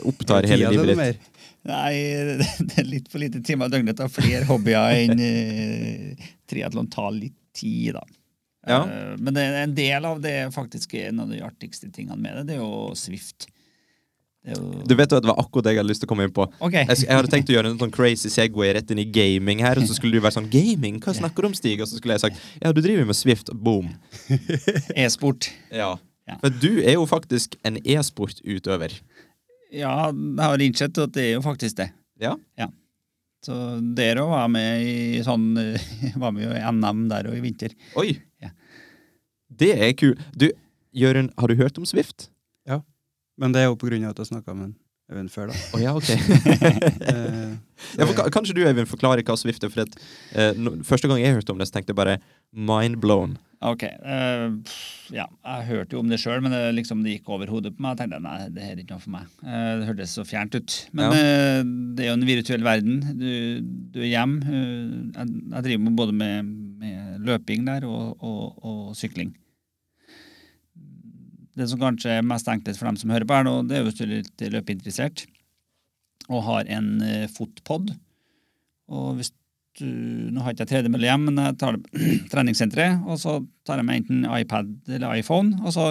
[0.08, 1.28] opptar hele livet ditt?
[1.68, 1.92] Nei,
[2.70, 6.88] det er litt for lite timer i døgnet å ha flere hobbyer enn uh, triatlon
[6.92, 8.04] tar litt tid, da.
[8.70, 8.80] Ja.
[8.86, 12.20] Uh, men det er en del av det er faktisk en av de artigste tingene
[12.20, 13.50] med det, det er jo Swift.
[14.40, 16.32] Du vet jo at det var akkurat det jeg hadde lyst til å komme inn
[16.32, 16.46] på.
[16.64, 16.86] Okay.
[16.88, 19.76] Jeg, jeg hadde tenkt å gjøre en sånn crazy Segway rett inn i gaming her,
[19.76, 20.96] og så skulle du vært sånn Gaming?
[21.04, 21.82] Hva snakker du om, Stig?
[21.84, 23.52] Og så skulle jeg sagt ja, du driver med Swift.
[23.52, 23.92] Boom.
[25.04, 25.50] E-sport.
[25.68, 25.92] Ja.
[26.30, 26.38] Ja.
[26.40, 28.96] For du er jo faktisk en e-sportutøver.
[29.74, 31.90] Ja, jeg har innsett at det er jo faktisk det.
[32.22, 32.34] Ja.
[32.58, 32.70] ja.
[33.44, 33.54] Så
[33.96, 35.86] dere var med i sånn eh,
[36.20, 37.76] Var med i NM der og i vinter.
[38.00, 38.12] Oi!
[38.42, 38.52] Ja.
[39.60, 40.20] Det er kult.
[40.36, 40.48] Du,
[40.96, 42.30] Jørund, har du hørt om Swift?
[43.40, 44.78] Men det er jo på grunn av at jeg snakka med en
[45.10, 45.58] Øyvind før, da.
[45.74, 46.10] Oh, ja, ok.
[47.10, 47.54] Eh,
[47.98, 49.70] ja, for, kanskje du, Øyvind, forklarer hva Swift er?
[49.72, 49.96] For at,
[50.36, 52.18] uh, no, første gang jeg hørte om det, så tenkte jeg bare
[52.54, 53.38] mind blown.
[53.66, 53.82] Ok.
[54.04, 54.54] Uh,
[55.10, 57.82] ja, jeg hørte jo om det sjøl, men det, liksom, det gikk over hodet på
[57.82, 57.96] meg.
[57.96, 59.34] Jeg tenkte nei, det her er ikke noe for meg.
[59.42, 60.78] Uh, det hørtes så fjernt ut.
[60.96, 61.58] Men eh,
[61.96, 63.02] det er jo en virtuell verden.
[63.18, 63.28] Du,
[63.96, 64.62] du er hjemme.
[65.10, 66.54] Jeg, jeg driver både med,
[66.84, 69.34] med løping der og, og, og sykling.
[71.58, 73.86] Det som kanskje er mest enklest for dem som hører på her nå, det er
[73.86, 75.26] hvis du er litt løpeinteressert
[76.30, 77.92] og har en eh, fotpod.
[78.90, 79.32] Og hvis
[79.80, 79.86] du,
[80.30, 83.88] nå har ikke jeg tredemølle hjem, men jeg tar det treningssenteret, og så tar jeg
[83.88, 85.90] meg enten iPad eller iPhone, og så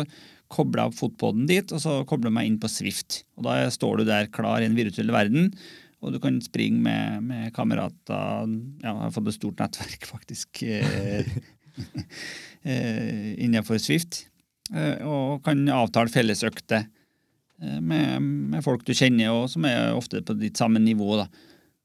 [0.49, 3.23] kobler jeg opp fotpoden dit, og så kobler jeg meg inn på Swift.
[3.37, 5.51] Og da står du der klar i en virtuell verden,
[5.99, 8.47] og du kan springe med, med kamerater.
[8.79, 11.27] Ja, jeg har fått et stort nettverk, faktisk, eh,
[12.63, 14.23] eh, innenfor Swift.
[14.75, 18.21] Eh, og kan avtale fellesøkter eh, med,
[18.53, 21.15] med folk du kjenner, og som er ofte på ditt samme nivå.
[21.21, 21.27] da.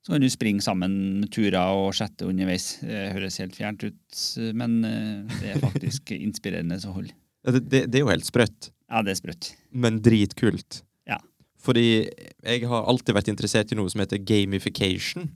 [0.05, 2.74] Så kan du springe sammen med turer og sjette underveis.
[2.85, 4.24] Det høres helt fjernt ut,
[4.56, 7.12] men eh, det er faktisk inspirerende så hold.
[7.44, 9.52] Det, det, det er jo helt sprøtt, Ja, det er sprøtt.
[9.73, 10.82] men dritkult.
[11.09, 11.19] Ja.
[11.65, 15.31] Fordi jeg har alltid vært interessert i noe som heter gamification.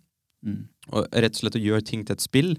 [0.45, 0.69] Mm.
[0.93, 2.53] Og rett og slett å gjøre ting til et spill.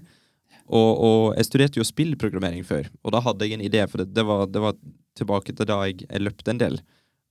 [0.70, 4.12] Og, og jeg studerte jo spillprogrammering før, og da hadde jeg en idé, for det,
[4.14, 4.76] det, var, det var
[5.18, 6.78] tilbake til da jeg, jeg løpte en del.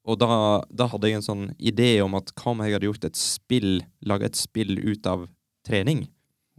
[0.10, 0.28] Og da,
[0.68, 3.80] da hadde jeg en sånn idé om at hva om jeg hadde gjort et spill,
[4.04, 5.28] laga et spill ut av
[5.68, 6.08] trening?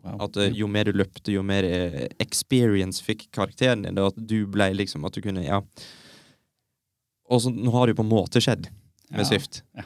[0.00, 0.16] Wow.
[0.24, 3.98] At eh, jo mer du løpte, jo mer eh, experience fikk karakteren din.
[4.00, 5.60] At du ble liksom At du kunne Ja.
[7.30, 8.70] Og så nå har det jo på en måte skjedd
[9.10, 9.60] med Ja, Swift.
[9.76, 9.84] ja.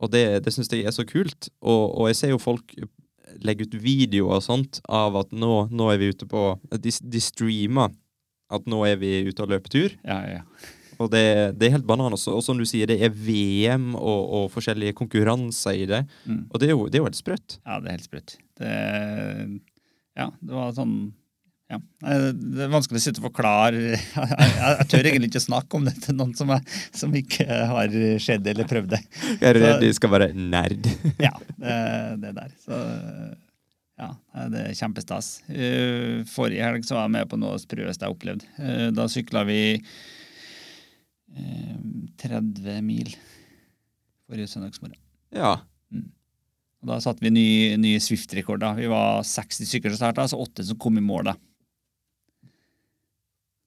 [0.00, 1.50] Og det, det syns jeg er så kult.
[1.60, 2.72] Og, og jeg ser jo folk
[3.44, 6.44] legge ut videoer og sånt av at nå, nå er vi ute på
[6.76, 7.94] De, de streamer
[8.50, 9.96] at nå er vi ute og løper tur.
[10.02, 10.42] Ja, ja.
[11.00, 14.50] Og det, det er helt banan Og som du sier, det er VM og, og
[14.52, 16.02] forskjellige konkurranser i det.
[16.26, 16.42] Mm.
[16.50, 17.56] Og det er jo, det er jo helt sprøtt.
[17.62, 18.36] Ja, det er helt sprøtt.
[18.60, 18.74] Det,
[20.18, 20.96] ja, det var sånn
[21.70, 21.78] ja.
[22.34, 23.80] Det er vanskelig å sitte og forklare.
[23.94, 26.64] Jeg, jeg, tør egentlig ikke snakke om det til noen som, er,
[26.96, 29.00] som ikke har skjedd eller prøvd det.
[29.38, 30.88] Jeg er redd de skal være nerd.
[31.26, 32.50] Ja, det, der.
[32.64, 32.80] Så
[34.00, 34.08] ja,
[34.50, 35.26] det er kjempestas.
[35.52, 38.46] Eh, Forrige helg så var jeg med på noe av det sprøeste jeg har opplevd.
[38.64, 39.60] Eh, Da sykla vi
[41.36, 41.76] eh,
[42.24, 43.12] 30 mil
[44.26, 44.98] forrige søndagsmorgen.
[45.36, 45.58] Ja.
[46.80, 48.64] Og Da satte vi ny, ny Swift-rekord.
[48.78, 51.24] Vi var 60 stykker som starta, så åtte som kom i mål.
[51.32, 51.36] da.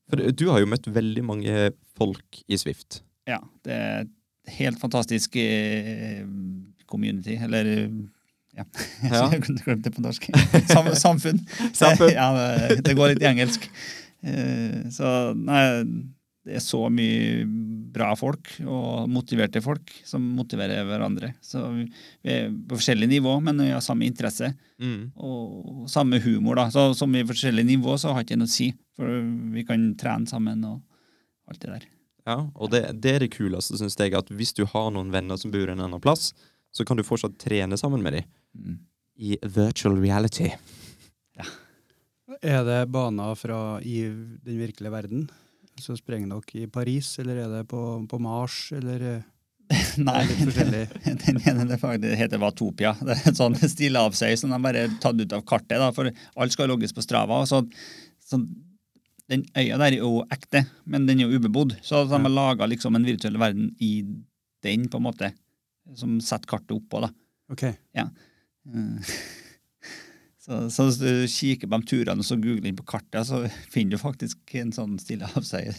[0.09, 3.01] For du har jo møtt veldig mange folk i Swift.
[3.29, 6.23] Ja, det er et helt fantastisk eh,
[6.91, 7.69] community, eller
[8.53, 8.65] ja,
[9.03, 9.29] ja, Ja.
[9.31, 10.27] jeg glemte det på norsk.
[10.69, 11.39] Sam, samfunn.
[11.73, 12.11] Samfunn.
[12.19, 12.27] ja,
[12.83, 13.69] det- går litt i engelsk.
[14.23, 15.63] Eh, Så nei,
[16.43, 17.45] det er så mye
[17.95, 21.29] bra folk og motiverte folk som motiverer hverandre.
[21.41, 21.85] Så vi
[22.27, 24.51] er på forskjellig nivå, men vi har samme interesse
[24.83, 25.11] Mm.
[25.15, 26.55] og samme humor.
[26.59, 26.65] da.
[26.69, 29.09] Så Som vi er på forskjellige nivå så har ikke det noe å si, for
[29.55, 30.81] vi kan trene sammen og
[31.49, 31.85] alt det der.
[32.27, 35.35] Ja, og det, det er det kuleste, syns jeg, at hvis du har noen venner
[35.39, 36.29] som bor en annen plass,
[36.73, 38.75] så kan du fortsatt trene sammen med dem Mm.
[39.17, 40.51] i virtual reality.
[41.33, 41.45] Ja.
[42.45, 45.23] Er det baner fra i den virkelige verden?
[45.81, 49.23] Så sprenger dere i Paris, eller er det på, på Mars, eller
[49.97, 50.21] Nei,
[51.25, 52.91] den ene det faktisk heter Vatopia.
[53.01, 55.79] Det er en sånn stillehavsøy som de bare tatt ut av kartet.
[55.81, 57.41] Da, for alt skal logges på Strava.
[57.41, 57.63] og Så,
[58.21, 58.37] så
[59.31, 61.77] den øya der er jo ekte, men den er jo ubebodd.
[61.85, 63.93] Så de har laga liksom en virtuell verden i
[64.63, 65.31] den, på en måte.
[65.99, 67.11] Som setter kartet oppå, da.
[67.51, 67.67] Ok.
[67.95, 68.09] Ja.
[70.43, 73.45] Så, så hvis du kikker på de turene og så googler inn på kartet, så
[73.71, 75.69] finner du faktisk en sånn stillehavsøy.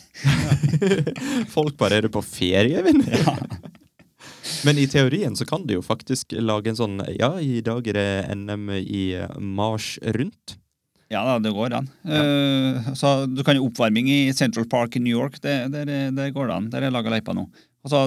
[1.54, 3.04] Folk bare er på ferie, Eivind.
[3.12, 3.36] Ja.
[4.64, 7.96] Men i teorien så kan du jo faktisk lage en sånn Ja, i dag er
[7.98, 9.02] det NM i
[9.36, 10.54] Mars rundt.
[11.14, 11.88] Ja det går an.
[12.04, 15.40] Eh, så Du kan jo oppvarming i Central Park i New York.
[15.44, 16.70] Det, der, der går det an.
[16.74, 17.48] Der er laga løypa nå.
[17.84, 18.06] Og så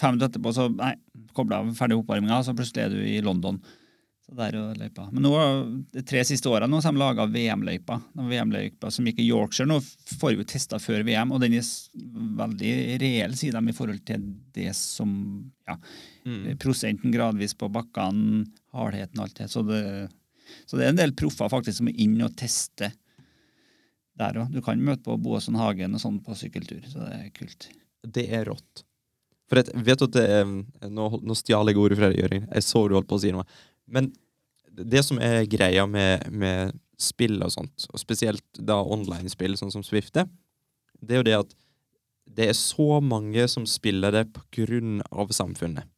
[0.00, 0.94] fem minutter etterpå, så nei,
[1.36, 3.58] kobla av ferdig oppvarminga, så plutselig er du i London.
[4.24, 5.08] Så der er løypa.
[5.12, 5.32] Men nå,
[5.92, 7.98] de tre siste så har de laga VM-løypa.
[8.30, 9.68] VM-løypa som gikk i Yorkshire.
[9.68, 9.76] Nå
[10.20, 11.68] får vi jo testa før VM, og den er
[12.40, 12.72] veldig
[13.02, 14.24] reell, sier de, i forhold til
[14.56, 15.12] det som
[15.68, 15.76] ja,
[16.20, 16.58] Mm.
[16.60, 18.42] prosenten gradvis på bakkene,
[18.76, 19.46] hardheten og alt det.
[19.48, 19.78] Så det,
[20.66, 22.92] så det er en del proffer faktisk som er inne og tester
[24.20, 24.50] der òg.
[24.52, 27.68] Du kan møte på Boasson Hagen og sånn på sykkeltur, så det er kult.
[28.04, 28.84] Det er rått.
[29.50, 32.44] For et, vet du at det, er- nå, nå stjal jeg ordet fra deg, Jørgen.
[32.52, 33.46] Jeg så du holdt på å si noe.
[33.90, 34.12] Men
[34.70, 39.82] det som er greia med, med spill og sånt, og spesielt da online-spill, sånn som
[39.86, 40.28] Swift er,
[41.00, 41.56] det er jo det at
[42.30, 45.88] det er så mange som spiller det på grunn av samfunnet.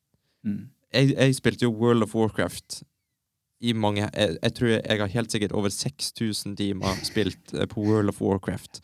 [0.47, 0.71] Mm.
[0.95, 2.81] Jeg, jeg spilte jo World of Warcraft
[3.63, 7.85] i mange Jeg, jeg tror jeg har helt sikkert over 6000 timer spilt eh, på
[7.87, 8.81] World of Warcraft.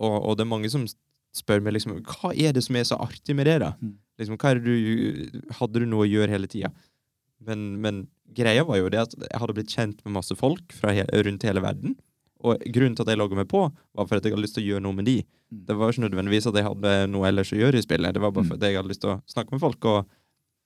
[0.00, 0.86] Og, og det er mange som
[1.34, 3.74] spør meg liksom Hva er det som er så artig med det, da?
[3.82, 3.94] Mm.
[4.18, 6.70] Liksom, hva er det du, hadde du noe å gjøre hele tida?
[7.44, 8.02] Men, men
[8.34, 11.44] greia var jo det at jeg hadde blitt kjent med masse folk fra he rundt
[11.44, 11.96] hele verden.
[12.44, 13.62] Og grunnen til at jeg logga meg på,
[13.96, 15.18] var for at jeg hadde lyst til å gjøre noe med de.
[15.52, 15.62] Mm.
[15.68, 18.14] Det var ikke nødvendigvis at jeg hadde noe ellers å gjøre i spillet.
[18.16, 18.50] Det var bare Mm.
[18.52, 20.06] for at jeg hadde lyst til å snakke med folk og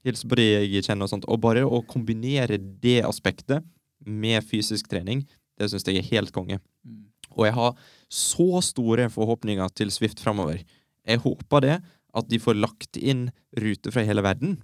[0.06, 1.26] hilse på de jeg kjenner og sånt.
[1.30, 3.66] Og bare å kombinere det aspektet
[4.06, 5.24] med fysisk trening,
[5.58, 6.60] det syns jeg er helt konge.
[6.86, 7.04] Mm.
[7.36, 7.78] Og jeg har
[8.12, 10.62] så store forhåpninger til Swift framover.
[11.08, 11.76] Jeg håper det
[12.18, 14.58] at de får lagt inn ruter fra hele verden.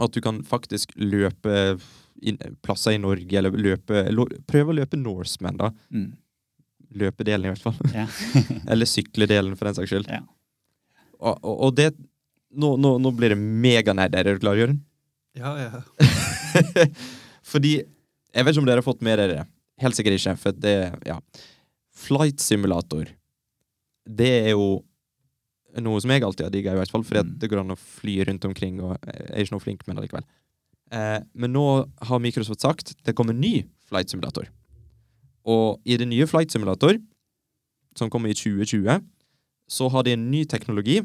[0.00, 1.78] At du kan faktisk løpe
[2.20, 4.04] inn, plasser i Norge, eller løpe
[4.48, 5.70] Prøv å løpe Norseman, da.
[5.92, 6.12] Mm.
[7.00, 7.94] Løpedelen, i hvert fall.
[7.94, 8.06] Ja.
[8.72, 10.10] eller sykledelen, for den saks skyld.
[10.10, 10.24] Ja.
[11.20, 11.92] Og, og, og det
[12.54, 14.14] nå, nå, nå blir det meganerd.
[14.14, 14.80] Er dere klare, Jørgen?
[15.38, 15.80] Ja, ja.
[17.50, 19.46] Fordi Jeg vet ikke om dere har fått med dere det.
[19.82, 20.74] Helt sikkert ikke, for det
[21.08, 21.16] Ja.
[22.00, 23.08] Flight simulator,
[24.08, 24.82] det er jo
[25.80, 27.34] noe som jeg alltid har digga, i hvert fall, fordi Mm.
[27.38, 28.80] det går an å fly rundt omkring.
[28.80, 30.24] og Jeg er ikke noe flink med det likevel.
[30.90, 31.64] Eh, men nå
[32.02, 34.48] har Microsoft sagt det kommer en ny flight simulator.
[35.44, 36.96] Og i det nye flight simulator,
[37.94, 39.00] som kommer i 2020,
[39.68, 41.02] så har de en ny teknologi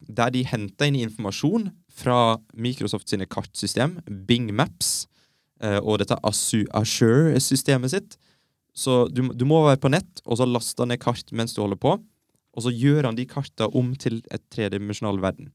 [0.00, 3.98] der de henter inn informasjon fra Microsoft sine kartsystem,
[4.28, 5.06] Bing Maps,
[5.62, 8.18] eh, og dette Azure-systemet sitt.
[8.76, 11.80] Så du, du må være på nett, og så laste ned kart mens du holder
[11.80, 11.96] på.
[12.56, 15.50] Og så gjør han de karta om til et tredimensjonal verden.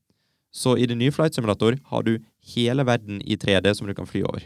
[0.51, 2.17] Så i det nye Flight Simulator har du
[2.53, 4.43] hele verden i 3D som du kan fly over.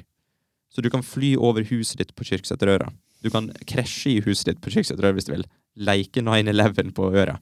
[0.69, 2.91] Så du kan fly over huset ditt på Kyrksæterøra.
[3.23, 5.47] Du kan krasje i huset ditt på Kyrksæterøra hvis du vil.
[5.75, 7.39] Leike 9-11 på øra.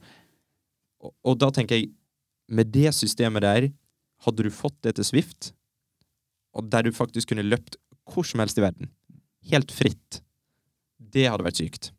[1.02, 1.90] Og, og da tenker jeg,
[2.48, 3.70] med det systemet der,
[4.24, 5.52] hadde du fått det til Swift,
[6.54, 7.78] og der du faktisk kunne løpt
[8.12, 8.90] hvor som helst i verden,
[9.50, 10.20] helt fritt,
[10.98, 11.92] det hadde vært sykt.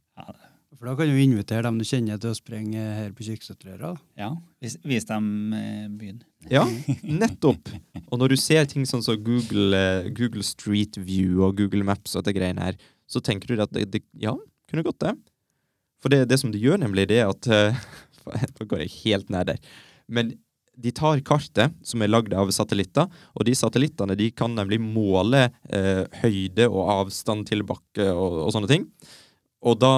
[0.76, 3.94] For da kan du invitere dem du kjenner til å sprenge her på Kyrksæterøra.
[4.20, 4.28] Ja,
[4.62, 6.20] vis, vis dem eh, byen.
[6.52, 6.66] Ja,
[7.24, 7.72] nettopp.
[8.10, 12.18] Og når du ser ting sånn som Google, eh, Google Street View og Google Maps
[12.20, 12.78] og det greiene her,
[13.08, 14.36] så tenker du at det, det ja,
[14.70, 15.16] kunne gått det.
[16.04, 17.50] For det, det som det gjør nemlig, det er at
[18.60, 19.74] Nå går jeg helt ned der.
[20.12, 20.34] Men
[20.76, 25.48] de tar kartet som er lagd av satellitter, og de satellittene de kan nemlig måle
[25.72, 28.88] eh, høyde og avstand til bakke og, og sånne ting.
[29.66, 29.94] Og da,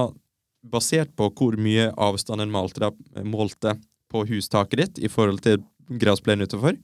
[0.67, 2.91] basert på hvor mye avstand en malte,
[3.25, 3.77] målte
[4.11, 6.77] på hustaket ditt i forhold til gressplenen utenfor,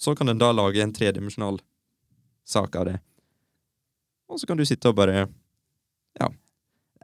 [0.00, 1.60] så kan den da lage en tredimensjonal
[2.48, 2.98] sak av det.
[4.30, 5.28] Og så kan du sitte og bare
[6.18, 6.28] Ja.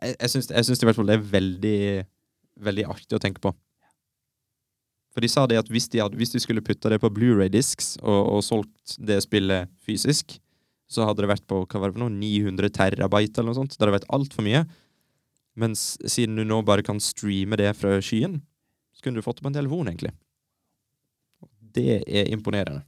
[0.03, 2.07] Jeg jeg syns i hvert fall det er veldig,
[2.61, 3.55] veldig artig å tenke på.
[5.17, 7.95] For de sa det at hvis de, hadde, hvis de skulle putta det på Blu-ray-disks
[8.03, 10.35] og, og solgt det spillet fysisk,
[10.93, 13.73] så hadde det vært på hva var det for noe, 900 terabyte eller noe sånt.
[13.73, 14.61] Det hadde vært altfor mye.
[15.57, 18.43] Mens siden du nå bare kan streame det fra skyen,
[18.93, 20.13] så kunne du fått det på en telefon, egentlig.
[21.81, 22.85] Det er imponerende.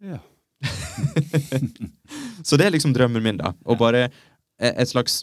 [0.00, 0.22] Ja.
[2.48, 3.52] Så det er liksom drømmen min, da.
[3.68, 4.08] Og bare
[4.56, 5.22] et slags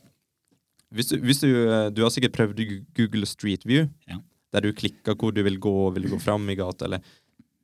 [0.94, 2.61] Hvis du, hvis du, eh, du har sikkert prøvd
[2.95, 4.22] Google Street View, Ja.
[4.53, 7.03] Der du klikker hvor du vil gå, vil du gå fram i gata, eller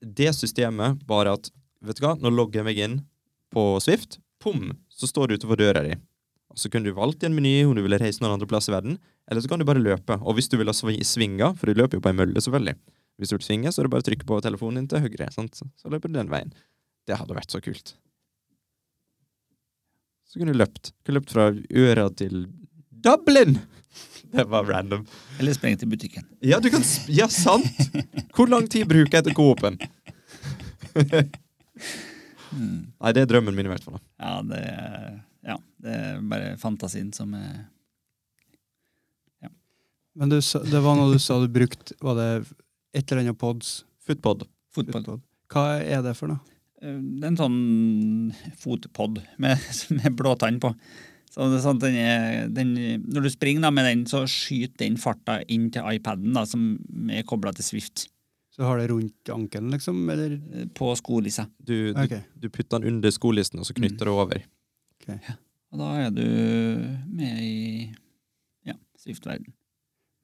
[0.03, 1.51] Det systemet, bare at
[1.83, 2.93] Vet du hva, nå logger jeg meg inn
[3.51, 5.97] på Swift, pom, så står du utenfor døra di.
[6.53, 8.69] Og så kunne du valgt i en meny om du ville reise noen andre plass
[8.69, 8.95] i verden,
[9.27, 10.15] eller så kan du bare løpe.
[10.21, 12.77] Og hvis du vil ha svinga, for du løper jo på ei mølle, selvfølgelig
[13.19, 15.27] Hvis du vil svinge, så er det bare å trykke på telefonen din til høyre,
[15.35, 15.59] sant?
[15.59, 16.55] så løper du den veien.
[17.05, 17.93] Det hadde vært så kult.
[20.25, 20.95] Så kunne du løpt.
[21.05, 22.47] Kunne løpt fra Øra til
[22.89, 23.59] Dublin!
[24.37, 25.03] Det var random.
[25.39, 26.25] Eller spreng til butikken.
[26.41, 26.81] Ja, du kan
[27.13, 27.67] Ja, sant!
[28.33, 29.77] Hvor lang tid bruker jeg til Coop-en?
[32.53, 32.89] Mm.
[33.01, 33.99] Nei, det er drømmen min i hvert fall.
[34.21, 35.13] Ja, det er,
[35.45, 37.63] ja, det er bare fantasien som er
[40.13, 42.27] Men du, det var noe du sa du brukte Var det
[42.93, 43.79] et eller annet pods?
[44.05, 44.43] Footpod.
[44.75, 44.93] Footpod.
[45.07, 45.23] Footpod.
[45.53, 46.41] Hva er det for noe?
[46.83, 47.57] Eh, Det er en sånn
[48.61, 49.57] fotpod med,
[49.97, 50.73] med blåtann på.
[51.33, 52.73] Så det er sånn at den den,
[53.09, 56.75] når du springer da med den, så skyter den farta inn til iPaden, da, som
[57.09, 58.09] er kobla til Swift,
[58.53, 60.03] Så har det rundt ankelen, liksom?
[60.13, 60.35] Eller?
[60.77, 61.47] på skolissa.
[61.57, 62.21] Du, du, okay.
[62.37, 64.43] du putter den under skolissen, og så knytter du over.
[65.73, 66.27] Og da er du
[67.09, 67.89] med i
[68.69, 69.49] ja, Swift-verden.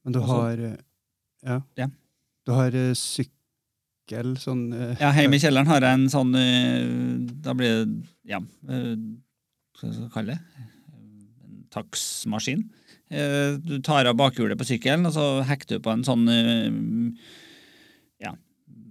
[0.06, 0.62] Men du Også, har
[1.42, 1.62] Ja.
[1.76, 1.90] Ja.
[2.46, 7.30] Du har eh, sykkel, sånn uh, Ja, hjemme i kjelleren har jeg en sånn uh,
[7.46, 8.00] Da blir det
[8.30, 10.69] ja, hva skal jeg kalle det?
[11.70, 12.70] En taksmaskin.
[13.10, 16.70] Eh, Du tar av bakhjulet på sykkelen, og så hekter du på en sånn eh,
[18.26, 18.34] ja,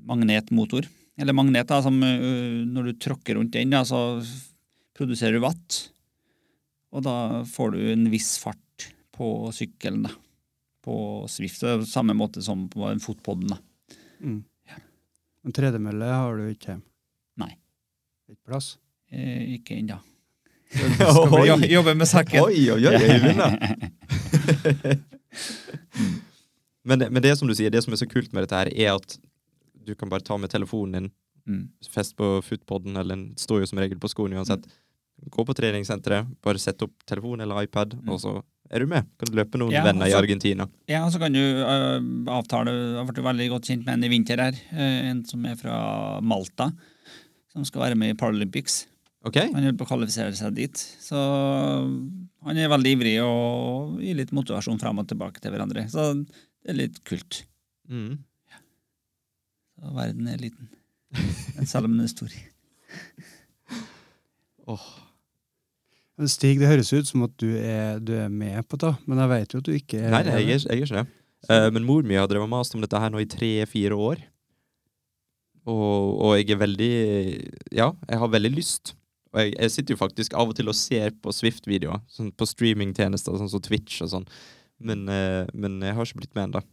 [0.06, 0.86] magnetmotor.
[1.18, 4.22] Eller magnet, da, som eh, når du tråkker rundt den, da, så
[4.94, 5.90] produserer du watt.
[6.94, 10.14] Og da får du en viss fart på sykkelen, da.
[10.82, 11.60] På Swift.
[11.60, 13.58] Det er på samme måte som på en fotpodden, da.
[14.22, 14.44] mm.
[15.46, 16.84] En tredemølle har du ikke hjemme?
[17.38, 17.52] Nei.
[18.28, 18.72] Ikke plass?
[19.10, 19.98] Eh, ikke ennå.
[21.68, 22.40] Jobber med saken.
[22.44, 23.48] Oi, oi, oi, Øyvind, da.
[26.84, 28.70] men, det- men det som du sier, det som er så kult med dette her,
[28.74, 29.18] er at
[29.88, 31.10] du kan bare ta med telefonen din,
[31.48, 31.62] Mm.
[31.88, 34.66] fest på footpoden, eller den står jo som regel på skolen uansett.
[35.32, 38.08] Gå på treningssenteret, bare sett opp telefon eller iPad, Mm.
[38.12, 39.06] og så er du med.
[39.18, 40.68] Kan du løpe noen Ja, venner i altså- Argentina.
[40.86, 42.00] Ja, og så kan du uh,
[42.36, 44.52] avtale Jeg blitt veldig godt kjent med en i vinter her.
[44.72, 46.70] uh, en som er fra Malta.
[47.50, 48.86] Som skal være med i Paralympics.
[49.26, 49.40] Ok?
[49.40, 50.82] Han holder på å kvalifisere seg dit.
[51.02, 55.86] Så han er veldig ivrig og gir litt motivasjon frem og tilbake til hverandre.
[55.90, 57.42] Så det er litt kult.
[57.90, 58.20] Mm.
[59.78, 60.70] Så verden er liten.
[61.56, 62.32] Men selv om den er stor.
[64.70, 64.88] oh.
[66.26, 69.30] Stig, det høres ut som at du er, du er med på det, men jeg
[69.30, 71.04] vet jo at du ikke er Nei, nei, jeg er, jeg er ikke det.
[71.46, 74.24] Uh, men mor mi har drevet mast om dette her nå i tre-fire år.
[75.68, 76.92] Og, og jeg er veldig
[77.76, 78.97] Ja, jeg har veldig lyst.
[79.34, 82.48] Og jeg, jeg sitter jo faktisk av og til og ser på Swift-videoer, sånn på
[82.48, 84.26] streamingtjenester sånn som Twitch og sånn.
[84.78, 86.64] Men, eh, men jeg har ikke blitt med ennå.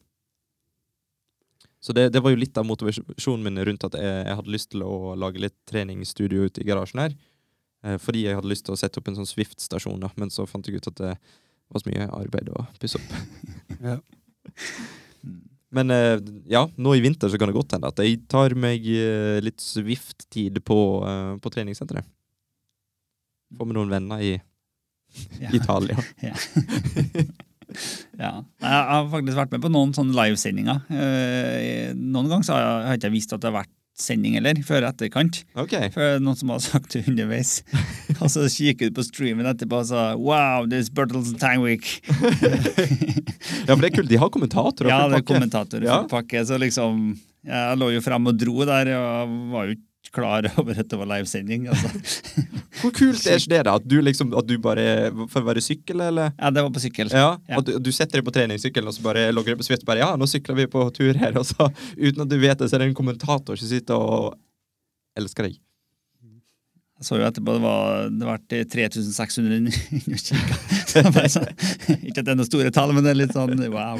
[1.86, 4.72] Så det, det var jo litt av motivasjonen min rundt at jeg, jeg hadde lyst
[4.74, 7.18] til å lage litt treningsstudio ute i garasjen her.
[7.86, 10.48] Eh, fordi jeg hadde lyst til å sette opp en sånn Swift-stasjon, da, men så
[10.50, 11.14] fant jeg ut at det
[11.70, 13.16] var så mye arbeid å pusse opp.
[13.86, 13.98] Ja.
[15.76, 18.86] Men eh, ja, nå i vinter så kan det godt hende at jeg tar meg
[18.88, 22.08] eh, litt Swift-tid på, eh, på treningssenteret.
[23.54, 24.34] Får med noen venner i
[25.40, 25.52] Ja.
[25.54, 26.02] Italia.
[26.26, 26.34] Ja.
[28.16, 30.84] Jeg har faktisk vært med på noen sånne livesendinger.
[30.96, 34.60] Eh, Noen ganger så har jeg, har ikke visst at det har vært sending heller,
[34.68, 35.42] før etterkant.
[35.60, 35.90] Okay.
[35.92, 37.56] For noen som har sagt det underveis.
[38.22, 41.90] Og så kikker du på streamen etterpå og sa Wow, this Bertelsen Tangwick.
[42.06, 44.12] Ja, for det er kult.
[44.14, 44.92] De har kommentatorer.
[44.94, 45.98] Ja, det er kommentatorer Ja.
[46.06, 46.46] for pakke.
[46.48, 47.16] Så liksom
[47.46, 51.00] Jeg lå jo frem og dro der, og var jo ikke klar over at det
[51.00, 51.68] var livesending.
[51.74, 51.92] Altså.
[52.82, 53.76] Hvor kult er ikke det, da?
[53.80, 54.86] At du liksom At du bare
[55.32, 56.34] Får være sykkel, eller?
[56.38, 57.12] Ja, det var på sykkel.
[57.14, 57.60] Ja, Ja.
[57.60, 59.86] At du, du setter deg på treningssykkelen og så bare logger deg på Swift.
[59.88, 61.36] Bare, ja, nå sykler vi på tur her.
[61.42, 64.36] Og så uten at du vet det, så er det en kommentator som sitter og
[65.20, 65.62] elsker deg.
[66.96, 70.60] Jeg så jo etterpå det var det ble 3600 inne og kikka.
[70.88, 71.50] Så jeg sånn,
[72.08, 74.00] Ikke at det er noen store tall, men det er litt sånn wow.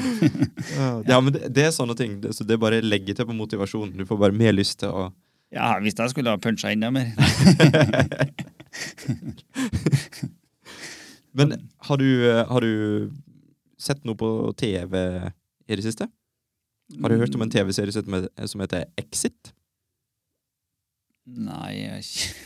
[1.04, 2.14] Ja, men det, det er sånne ting.
[2.22, 3.92] Det, så det bare legger til på motivasjonen.
[4.00, 5.10] Du får bare mer lyst til å
[5.54, 7.12] Ja, hvis jeg skulle ha puncha enda mer.
[11.36, 11.52] Men
[11.88, 12.08] har du,
[12.48, 13.10] har du
[13.78, 14.96] sett noe på TV
[15.68, 16.08] i det siste?
[17.02, 19.52] Har du hørt om en TV-serie som heter- Exit?
[21.26, 22.02] Nei, jeg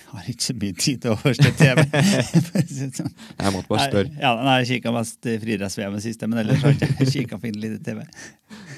[0.09, 1.83] har ikke så mye tid til å til TV.
[3.45, 4.13] Jeg måtte bare spørre.
[4.17, 8.01] Ja, nei, jeg kikka mest friidretts-VM siste, men ellers har jeg kikka på lite TV.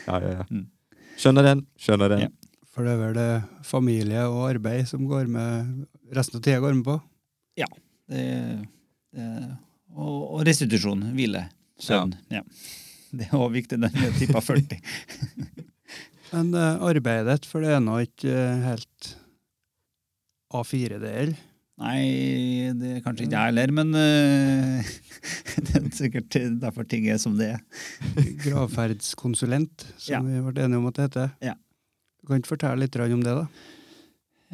[0.08, 0.46] Ja, ja, ja.
[0.50, 0.66] Mm.
[1.22, 1.62] Skjønner den.
[1.78, 2.24] Skjønner den.
[2.26, 2.51] Ja.
[2.72, 3.30] For det er vel det
[3.68, 5.86] familie og arbeid som går med
[6.16, 6.98] resten av tida går med på.
[8.12, 8.22] Det,
[9.16, 9.26] det,
[9.94, 11.04] og, og restitusjon.
[11.16, 11.46] Hvile.
[11.80, 12.14] Søvn.
[12.32, 12.42] Ja.
[13.12, 14.80] Det er òg viktig når du tipper 40.
[16.32, 19.08] Men uh, arbeidet for det er nå ikke eh, helt
[20.56, 21.34] A4-del.
[21.82, 22.00] Nei,
[22.78, 24.92] det er kanskje ikke jeg heller, men uh,
[25.66, 27.60] det er sikkert derfor ting er som det er.
[28.46, 30.22] Gravferdskonsulent, som Ja.
[30.24, 31.32] vi ble enige om at det heter.
[31.52, 31.56] Ja.
[32.22, 33.46] Du kan ikke fortelle litt om det, da?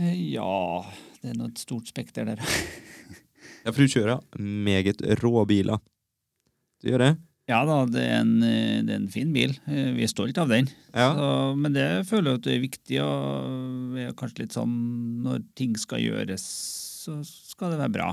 [0.00, 0.82] Eh, Ja,
[1.20, 2.40] det er noe et stort spekter der.
[3.66, 5.80] Ja, for du kjører meget rå biler.
[6.80, 7.08] Du gjør det?
[7.50, 9.52] Ja da, det er en, eh, det er en fin bil.
[9.68, 10.68] Eh, Vi er stolt av den.
[10.94, 11.10] Ja.
[11.16, 11.28] Så,
[11.58, 14.72] men det føler jeg at det er viktig, og vi er kanskje litt sånn
[15.26, 16.44] når ting skal gjøres,
[17.04, 18.08] så skal det være bra.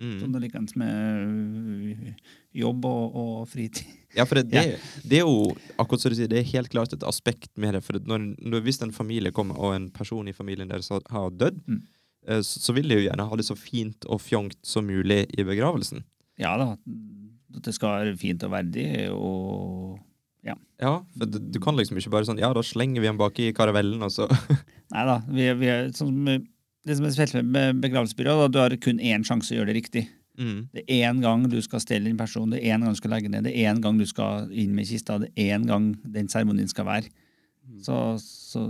[0.00, 0.16] Mm.
[0.22, 2.16] Sånn det er likeens med
[2.56, 3.86] jobb og, og fritid.
[4.16, 6.94] Ja, for det, det, det er jo akkurat som du sier, det er helt klart
[6.96, 7.82] et aspekt med det.
[7.84, 11.30] For når, når, hvis en familie kommer, og en person i familien deres har, har
[11.30, 11.82] dødd, Mm.
[12.28, 15.26] eh, så, så vil de jo gjerne ha det så fint og fjongt som mulig
[15.36, 16.02] i begravelsen.
[16.40, 16.72] Ja da,
[17.56, 19.96] at det skal være fint og verdig, og
[20.76, 23.38] Ja, for du, du kan liksom ikke bare sånn Ja, da slenger vi den bak
[23.40, 24.26] i karavellen, og så
[24.92, 26.20] Nei da, vi, vi er sånn
[26.86, 30.02] det som er spesielt med begravelsesbyrå, du har kun én sjanse å gjøre det riktig.
[30.38, 30.58] Mm.
[30.76, 33.14] Det er én gang du skal stelle en person, det er én gang du skal
[33.16, 35.92] legge ned, det er én gang du skal inn med kista, det er én gang
[36.04, 37.12] den seremonien skal være.
[37.82, 38.62] Så, så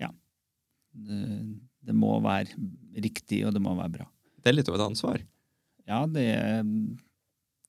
[0.00, 0.12] ja.
[0.94, 1.20] Det,
[1.86, 2.54] det må være
[3.02, 4.08] riktig, og det må være bra.
[4.40, 5.22] Det er litt av et ansvar.
[5.90, 6.64] Ja, det er,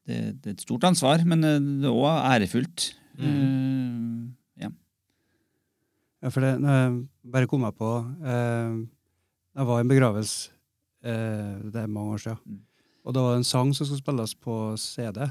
[0.07, 2.91] det, det er et stort ansvar, men eh, det er òg ærefullt.
[3.17, 3.27] Mm.
[3.27, 4.69] Uh, ja.
[6.21, 6.97] Ja, for det når jeg
[7.33, 8.77] bare kom jeg på uh,
[9.51, 10.53] Jeg var i en begravelse
[11.03, 12.61] uh, det er mange år siden.
[13.05, 15.23] Og det var en sang som skulle spilles på CD.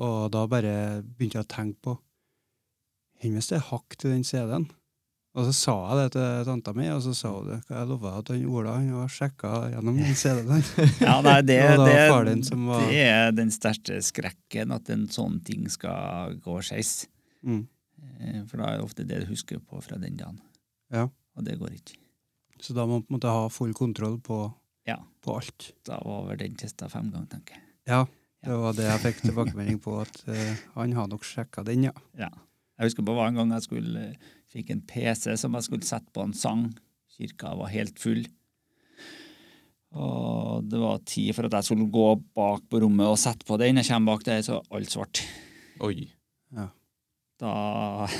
[0.00, 1.92] Og da bare begynte jeg å tenke på
[3.20, 4.64] Hvor hvis det er hakk til den CD-en?
[5.34, 7.56] Og så sa jeg det til tanta mi, og så sa hun det.
[7.66, 10.62] Jeg lova at han Ola han var sjekka gjennom den CD-en.
[11.08, 16.36] ja, nei, det, det, var- det er den største skrekken, at en sånn ting skal
[16.44, 17.08] gå skeis.
[17.42, 17.64] Mm.
[18.20, 20.38] Eh, For da er det ofte det du husker på fra den dagen.
[20.94, 21.08] Ja.
[21.34, 21.98] Og det går ikke.
[22.62, 24.38] Så da må man på en måte ha full kontroll på,
[24.88, 24.98] Ja.
[25.24, 25.70] på alt.
[25.86, 27.64] Da var vel den testa fem ganger, tenker jeg.
[27.88, 28.04] Ja,
[28.44, 31.94] det var det jeg fikk tilbakemelding på, at uh, han har nok sjekka den, ja.
[32.18, 32.30] Ja.
[32.74, 36.10] Jeg husker på en gang jeg skulle, eh, fikk en PC som jeg skulle sette
[36.14, 36.66] på en sang.
[37.14, 38.24] Kirka var helt full.
[39.94, 43.58] Og det var tid for at jeg skulle gå bak på rommet og sette på
[43.62, 43.78] den.
[43.78, 45.22] Jeg kommer bak der, så alt svart.
[45.86, 46.10] Oi.
[46.54, 46.66] Ja.
[47.40, 47.52] Da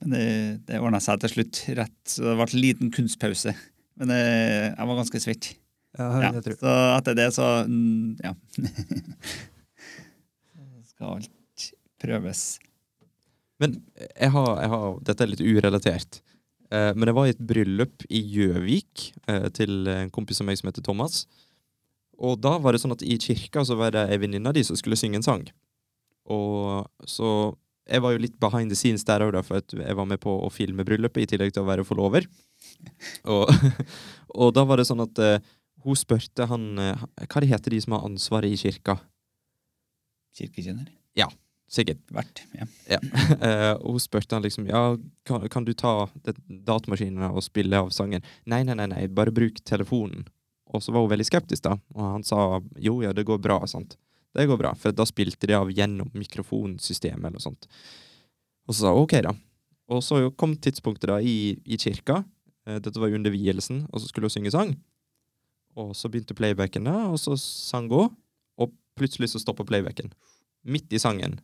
[0.00, 0.24] Men det,
[0.68, 2.00] det ordna seg til slutt, rett.
[2.08, 3.54] Så det ble en liten kunstpause.
[4.00, 4.20] Men det,
[4.74, 5.52] jeg var ganske svett.
[5.94, 8.34] Ja, Ja, så etter det, så mm, Ja.
[10.82, 11.68] Så skal alt
[12.02, 12.44] prøves.
[13.62, 13.78] Men
[14.18, 16.20] jeg har, jeg har Dette er litt urelatert.
[16.74, 20.58] Eh, men jeg var i et bryllup i Gjøvik eh, til en kompis av meg
[20.58, 21.24] som heter Thomas.
[22.18, 24.64] Og da var det sånn at i kirka så var det ei venninne av de
[24.66, 25.44] som skulle synge en sang.
[26.30, 27.54] Og så
[27.84, 30.32] Jeg var jo litt behind the scenes der òg, for at jeg var med på
[30.40, 32.24] å filme bryllupet i tillegg til å være forlover.
[33.30, 33.50] Og,
[34.40, 35.38] og da var det sånn at uh,
[35.84, 38.98] hun spurte han uh, Hva heter de som har ansvaret i kirka?
[40.34, 40.90] Kirkekjenner.
[41.74, 41.98] Sikkert.
[42.12, 42.42] Hvert.
[42.52, 42.66] Ja.
[42.88, 43.00] Ja.
[43.44, 44.96] Uh, hun spurte han liksom Ja,
[45.26, 46.08] kan, kan du ta
[46.46, 48.22] datamaskinen og spille av sangen?
[48.46, 50.26] Nei, nei, nei, nei, bare bruk telefonen.
[50.74, 51.76] Og så var hun veldig skeptisk, da.
[51.96, 53.60] Og han sa jo, ja, det går bra.
[53.66, 53.96] sant?
[54.34, 57.68] Det går bra, For da spilte de av gjennom mikrofonsystemet eller noe sånt.
[58.68, 59.34] Og så sa hun ok, da.
[59.94, 62.22] Og så kom tidspunktet da i, i kirka.
[62.66, 64.74] Eh, dette var under vielsen, og så skulle hun synge sang.
[65.76, 68.14] Og så begynte playbacken, og så sang hun.
[68.58, 70.12] Og plutselig så stoppa playbacken.
[70.64, 71.40] Midt i sangen.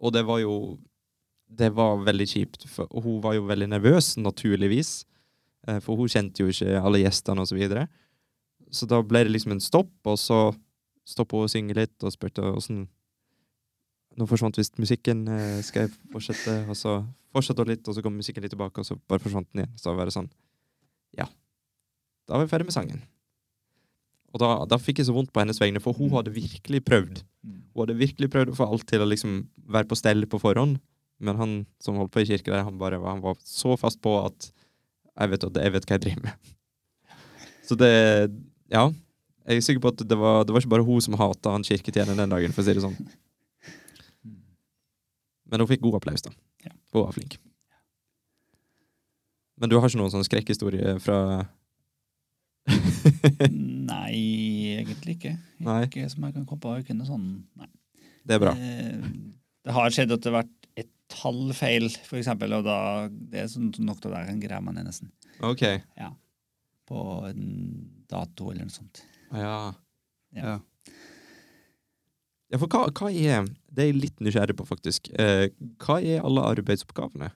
[0.00, 0.78] Og det var jo
[1.50, 5.04] Det var veldig kjipt, for hun var jo veldig nervøs, naturligvis.
[5.66, 7.88] Eh, For hun kjente jo ikke alle gjestene, og så videre.
[8.70, 10.54] Så da ble det liksom en stopp, og så
[11.04, 12.86] stoppa hun å synge litt og spurte åssen
[14.18, 16.68] Nå forsvant visst musikken, eh, skal jeg fortsette?
[16.68, 19.46] Og så fortsatte hun litt, og så kom musikken litt tilbake, og så bare forsvant
[19.52, 19.76] den igjen.
[19.78, 20.30] Så var det sånn
[21.18, 21.26] Ja.
[22.28, 23.02] Da var vi ferdig med sangen.
[24.30, 27.24] Og da, da fikk jeg så vondt på hennes vegne, for hun hadde virkelig prøvd.
[27.42, 27.58] Mm.
[27.74, 29.40] Hun hadde virkelig prøvd å få alt til å liksom
[29.74, 30.78] være på stell på forhånd,
[31.20, 34.14] men han som holdt på i kirka der, han bare han var så fast på
[34.22, 34.50] at
[35.20, 36.52] jeg vet, jeg vet hva jeg driver med.
[37.68, 37.92] Så det
[38.72, 38.90] Ja.
[39.50, 41.64] Jeg er sikker på at det var, det var ikke bare hun som hata han
[41.66, 42.94] kirketjeneren den dagen, for å si det sånn.
[45.50, 46.30] Men hun fikk god applaus, da.
[46.94, 47.34] Hun var flink.
[49.60, 51.18] Men du har ikke noen sånn skrekkhistorie fra
[53.90, 55.34] Nei, egentlig ikke.
[55.64, 55.82] Nei.
[55.88, 56.72] Ikke som jeg kan komme på.
[56.82, 57.28] Ikke noe sånn,
[57.58, 57.68] nei.
[58.26, 58.54] Det er bra.
[58.56, 59.12] Det,
[59.66, 62.78] Det har skjedd at det har vært et tallfeil, for eksempel, og da,
[63.10, 65.10] det er sånn nok til at jeg kan greie meg ned nesten.
[65.44, 65.64] OK.
[66.90, 67.44] På en
[68.10, 69.02] dato eller noe sånt.
[69.32, 69.56] Ja.
[70.36, 70.44] Ja.
[70.44, 70.58] Ja.
[72.50, 75.06] Ja, for hva, hva er Det er jeg litt nysgjerrig på, faktisk.
[75.14, 77.30] Eh, hva er alle arbeidsoppgavene?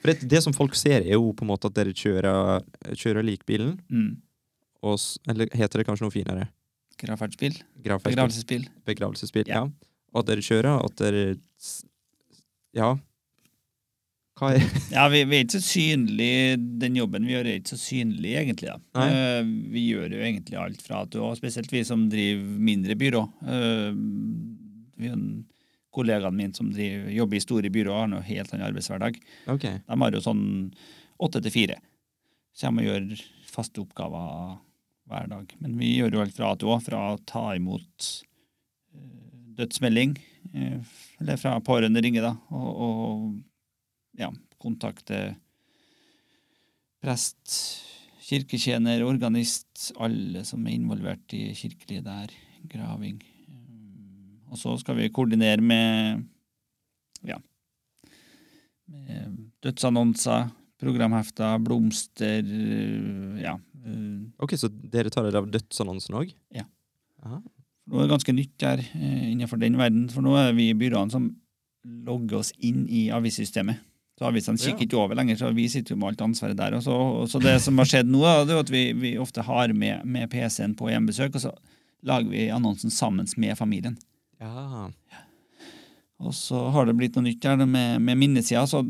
[0.00, 2.64] For det, det som folk ser, er jo på en måte at dere kjører,
[2.94, 3.76] kjører likbilen.
[3.92, 4.16] Mm.
[4.86, 4.96] Og,
[5.28, 6.48] eller heter det kanskje noe finere?
[7.00, 7.60] Gravferdsbil.
[7.84, 8.66] Begravelsesbil.
[8.88, 9.48] Begravelsesbil.
[9.48, 9.64] Ja.
[9.64, 9.90] Ja.
[10.14, 11.22] Og at dere kjører, at dere
[12.76, 12.94] Ja.
[14.40, 14.64] Hva er
[14.96, 18.34] Ja, vi, vi er ikke så synlige, Den jobben vi gjør, er ikke så synlig,
[18.40, 18.72] egentlig.
[18.72, 19.06] da.
[19.06, 22.96] Eh, vi gjør jo egentlig alt fra at, du, og spesielt vi som driver mindre
[23.00, 23.22] byrå.
[23.44, 23.90] uh,
[25.00, 25.44] vi har en
[25.94, 29.20] Kollegaene mine som driver, jobber i store byråer, har noe helt annen arbeidshverdag.
[29.50, 29.80] Okay.
[29.86, 30.44] De har jo sånn
[31.20, 31.78] åtte til fire.
[32.60, 34.58] Kommer og gjør faste oppgaver
[35.10, 35.54] hver dag.
[35.62, 38.10] Men vi gjør jo alt fra A til Å, fra å ta imot
[38.94, 39.06] eh,
[39.58, 40.16] dødsmelding,
[40.54, 44.30] eh, eller fra pårørende ringer, da, og, og ja,
[44.62, 45.22] kontakte
[47.00, 47.56] prest,
[48.30, 52.34] kirketjener, organist, alle som er involvert i kirkelig der,
[52.70, 53.18] graving.
[54.50, 56.24] Og så skal vi koordinere med
[57.26, 57.36] ja,
[58.90, 60.48] med dødsannonser,
[60.80, 62.46] programhefter, blomster
[63.42, 63.58] Ja.
[63.84, 66.32] eh, Ok, Så dere tar dere av dødsannonsen òg?
[66.54, 66.64] Ja.
[67.22, 67.42] Aha.
[67.90, 71.10] Nå er det ganske nytt her eh, innenfor den verden, for nå er vi byråene
[71.12, 71.30] som
[71.84, 73.80] logger oss inn i avissystemet.
[74.20, 76.74] Så avisene kikker ikke over lenger, så vi sitter jo med alt ansvaret der.
[76.76, 79.72] Og så, og så det som har skjedd nå, er at vi, vi ofte har
[79.72, 81.52] med, med PC-en på hjemmebesøk, og så
[82.04, 83.96] lager vi annonsen sammen med familien.
[84.40, 84.88] Ja.
[86.20, 88.66] Og så har det blitt noe nytt her med, med minnesida.
[88.68, 88.82] Så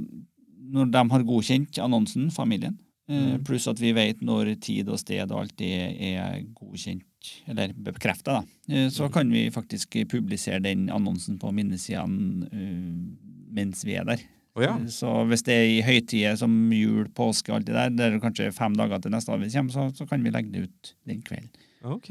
[0.71, 2.79] når de har godkjent annonsen, familien,
[3.09, 3.45] eh, Mm.
[3.45, 7.07] pluss at vi vet når tid og sted og alt det er godkjent,
[7.51, 9.13] eller bekrefta, da, eh, så Mm.
[9.13, 13.17] kan vi faktisk publisere den annonsen på minnesidene eh,
[13.53, 14.23] mens vi er der.
[14.57, 14.77] Å ja.
[14.91, 18.21] Så hvis det er i høytider som jul, påske og alt det der, det er
[18.21, 21.23] kanskje fem dager til neste avis kommer, så, så kan vi legge det ut den
[21.23, 21.51] kvelden.
[21.85, 22.09] Ok.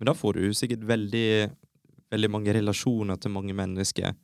[0.00, 1.50] Men da får du sikkert veldig,
[2.14, 4.14] veldig mange relasjoner til mange mennesker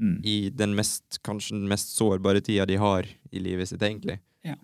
[0.00, 0.20] Mm.
[0.24, 3.04] i den mest, kanskje den mest sårbare tida de har
[3.34, 4.14] i livet sitt, egentlig.
[4.46, 4.54] Ja.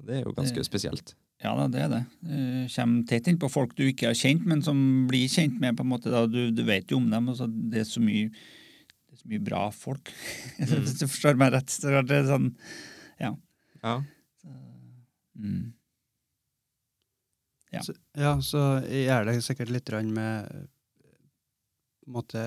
[0.00, 1.14] Det er jo ganske Det- spesielt.
[1.42, 1.98] Ja da, det er det.
[2.22, 5.76] Det kommer tett innpå folk du ikke har kjent, men som blir kjent med.
[5.76, 6.26] på en måte da.
[6.26, 7.36] Du, du vet jo om dem, og
[7.70, 10.10] det er så mye, det er så mye bra folk.
[10.58, 11.66] Hvis du forstår meg rett.
[11.68, 12.54] Så er det sånn,
[13.20, 13.34] Ja.
[15.38, 15.72] mm.
[17.72, 17.80] Ja.
[17.86, 20.68] Så, ja, så gjør det sikkert litt med
[22.12, 22.42] måte,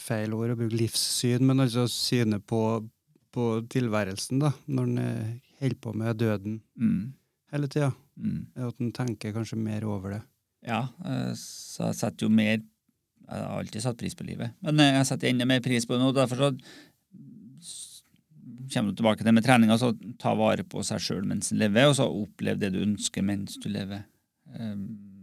[0.00, 2.60] feil ord å bruke livssyn, men altså synet på,
[3.34, 7.12] på tilværelsen, da, når en eh, holder på med døden Mm.
[7.54, 7.92] hele tida.
[8.18, 8.46] Mm.
[8.68, 10.22] At en tenker kanskje mer over det.
[10.66, 12.60] Ja, eh, så jeg setter jo mer
[13.24, 15.96] Jeg har alltid satt pris på livet, men eh, jeg setter enda mer pris på
[15.96, 16.10] det nå.
[16.12, 16.50] Derfor så
[18.74, 21.88] kommer du tilbake til med treninga, så ta vare på seg sjøl mens en lever,
[21.88, 24.04] og så opplev det du ønsker mens du lever.
[24.60, 25.13] Um.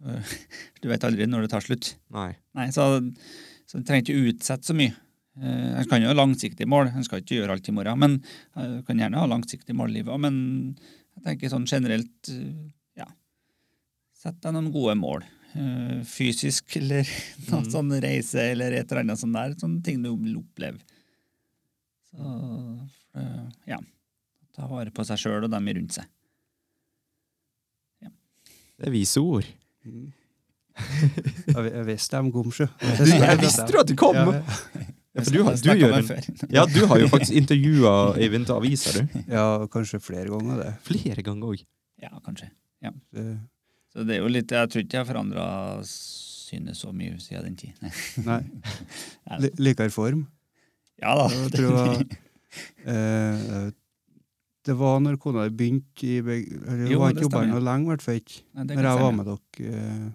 [0.82, 1.94] Du vet aldri når det tar slutt.
[2.12, 2.32] Nei.
[2.58, 2.86] Nei, så,
[3.66, 4.92] så du trenger ikke utsette så mye.
[5.40, 8.18] Eh, En kan jo ha langsiktige mål, en skal ikke gjøre alt i morgen, men
[8.60, 10.20] en kan gjerne ha langsiktige mål i livet.
[10.20, 10.36] Men
[11.16, 12.68] jeg tenker sånn generelt, eh,
[13.00, 13.08] ja,
[14.18, 15.24] sett deg noen gode mål.
[15.54, 17.06] Eh, Fysisk eller
[17.48, 17.70] noe Mm.
[17.72, 20.78] sånn reise eller et eller annet sånt der, sånne ting du vil oppleve.
[22.10, 22.30] Så,
[23.18, 23.78] eh, ja,
[24.54, 26.10] ta vare på seg sjøl og dem rundt seg.
[28.74, 29.46] Det er vise ord.
[29.84, 30.12] Mm.
[31.54, 32.66] Jeg, jeg visste om Gomsjø.
[32.82, 34.16] jeg visste jo at det kom!
[34.16, 34.32] Ja,
[35.14, 36.08] Ja, for du, har, du, gjør en,
[36.50, 39.20] ja, du har jo faktisk intervjua Eivind til avisa, du.
[39.30, 40.72] ja, kanskje flere ganger det.
[40.88, 41.60] Flere ganger òg.
[42.02, 42.48] Ja, kanskje.
[42.82, 42.90] Ja.
[43.94, 45.44] Så det er jo litt, Jeg tror ikke jeg har forandra
[45.86, 47.78] synet så mye siden den tid.
[48.26, 48.40] Nei.
[49.30, 49.38] Nei.
[49.46, 50.26] Li- Likere form.
[50.98, 51.28] Ja da.
[51.30, 52.18] Jeg tror jeg,
[52.90, 53.70] eh,
[54.64, 57.84] det var når kona di begynte i eller Hun Jo, var ikke jobba noe lenge,
[57.84, 58.42] i hvert fall ikke.
[58.56, 60.06] Når jeg var med dere eh,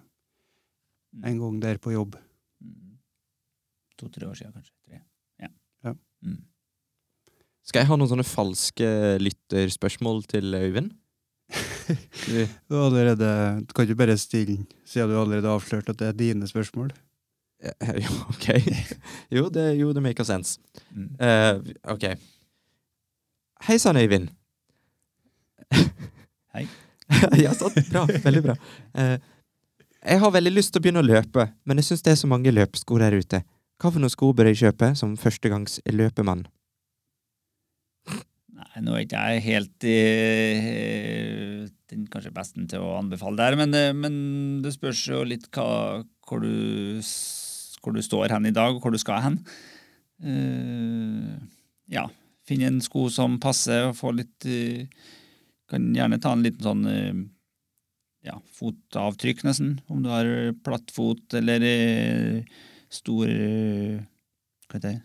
[1.30, 2.16] en gang der på jobb.
[2.62, 2.96] Mm.
[4.00, 4.74] To-tre år siden, kanskje.
[4.86, 5.02] Tre.
[5.44, 5.50] Ja.
[5.86, 5.94] Ja.
[6.26, 6.40] Mm.
[7.66, 8.88] Skal jeg ha noen sånne falske
[9.22, 10.96] lytterspørsmål til Øyvind?
[12.70, 13.28] Du, har allerede,
[13.66, 16.92] du kan ikke bare stille siden du allerede har avslørt at det er dine spørsmål.
[17.98, 18.46] Jo, OK.
[19.30, 20.60] Jo, det, jo, det maker sense.
[20.94, 21.08] Mm.
[21.18, 22.06] Uh, OK.
[23.66, 24.30] Hei sann, Øyvind.
[26.54, 26.66] Hei.
[27.44, 27.78] ja, sant.
[27.90, 28.06] Bra.
[28.24, 28.56] Veldig bra.
[28.98, 29.16] Eh,
[30.00, 32.30] jeg har veldig lyst til å begynne å løpe, men jeg syns det er så
[32.30, 33.42] mange løpesko der ute.
[33.80, 36.46] Hva for noen sko bør jeg kjøpe som førstegangs løpemann?
[38.60, 43.74] Nei, nå er ikke jeg helt eh, den kanskje besten til å anbefale der, men,
[43.76, 44.14] eh, men
[44.64, 47.00] det spørs jo litt hva, hvor, du,
[47.80, 49.40] hvor du står hen i dag, og hvor du skal hen.
[50.20, 51.34] Eh,
[51.96, 52.06] ja,
[52.46, 54.86] finne en sko som passer, og få litt eh,
[55.70, 57.20] Kan gjerne ta en liten sånn eh,
[58.26, 59.76] ja, fotavtrykk, nesten.
[59.88, 60.30] Om du har
[60.66, 62.58] plattfot eller eh,
[62.92, 64.00] stor eh,
[64.68, 64.98] Hva heter det?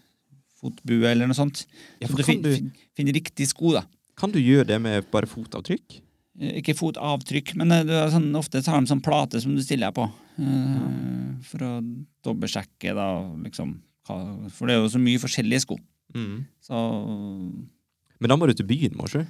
[0.60, 1.66] Fotbue eller noe sånt.
[2.02, 3.86] Ja, Så du, fin, du, fin, finner riktig sko, da.
[4.18, 6.00] kan du gjøre det med bare fotavtrykk?
[6.60, 7.72] Ikke fotavtrykk, men
[8.12, 10.08] sånn, ofte har de sånn plate som du stiller deg på.
[10.42, 10.88] Ja.
[11.48, 11.70] For å
[12.26, 13.06] dobbeltsjekke, da,
[13.46, 13.78] liksom.
[14.08, 15.78] For det er jo så mye forskjellige sko.
[16.16, 16.44] Mm.
[16.64, 16.82] Så
[18.20, 19.24] Men da må du til byen, må ikke?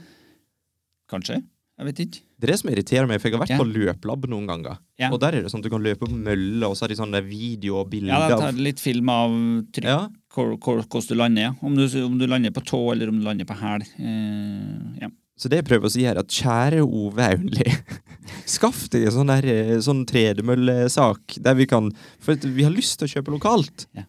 [1.12, 1.42] Kanskje.
[1.76, 2.20] Jeg vet ikke.
[2.40, 3.58] Det er det som irriterer meg, for jeg har vært Ja.
[3.60, 4.78] på løplab noen ganger.
[4.98, 5.10] Ja.
[5.12, 6.96] Og der er det sånn at du kan løpe på mølle, og så har de
[6.96, 9.30] sånne video og bilder Ja, da tar litt film av
[9.76, 10.08] trykk, ja.
[10.32, 11.42] hvor, hvor, hvordan du lander.
[11.42, 11.52] ja.
[11.62, 13.84] Om du, om du lander på tå, eller om du lander på hæl.
[14.00, 15.10] Eh, ja.
[15.38, 17.68] Så det jeg prøver å si her, at kjære Ove Aunli,
[18.48, 21.92] skaff deg en sånn, der, eh, sånn tredemøllesak der vi kan
[22.24, 23.88] For vi har lyst til å kjøpe lokalt.
[23.94, 24.06] Ja.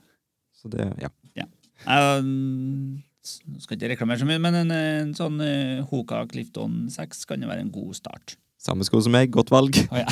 [0.55, 1.11] Så det, ja.
[1.35, 1.47] ja.
[1.85, 7.43] s- skal ikke reklamere så mye, men en, en sånn uh, Hoka Clifton 6 kan
[7.43, 8.37] jo være en god start.
[8.63, 9.77] Samme sko som meg, godt valg.
[9.93, 10.09] Oh, ja.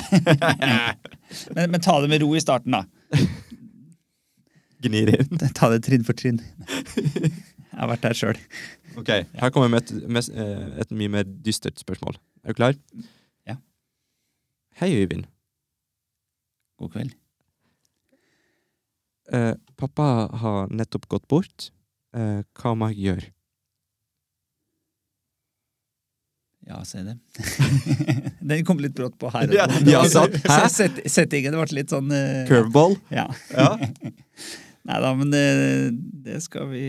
[1.57, 2.85] men, men ta det med ro i starten, da.
[4.85, 5.41] Gnir inn.
[5.57, 6.43] Ta det trinn for trinn.
[7.75, 8.41] Jeg har vært der sjøl.
[9.01, 12.19] Ok, Her kommer jeg med et, med, eh, et mye mer dystert spørsmål.
[12.45, 12.77] Er du klar?
[13.49, 13.57] Ja.
[14.79, 15.27] Hei, Øyvind.
[16.79, 17.17] God kveld.
[19.35, 21.71] Eh, pappa har nettopp gått bort.
[22.15, 23.31] Eh, hva må jeg gjøre?
[26.65, 27.19] Ja, si det.
[28.49, 29.51] Den kom litt brått på her.
[29.53, 30.37] Ja, ja, sant.
[30.49, 30.63] Hæ?
[30.73, 32.97] Set, settingen ble litt sånn uh, Curveball?
[33.13, 33.27] Ja.
[33.53, 33.75] Ja.
[34.85, 35.45] Nei da, men det,
[36.25, 36.87] det skal vi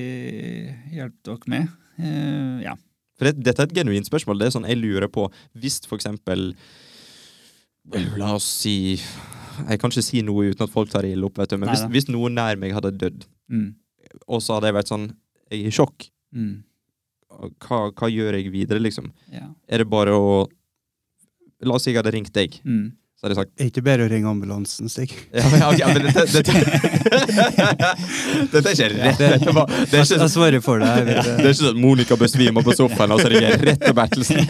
[0.95, 1.75] hjelpe dere med.
[1.99, 2.77] Uh, ja.
[3.19, 4.39] For det, Dette er et genuint spørsmål.
[4.39, 6.49] Det er sånn jeg lurer på Hvis for eksempel
[8.19, 11.37] La oss si Jeg kan ikke si noe uten at folk tar det ille opp,
[11.39, 11.59] vet du.
[11.61, 13.75] Men hvis, hvis noen nær meg hadde dødd, Mm.
[14.27, 15.07] Og så hadde jeg vært sånn
[15.51, 16.07] Jeg er i sjokk.
[16.35, 16.53] Mm.
[17.61, 19.09] Hva, hva gjør jeg videre, liksom?
[19.33, 19.49] Ja.
[19.67, 20.45] Er det bare å
[21.65, 22.57] La oss si jeg hadde ringt deg.
[22.67, 22.91] Mm.
[23.15, 25.13] Så hadde jeg sagt Det er ikke bedre å ringe ambulansen, Stig.
[25.33, 26.51] ja, men, okay, men dette, dette,
[28.51, 29.63] dette er ikke rett Det- etterpå.
[29.71, 31.05] Det er ikke Jeg svarer for deg.
[31.07, 34.41] det er ikke sånn Monica besvimer på sofaen, og så ringer jeg rett til Bertelsen.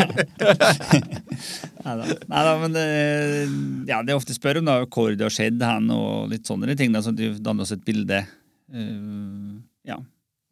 [1.86, 2.18] Neida.
[2.32, 2.86] Neida, men det,
[3.92, 6.76] ja, det er ofte spør om da, hvor det har skjedd hen, og litt sånne
[6.80, 8.24] ting, da, så du danner oss et bilde.
[8.76, 9.56] Eh,
[9.92, 10.02] ja,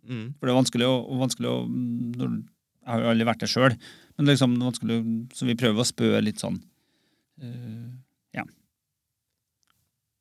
[0.03, 0.33] Mm.
[0.35, 1.59] for det er vanskelig å, vanskelig å
[2.19, 2.31] når,
[2.83, 3.75] Jeg har jo aldri vært det sjøl,
[4.17, 4.97] men liksom, det er vanskelig,
[5.31, 6.57] så vi prøver å spø litt sånn.
[8.35, 8.43] ja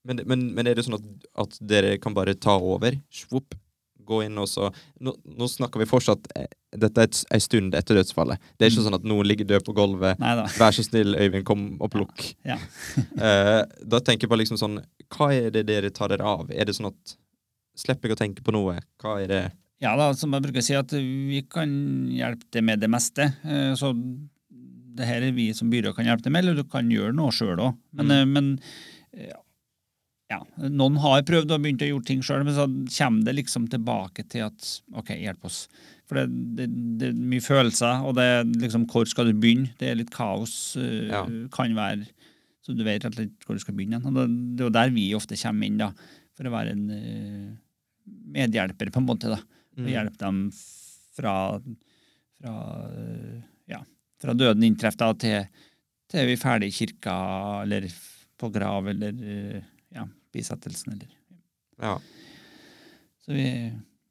[0.07, 1.09] Men, men, men er det sånn at,
[1.45, 2.95] at dere kan bare ta over?
[3.11, 3.55] Svopp,
[4.03, 4.71] gå inn og så
[5.03, 8.41] Nå, nå snakker vi fortsatt eh, dette er ei stund etter dødsfallet.
[8.57, 10.17] Det er ikke sånn at noen ligger død på gulvet.
[10.57, 12.31] Vær så snill, Øyvind, kom og plukk.
[12.49, 12.57] Ja.
[13.23, 14.79] Eh, da tenker jeg på liksom sånn
[15.13, 16.49] Hva er det dere tar dere av?
[16.51, 17.17] Er det sånn at
[17.79, 18.79] Slipper jeg å tenke på noe?
[19.03, 19.43] Hva er det
[19.83, 21.71] Ja da, som jeg bruker å si, at vi kan
[22.15, 23.31] hjelpe til med det meste.
[23.45, 23.93] Eh, Så
[24.95, 27.33] det her er vi som byrå kan hjelpe til med, eller du kan gjøre noe
[27.33, 27.79] sjøl òg.
[27.97, 28.13] Men, Mm.
[28.13, 28.51] eh, men
[29.17, 29.33] eh,
[30.31, 30.39] ja,
[30.69, 32.67] noen har prøvd og begynt å gjøre ting sjøl, men så
[32.99, 35.67] kommer det liksom tilbake til at OK, hjelp oss.
[36.07, 36.69] For det, det,
[37.01, 39.73] det er mye følelser, og det er liksom hvor skal du begynne?
[39.81, 40.77] Det er litt kaos.
[40.77, 41.25] Ja.
[41.53, 42.07] Kan være
[42.63, 43.99] Så du vet rett og slett hvor du skal begynne.
[44.07, 45.89] Og det, det er jo der vi ofte kommer inn, da,
[46.43, 47.51] for å være en eh,
[48.35, 49.31] medhjelper, på en måte.
[49.31, 49.39] da
[49.73, 49.87] og Mm.
[49.89, 50.39] hjelpe dem
[51.17, 51.35] fra,
[52.37, 52.55] fra,
[52.93, 53.39] øh,
[53.73, 53.79] ja,
[54.21, 55.47] fra døden inntreffer til,
[56.13, 57.15] til vi er ferdig i kirka,
[57.65, 57.87] eller
[58.37, 59.63] på grav, eller øh,
[59.97, 60.05] ja,
[60.35, 60.93] bisettelsen.
[60.99, 61.09] Eller.
[61.81, 61.95] Ja.
[63.25, 63.47] Så vi,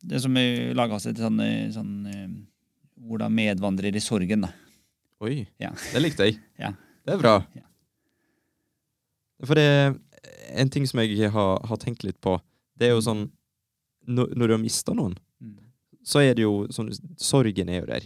[0.01, 4.41] det som vi laga oss et sånn, øh, sånn øh, ord av medvandrer i sorgen.
[4.47, 4.53] da.
[5.21, 5.43] Oi.
[5.61, 5.75] Ja.
[5.93, 6.39] Det likte jeg.
[6.63, 6.73] Ja.
[7.05, 7.35] Det er bra.
[7.53, 7.67] Ja.
[9.45, 9.69] For det
[10.53, 12.37] en ting som jeg har, har tenkt litt på,
[12.77, 13.27] det er jo sånn
[14.07, 15.57] Når, når du har mista noen, Mm.
[16.03, 18.03] så er det jo sånn Sorgen er jo der.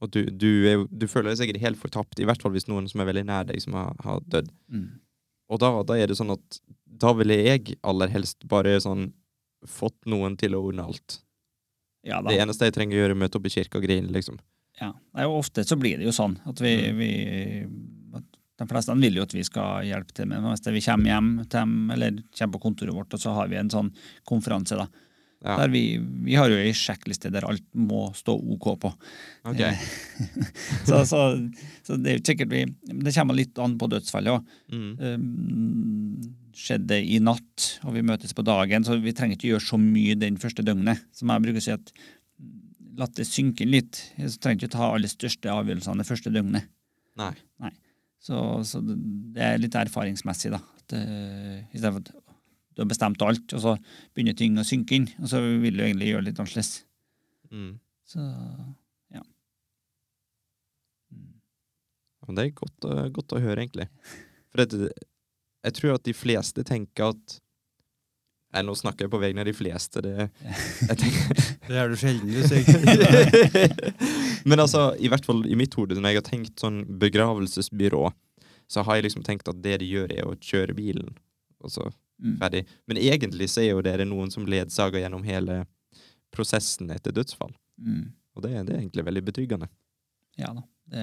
[0.00, 2.88] Og du, du, er, du føler deg sikkert helt fortapt, i hvert fall hvis noen
[2.88, 4.48] som er veldig nær deg, som har, har dødd.
[4.72, 4.86] Mm.
[5.48, 9.12] Og da, da er det sånn at da ville jeg aller helst bare sånn
[9.68, 11.20] fått noen til å ordne alt.
[12.04, 12.20] Ja.
[12.24, 14.36] Det eneste jeg trenger å gjøre, er å møte opp i kirka og grine, liksom.
[14.80, 14.90] Ja.
[15.16, 16.96] Nei, og ofte så blir det jo sånn at vi, Mm.
[16.98, 17.10] vi
[18.60, 20.74] De fleste vil jo at vi skal hjelpe til med det.
[20.76, 23.72] Vi kommer hjem til dem, eller kommer på kontoret vårt, og så har vi en
[23.72, 23.90] sånn
[24.28, 24.78] konferanse.
[24.78, 24.86] da.
[25.44, 25.58] Ja.
[25.60, 28.92] Der vi, vi har jo ei sjekkliste der alt må stå OK på.
[29.50, 29.60] Ok.
[29.60, 29.82] Eh,
[30.88, 31.20] så, så,
[31.84, 32.62] så det er jo sikkert vi
[33.04, 34.54] Det kommer litt an på dødsfallet òg.
[34.72, 34.88] Mm.
[35.02, 39.80] Um, skjedde i natt, og vi møtes på dagen, så vi trenger ikke gjøre så
[39.82, 41.02] mye den første døgnet.
[41.12, 41.96] Som jeg bruker å si at
[42.94, 43.98] La det synke litt.
[44.14, 46.68] Så trenger ikke ta alle største avgjørelsene det første døgnet.
[47.18, 47.32] Nei.
[47.62, 47.72] Nei.
[48.24, 50.60] Så, så det er litt erfaringsmessig, da.
[50.80, 52.12] At, uh, I stedet for at
[52.74, 53.74] du har bestemt alt, og så
[54.16, 55.08] begynner ting å synke inn.
[55.20, 56.70] Og så vil du egentlig gjøre litt annerledes.
[57.52, 57.74] Mm.
[58.08, 58.24] Så
[59.14, 59.22] ja.
[61.12, 62.34] Mm.
[62.34, 63.88] Det er godt, å- godt å høre, egentlig.
[64.50, 64.90] For det,
[65.64, 67.38] jeg tror at de fleste tenker at
[68.54, 70.02] Nei, nå snakker jeg på vegne av de fleste.
[70.04, 70.28] Det,
[70.88, 73.82] jeg tenker, Det er du sjelden, du, sikkert.
[74.48, 78.04] Men altså, i hvert fall i mitt hode, når jeg har tenkt sånn begravelsesbyrå,
[78.70, 81.12] så har jeg liksom tenkt at det de gjør, er å kjøre bilen.
[81.64, 81.90] Og så
[82.22, 82.36] Mm.
[82.38, 82.60] ferdig.
[82.86, 85.64] Men egentlig så er jo dere noen som ledsager gjennom hele
[86.30, 87.50] prosessen etter dødsfall.
[87.82, 88.12] Mm.
[88.36, 89.66] Og det, det er egentlig veldig betryggende.
[90.38, 90.62] Ja da.
[90.94, 91.02] Det,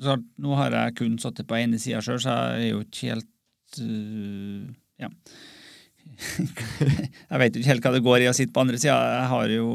[0.00, 3.10] så nå har jeg kun sittet på ene sida sjøl, så jeg er jo ikke
[3.12, 4.72] helt uh,
[5.04, 5.12] Ja.
[7.30, 8.96] jeg vet jo ikke helt hva det går i å sitte på andre sida.
[9.14, 9.68] Jeg har jo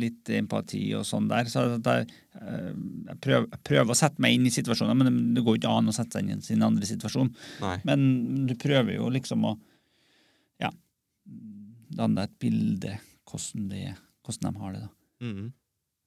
[0.00, 1.50] litt empati og sånn der.
[1.50, 2.06] Så jeg,
[2.40, 2.70] øh,
[3.10, 5.74] jeg, prøver, jeg prøver å sette meg inn i situasjoner, men det går jo ikke
[5.80, 7.32] an å sette seg inn i sin andre situasjon.
[7.64, 7.76] Nei.
[7.88, 8.06] Men
[8.48, 9.56] du prøver jo liksom å
[10.62, 10.70] ja,
[11.96, 12.94] danne deg et bilde
[13.30, 13.84] hvordan, det,
[14.26, 14.86] hvordan de har det.
[14.86, 15.50] da Mm.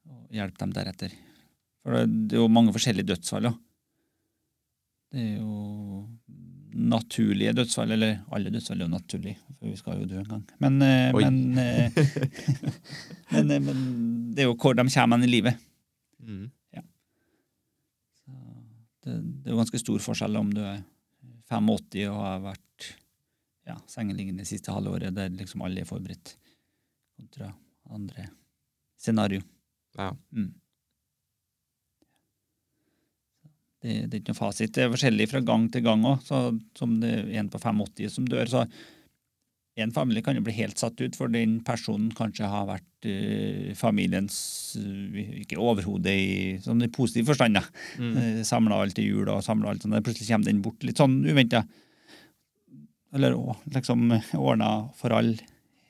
[0.10, 1.12] og hjelpe dem deretter.
[1.84, 3.60] For det, det er jo mange forskjellige dødsfall òg.
[5.14, 6.08] Det er jo
[6.74, 10.44] naturlige dødsfall, eller alle dødsfall er jo naturlige, for vi skal jo dø en gang.
[10.64, 11.92] Men, eh, men, eh,
[13.34, 13.86] men, eh, men
[14.34, 15.62] det er jo hvor de kommer hen i livet.
[16.20, 16.52] Mm.
[18.24, 18.32] Så
[19.04, 20.80] Det, det er jo ganske stor forskjell om du er
[21.52, 22.94] 85 og har vært
[23.68, 26.38] ja, sengeliggende det siste halvåret, der liksom alle er forberedt,
[27.18, 27.52] kontra
[27.92, 28.30] andre
[29.00, 29.44] scenario.
[29.98, 30.14] Ja.
[30.32, 30.54] Mm.
[33.84, 34.74] Det, det er ikke noe fasit.
[34.76, 36.24] Det er forskjellig fra gang til gang òg.
[36.26, 38.66] Som det er en på 85 som dør, så
[39.76, 43.72] en familie kan jo bli helt satt ut, for den personen kanskje har vært uh,
[43.78, 44.36] familiens
[44.78, 47.58] uh, ikke overhode i sånn i positiv forstand.
[47.58, 47.64] da.
[47.98, 48.12] Mm.
[48.14, 49.98] Uh, Samla alt i jul og samla alt sånn.
[50.06, 51.64] Plutselig kommer den bort litt sånn uventa.
[53.14, 53.36] Eller
[53.74, 55.42] liksom ordna for alle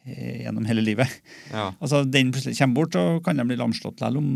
[0.03, 1.11] eh, gjennom hele livet.
[1.51, 1.69] Ja.
[1.79, 4.31] Altså, Den plutselig kommer bort, så kan de bli lamslått likevel om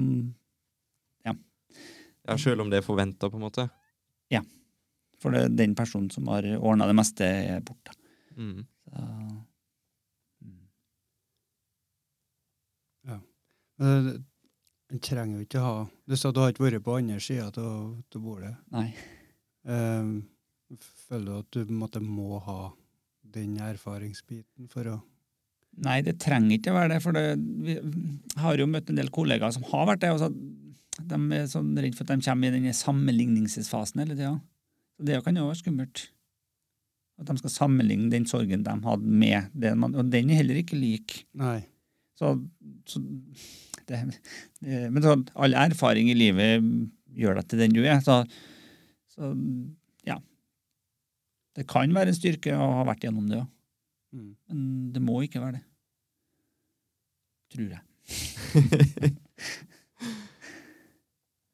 [2.28, 3.68] ja, sjøl om det er forventa, på en måte.
[4.34, 4.44] Ja.
[5.22, 7.95] For det er den personen som har ordna det meste, er borte.
[8.38, 8.66] Mm.
[8.88, 9.04] Så,
[10.45, 10.64] mm.
[13.78, 14.10] Men
[14.88, 15.74] En trenger jo ikke ha
[16.08, 18.56] Du sa du har ikke vært på andre sida av bordet.
[18.72, 18.90] nei.
[19.68, 20.30] Um,
[21.10, 22.72] føler du at du måtte, må ha
[23.36, 24.98] den erfaringsbiten for å
[25.84, 27.02] Nei, det trenger ikke å være det.
[27.04, 27.76] For det, vi
[28.41, 30.10] har jo møtt en del kollegaer som har vært det.
[30.10, 30.30] og så
[30.98, 34.36] De er sånn redd for at de kommer i denne sammenligningsfasen hele tida.
[34.98, 36.07] Det kan jo være skummelt.
[37.22, 40.60] At de skal sammenligne den sorgen de hadde med det man Og den er heller
[40.61, 41.19] ikke lik.
[41.38, 41.60] Nei.
[42.18, 42.32] Så,
[42.90, 43.02] så
[43.88, 43.99] det,
[44.61, 46.65] det, Men så, all erfaring i livet
[47.18, 48.02] gjør deg til den du er.
[48.06, 48.19] Så,
[49.14, 49.32] så
[50.06, 50.18] ja.
[51.57, 53.48] Det kan være en styrke å ha vært gjennom det òg,
[54.15, 54.30] Mm.
[54.48, 54.60] men
[54.95, 55.64] det må ikke være det.
[57.52, 57.82] Tror jeg.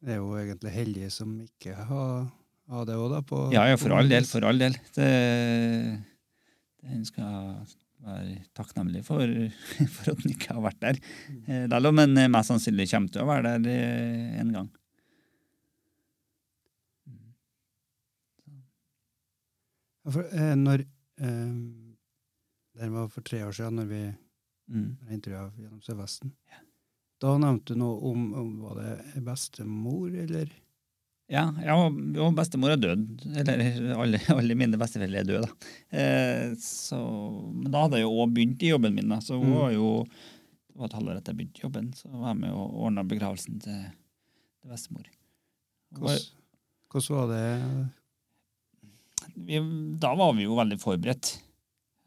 [0.03, 2.25] Det er jo egentlig heldige som ikke har,
[2.73, 3.21] har det òg, da.
[3.23, 4.25] På, Ja, ja, for all del.
[4.27, 4.75] For all del.
[4.97, 5.07] Det,
[6.91, 7.61] en skal
[8.03, 9.23] være takknemlig for,
[9.95, 10.99] for at en ikke har vært der.
[11.71, 14.67] Lell om en mest sannsynlig kommer til å være der eh, en gang.
[20.03, 20.84] Ja, for, eh, når
[21.23, 21.55] eh,
[22.73, 24.03] Det var for tre år siden, når vi
[24.67, 24.95] Mm.
[25.11, 26.31] intervjua gjennom Sørvesten.
[27.24, 30.52] Da nevnte du noe om, om Var det bestemor, eller?
[31.32, 33.06] Ja, ja, jo, bestemor er død.
[33.40, 33.62] Eller
[33.95, 35.72] alle, alle mine besteforeldre er døde, da.
[35.98, 37.00] Eh, så,
[37.56, 39.22] men da hadde jeg jo òg begynt i jobben min, da.
[39.24, 39.56] Så hun Mm.
[39.62, 39.90] var jo
[40.74, 43.60] Det var et halvår etter jeg begynte jobben, så var jeg med og ordna begravelsen
[43.62, 43.82] til,
[44.60, 45.08] til bestemor.
[45.94, 46.24] Hvordan,
[46.91, 47.44] hvordan var det?
[49.48, 49.60] vi,
[50.02, 51.30] da var vi jo veldig forberedt.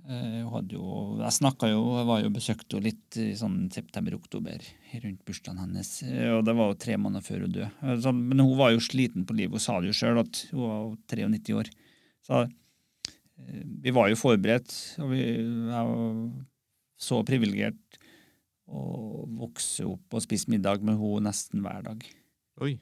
[0.06, 0.88] Eh, hun hadde jo,
[1.18, 4.62] jeg snakka jo, jeg var jo besøkte henne litt i sånn september-oktober
[5.02, 5.90] rundt bursdagen hennes.
[6.06, 7.70] eh, Og det var jo tre måneder før hun døde.
[7.82, 9.58] Eh, Så, men hun var jo sliten på livet.
[9.58, 11.70] Hun sa det jo sjøl at hun var 93 år.
[12.22, 16.20] Så eh, vi var jo forberedt, og vi jeg var
[16.96, 17.98] så privilegert
[18.66, 22.06] å vokse opp og spise middag med henne nesten hver dag
[22.64, 22.78] Oi.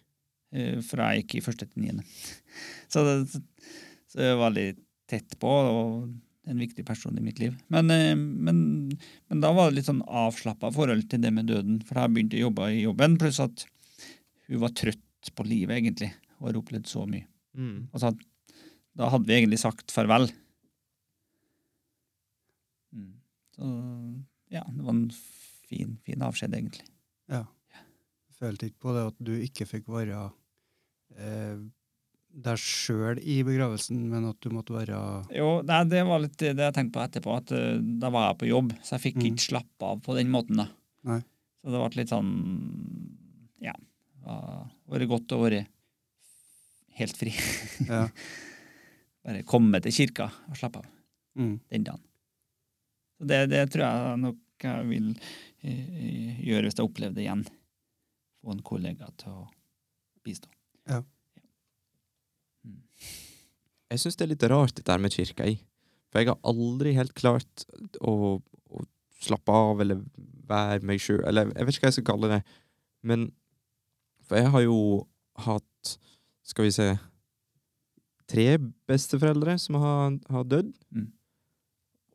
[0.55, 2.05] For fra jeg gikk i første til niende.
[2.93, 3.41] Så, det,
[4.07, 4.69] så jeg var veldig
[5.11, 6.13] tett på, og
[6.47, 7.57] en viktig person i mitt liv.
[7.73, 8.59] Men, eh, men,
[9.29, 12.37] men da var det litt sånn avslappa forhold til det med døden, for da begynte
[12.37, 13.67] jeg å jobbe i jobben, pluss at
[14.49, 17.27] hun var trøtt på livet, egentlig, og har opplevd så mye.
[17.57, 17.89] Mm.
[17.95, 18.13] Altså,
[18.95, 20.29] da hadde vi egentlig sagt farvel.
[22.95, 23.13] Mm.
[23.57, 23.71] Så
[24.55, 26.87] ja, det var en fin, fin avskjed, egentlig.
[27.33, 27.47] Ja.
[28.39, 30.27] Følte ikke på det at du ikke fikk være
[31.17, 31.65] eh,
[32.35, 34.97] deg sjøl i begravelsen, men at du måtte være
[35.37, 38.39] Jo, det, det var litt det jeg tenkte på etterpå, at uh, da var jeg
[38.43, 39.27] på jobb, så jeg fikk Mm.
[39.31, 40.57] ikke slappe av på den måten.
[40.59, 40.67] da.
[41.07, 41.21] Nei.
[41.63, 42.33] Så det ble litt sånn
[43.63, 43.75] Ja.
[44.25, 45.63] Det vært godt å være
[46.99, 47.33] helt fri.
[47.89, 48.07] Ja.
[49.25, 50.91] Bare komme til kirka og slappe av
[51.37, 51.59] Mm.
[51.71, 52.01] den dagen.
[53.19, 55.09] Så det, det tror jeg nok jeg vil
[55.65, 57.43] uh, gjøre hvis jeg opplever det igjen.
[58.45, 59.47] Få en kollega til å
[60.25, 60.49] bistå.
[63.93, 65.57] Jeg syns det er litt rart dette her med kirka i.
[66.11, 67.65] For jeg har aldri helt klart
[68.01, 68.85] å, å
[69.25, 70.05] slappe av eller
[70.49, 72.43] være meg sjøl, eller jeg vet ikke hva jeg skal kalle det.
[73.05, 73.33] Men
[74.25, 74.79] For jeg har jo
[75.45, 75.97] hatt,
[76.47, 76.95] skal vi se
[78.25, 78.47] Tre
[78.89, 80.71] besteforeldre som har, har dødd.
[80.97, 81.11] Mm.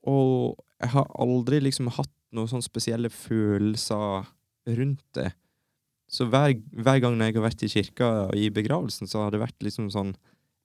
[0.09, 4.25] Og jeg har aldri liksom hatt noen sånne spesielle følelser
[4.79, 5.27] rundt det.
[6.09, 9.61] Så hver, hver gang jeg har vært i kirka i begravelsen, så har det vært
[9.61, 10.15] liksom sånn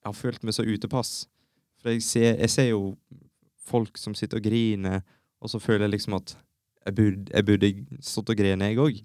[0.05, 1.13] Jeg har følt meg så utepass.
[1.81, 2.83] For jeg ser, jeg ser jo
[3.65, 5.01] folk som sitter og griner,
[5.41, 6.35] og så føler jeg liksom at
[6.85, 7.71] jeg burde, jeg burde
[8.05, 9.01] stått og grene, jeg òg.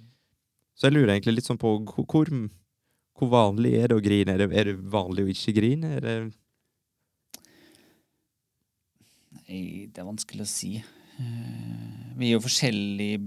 [0.75, 2.27] Så jeg lurer egentlig litt sånn på hvor,
[3.15, 4.35] hvor, vanlig er det å grine?
[4.35, 5.95] Er det, er det vanlig å ikke grine?
[5.95, 6.15] Er det
[9.49, 10.75] Nei, det er vanskelig å si.
[10.77, 13.23] Eh, Vi er jo forskjellige,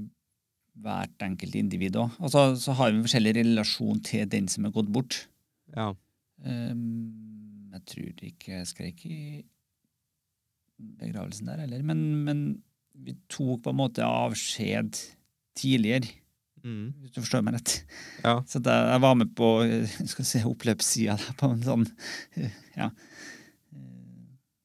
[0.84, 2.14] hvert enkelt individ òg.
[2.20, 5.24] Og så, så har vi forskjellig relasjon til den som er gått bort.
[5.74, 5.90] Ja.
[6.44, 7.31] Um,
[7.72, 9.18] jeg tror ikke jeg skreik i
[10.98, 12.42] begravelsen der heller, men, men
[12.92, 14.98] vi tok på en måte avskjed
[15.58, 16.18] tidligere,
[16.62, 16.92] Mm.
[17.02, 17.72] hvis du forstår meg rett.
[18.22, 18.36] Ja.
[18.46, 19.46] Så at jeg, var med på
[20.06, 21.86] skal se, oppløpssida der, på en sånn
[22.78, 22.86] Ja.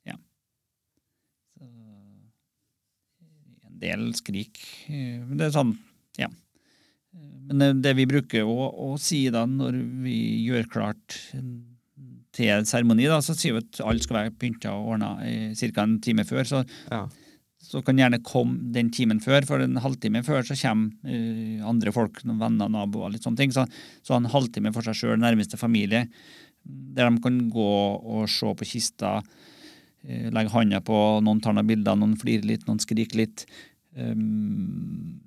[0.06, 0.14] Ja.
[1.58, 1.66] Så
[3.66, 4.62] en del skrik.
[4.92, 5.74] Men det er sånn,
[6.22, 6.30] ja.
[7.18, 11.18] Men det, det vi bruker å, å si da når vi gjør klart
[12.38, 15.15] til seremoni, så sier vi at alle skal være pynta og ordna
[15.57, 15.84] ca.
[15.84, 16.45] en time før.
[16.47, 17.03] Så, ja.
[17.64, 21.93] så kan gjerne komme den timen før, for en halvtime før så kommer uh, andre
[21.95, 23.55] folk, noen venner, naboer, litt sånne ting.
[23.55, 23.65] Så,
[24.05, 26.07] så en halvtime for seg sjøl, nærmeste familie,
[26.68, 31.69] der de kan gå og se på kista, uh, legge handa på, noen tar noen
[31.69, 33.47] bilder, noen flirer litt, noen skriker litt.
[33.97, 35.18] Um,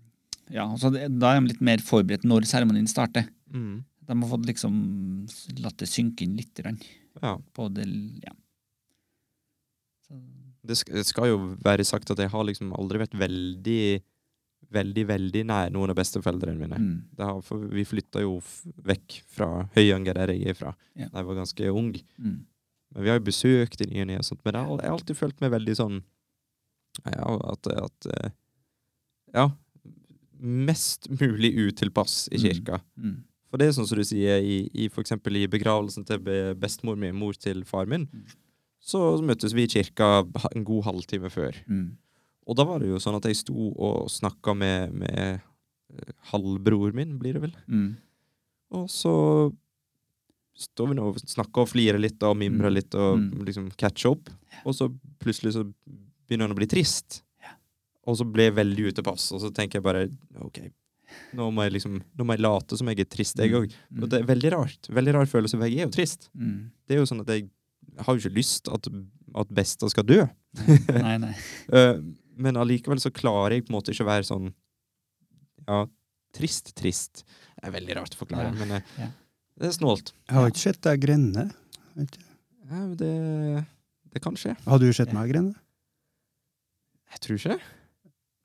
[0.51, 3.27] ja, så det, Da er de litt mer forberedt når seremonien starter.
[3.51, 3.83] Mm.
[4.11, 4.75] De har fått liksom
[5.63, 6.79] latt det synke inn litt grann
[7.23, 7.35] ja.
[7.57, 7.87] på det
[8.25, 8.33] ja.
[10.07, 10.21] Så,
[10.63, 14.03] Det skal, det skal jo være sagt at jeg har liksom aldri vært veldig,
[14.77, 16.77] veldig, veldig nær noen av besteforeldrene mine.
[16.79, 17.41] mm, Det har,
[17.73, 18.37] vi flytta jo
[18.85, 21.93] vekk fra Høyanger, der jeg er fra, da jeg var ganske ung.
[22.19, 22.37] mm,
[22.95, 25.17] Men vi har jo besøkt i ny og ne, men jeg har, jeg har alltid
[25.17, 26.01] følt meg veldig sånn
[27.07, 28.31] ja, at, at eh,
[29.35, 29.49] Ja.
[30.41, 32.43] mest mulig utilpass i Mm.
[32.43, 32.81] kirka.
[32.97, 33.25] Mm.
[33.51, 36.19] For det er sånn som du sier, i, i for eksempel i begravelsen til
[36.61, 38.25] bestemor mi, mor til far min, Mm.
[38.81, 40.25] så møttes vi i kirka
[40.55, 41.57] en god halvtime før.
[41.69, 41.97] Mm.
[42.47, 45.19] Og da var det jo sånn at jeg sto og snakka med, med
[45.91, 47.53] eh, halvbror min, blir det vel.
[47.69, 47.97] Mm.
[48.73, 49.53] Og så
[50.61, 52.75] står vi nå og snakker og flirer litt og mimrer Mm.
[52.75, 53.45] litt og Mm.
[53.47, 54.31] liksom catcher opp.
[54.65, 55.65] Og så plutselig så
[56.29, 57.23] begynner han å bli trist.
[58.07, 60.09] Og så ble jeg veldig utepass, og så tenker jeg bare
[60.41, 60.71] OK,
[61.37, 63.73] nå må jeg liksom Nå må jeg late som jeg er trist, jeg òg.
[63.91, 64.03] Mm.
[64.03, 64.91] Og det er veldig rart.
[64.91, 66.29] Veldig rar følelse, for jeg er jo trist.
[66.35, 66.71] Mm.
[66.87, 67.49] Det er jo sånn at jeg
[68.01, 68.89] har jo ikke lyst at,
[69.43, 70.21] at Besta skal dø.
[70.91, 71.35] Nei, nei.
[71.77, 71.97] Eh,
[72.41, 74.49] men allikevel så klarer jeg på en måte ikke å være sånn
[75.69, 75.85] Ja,
[76.35, 77.23] trist, trist.
[77.55, 79.11] Det er veldig rart å forklare, Ja, men eh, ja.
[79.61, 80.15] det er snålt.
[80.27, 81.51] Jeg har ikke sett deg grenne.
[81.95, 82.07] Ja,
[82.73, 83.13] men det,
[84.15, 84.57] det kan skje.
[84.67, 85.55] Har du sett meg grenne?
[87.11, 87.71] Jeg tror ikke det.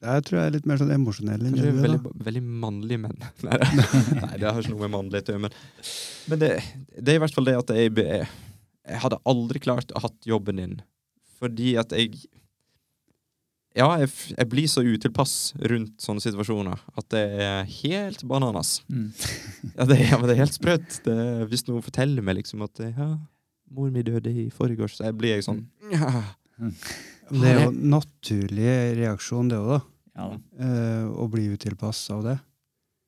[0.06, 1.84] Jeg tror jeg er litt mer sånn emosjonell enn Kanskje du er.
[1.86, 3.26] veldig, veldig mannlige menn.
[3.48, 3.60] Nei.
[4.22, 5.44] Nei, det har ikke noe med mannlig å gjøre.
[5.48, 5.58] Men,
[6.32, 6.52] men det,
[7.00, 8.30] det er i hvert fall det at jeg, jeg,
[8.86, 10.76] jeg hadde aldri klart å hatt jobben din.
[11.42, 12.14] Fordi at jeg
[13.76, 15.34] Ja, jeg, jeg blir så utilpass
[15.68, 18.78] rundt sånne situasjoner at det er helt bananas.
[18.88, 19.10] Mm.
[19.74, 21.02] Ja, det, ja, men det er helt sprøtt.
[21.04, 21.18] Det,
[21.52, 23.10] hvis noen forteller meg liksom at ja,
[23.76, 26.24] mor mi døde i forgårs, så blir jeg sånn ja.
[26.56, 26.72] Mm.
[27.36, 28.72] Det er jo en naturlig
[29.02, 29.80] reaksjon, det òg, da.
[30.16, 30.38] Ja, da.
[30.64, 32.38] Eh, å bli utilpass av det.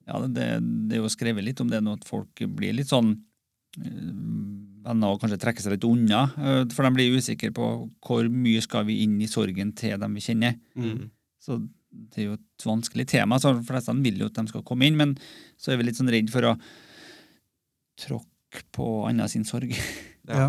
[0.07, 0.47] ja det,
[0.89, 3.13] det, er jo skrevet litt om det nå, at folk blir litt sånn
[3.79, 4.11] eh,
[4.87, 7.71] Venner og kanskje trekker seg litt unna, eh, for de blir usikre på
[8.03, 10.59] hvor mye skal vi inn i sorgen til dem vi kjenner.
[10.79, 11.09] Mm.
[11.43, 11.59] Så
[11.91, 13.39] det er jo et vanskelig tema.
[13.39, 15.15] så De fleste vil jo at de skal komme inn, men
[15.59, 16.55] så er vi litt sånn redd for å
[17.99, 19.75] tråkke på andre sin sorg.
[20.27, 20.39] Ja.
[20.39, 20.47] Ja.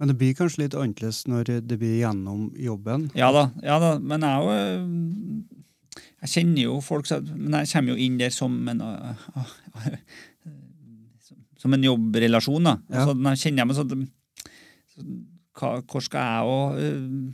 [0.00, 3.08] Men det blir kanskje litt annerledes når det blir gjennom jobben.
[3.16, 5.59] Ja da, ja da, men jeg
[6.22, 9.14] Jeg kjenner jo folk, men jeg kommer jo inn der som en øh,
[11.58, 12.76] som- en jobbrelasjon, da.
[12.88, 12.96] Ja.
[13.04, 14.08] Altså, når jeg kjenner meg sånn
[15.60, 17.32] hva, Hvor skal jeg og øh,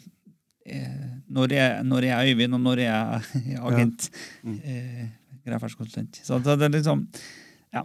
[0.66, 3.22] eh, når, er, når er jeg Øyvind, og når er
[3.52, 4.10] jeg agent?
[4.42, 4.60] Mm.
[4.64, 5.06] Eh,
[5.46, 6.20] Gravferdskonsulent.
[6.24, 7.06] Så det er liksom
[7.72, 7.82] Ja.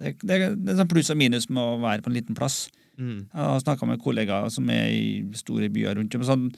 [0.00, 2.68] Det, det, det er sånn pluss og minus med å være på en liten plass.
[2.98, 3.28] Mm.
[3.30, 6.22] Jeg har snakka med kollegaer som er i store byer rundt om.
[6.26, 6.48] Sånn,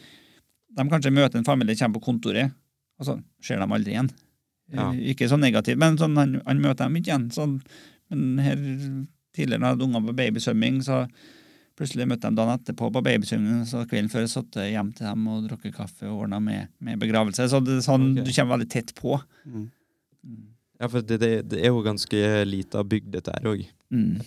[0.77, 2.53] de kanskje møter en familie, kommer på kontoret,
[3.01, 4.11] og så ser de aldri igjen.
[4.71, 4.91] Ja.
[4.93, 7.29] Eh, Ikke så negativt, men sånn, han, han møter dem ikke igjen.
[7.35, 7.57] Sånn,
[8.13, 8.61] men her
[9.35, 11.01] tidligere jeg hadde unger på babysvømming, så
[11.81, 15.27] plutselig møtte de dagen etterpå på babysvømming, så kvelden før satt jeg hjem til dem
[15.33, 17.47] og drukket kaffe og ordna med, med begravelse.
[17.49, 18.27] Så det, sånn, okay.
[18.29, 19.17] du kommer veldig tett på.
[19.49, 19.69] Mm.
[20.81, 24.21] Ja, for det, det, det er jo ganske lita bygd, dette her òg, Mm.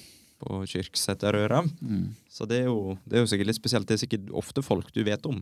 [0.43, 1.61] på Kyrksæterøra.
[1.79, 2.07] Mm.
[2.27, 3.87] Så det er, jo, det er jo sikkert litt spesielt.
[3.87, 5.37] Det er sikkert ofte folk du vet om.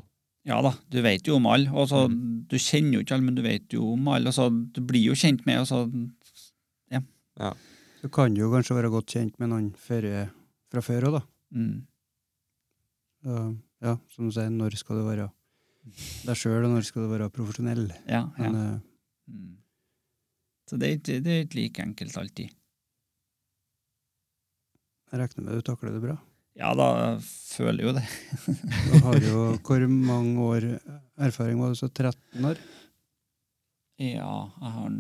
[0.48, 1.70] Ja da, du vet jo om alle.
[1.70, 2.30] Altså, Mm.
[2.52, 4.28] Du kjenner jo ikke alle, men du vet jo om alle.
[4.32, 5.86] Altså, Du blir jo kjent med, altså,
[6.92, 7.02] ja.
[7.40, 7.54] ja.
[8.02, 10.30] Du kan jo kanskje være godt kjent med noen ferie
[10.72, 11.22] fra før òg, da.
[11.56, 11.76] mm.
[13.22, 13.36] Så,
[13.86, 15.28] ja, som du sier, når skal du være
[16.26, 17.92] deg sjøl, og når skal du være profesjonell?
[18.08, 18.50] Ja, ja.
[18.50, 18.80] Men uh,
[19.32, 19.58] Mm.
[20.68, 22.50] Så det er, ikke, det er ikke like enkelt alltid.
[25.12, 26.16] jeg regner med du takler det bra.
[26.60, 26.88] Ja da,
[27.22, 28.06] føler jeg jo det.
[28.92, 30.66] Du har jo hvor mange år
[31.22, 32.60] erfaring var du så 13 år?
[34.02, 34.92] Ja, jeg har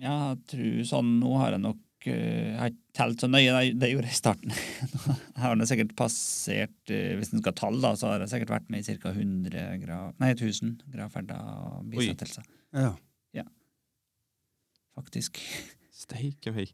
[0.00, 3.52] ja, jeg tror sånn Nå har jeg nok eh, Jeg har ikke telt så nøye,
[3.52, 4.54] det- det gjorde jeg i starten.
[5.36, 8.70] Jeg har sikkert passert eh, Hvis en skal talle da, så har jeg sikkert vært
[8.72, 9.12] med i ca.
[9.12, 12.48] 100 grav, nei, 1000 gravferder og bisettelser.
[12.74, 13.44] Ja.
[14.96, 15.38] Faktisk.
[15.94, 16.72] Steike meg.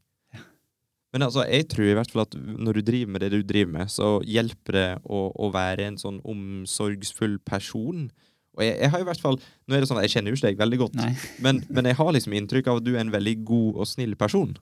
[1.17, 3.71] Men altså, jeg tror i hvert fall at når du driver med det du driver
[3.73, 8.11] med, så hjelper det å, å være en sånn omsorgsfull person.
[8.57, 10.37] Og jeg, jeg har i hvert fall Nå er det sånn at jeg kjenner jo
[10.37, 11.01] ikke deg veldig godt,
[11.45, 14.13] men, men jeg har liksom inntrykk av at du er en veldig god og snill
[14.21, 14.53] person.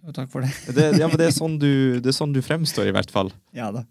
[0.00, 0.50] Jo, takk for det.
[0.72, 1.70] Det, ja, men det, er sånn du,
[2.00, 3.34] det er sånn du fremstår, i hvert fall.
[3.56, 3.84] Ja da.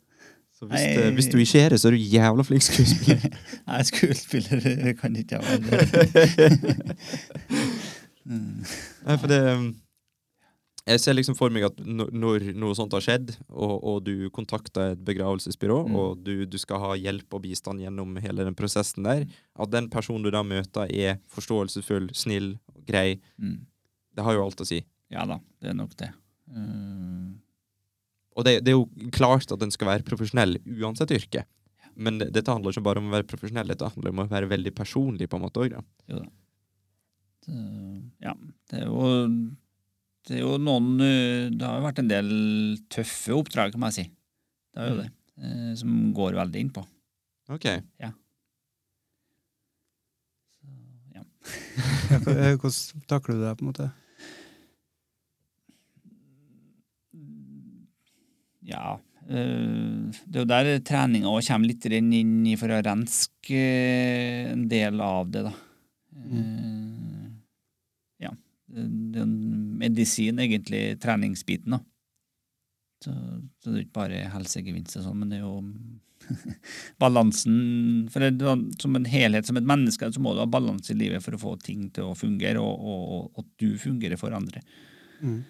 [0.57, 1.09] Så hvis, Nei.
[1.13, 3.27] hvis du ikke er det, så er du jævla flink skuespiller.
[3.69, 6.95] Nei, skuespiller kan ikke jeg være.
[8.27, 8.59] Mm.
[9.07, 9.67] Nei, for det um,
[10.87, 14.93] Jeg ser liksom for meg at når, noe sånt har skjedd, og, og du kontakter
[14.93, 15.95] et begravelsesbyrå, Mm.
[15.99, 19.25] og du, du skal ha hjelp og bistand gjennom hele den prosessen der,
[19.59, 22.53] at den personen du da møter, er forståelsesfull, snill,
[22.87, 23.65] grei, Mm.
[24.15, 24.79] det har jo alt å si.
[25.11, 26.09] Ja da, det er nok det.
[26.55, 27.35] Mm.
[28.37, 31.43] Og det, det er jo klart at den skal være profesjonell uansett yrke.
[31.97, 34.47] Men det, dette handler ikke bare om å være profesjonell, dette handler om å være
[34.51, 35.81] veldig personlig på en måte òg, Ja.
[37.47, 37.61] Det,
[38.23, 38.33] ja,
[38.69, 39.07] det er jo
[40.27, 42.29] Det er jo noen eh, Det har vært en del
[42.91, 44.05] tøffe oppdrag, kan jeg si.
[44.75, 45.01] Det er jo Mm.
[45.03, 45.11] det.
[45.43, 46.83] eh, Som går veldig innpå.
[47.49, 47.65] Ok.
[48.01, 48.11] Ok.
[50.57, 50.67] Så,
[51.15, 51.23] ja.
[52.11, 53.87] Ja, eh, Hvordan takler du det, på en måte?
[58.67, 58.97] Ja.
[59.27, 62.11] det er jo der treninga òg kommer litt inn
[62.47, 63.59] i for å renske
[64.53, 65.53] en del av det, da.
[66.17, 67.37] Mm.
[68.23, 68.31] Ja.
[68.67, 69.37] Det er en
[69.79, 71.81] medisin, egentlig, treningsbiten, da.
[73.03, 73.13] Så,
[73.61, 75.59] så det er ikke bare helsegevinst og sånn, men det er jo
[77.03, 80.97] balansen For det, som en helhet, som et menneske, så må du ha balanse i
[80.97, 84.63] livet for å få ting til å fungere, og, at du fungerer for andre.
[85.21, 85.43] Mm.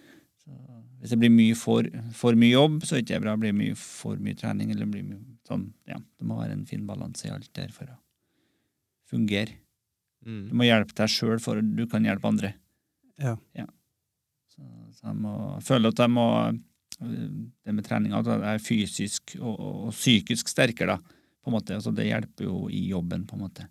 [0.44, 0.58] Så
[1.00, 1.88] hvis det blir mye for,
[2.18, 3.36] for mye jobb, så er det ikke bra.
[3.40, 6.84] Blir mye for mye trening, eller blir mye sånn, ja, det må være en fin
[6.88, 7.96] balanse i alt der for å
[9.08, 9.56] fungere.
[10.20, 10.48] Du Mm.
[10.58, 12.48] må hjelpe deg sjøl for du kan hjelpe andre.
[13.22, 13.36] Ja.
[13.56, 13.64] Ja.
[14.58, 16.26] Så, så jeg må jeg føler at jeg må
[16.98, 21.18] Det med trening at jeg er fysisk og, og, psykisk sterkere, da.
[21.38, 21.76] På en måte.
[21.78, 23.68] Altså, det hjelper jo i jobben, på en måte.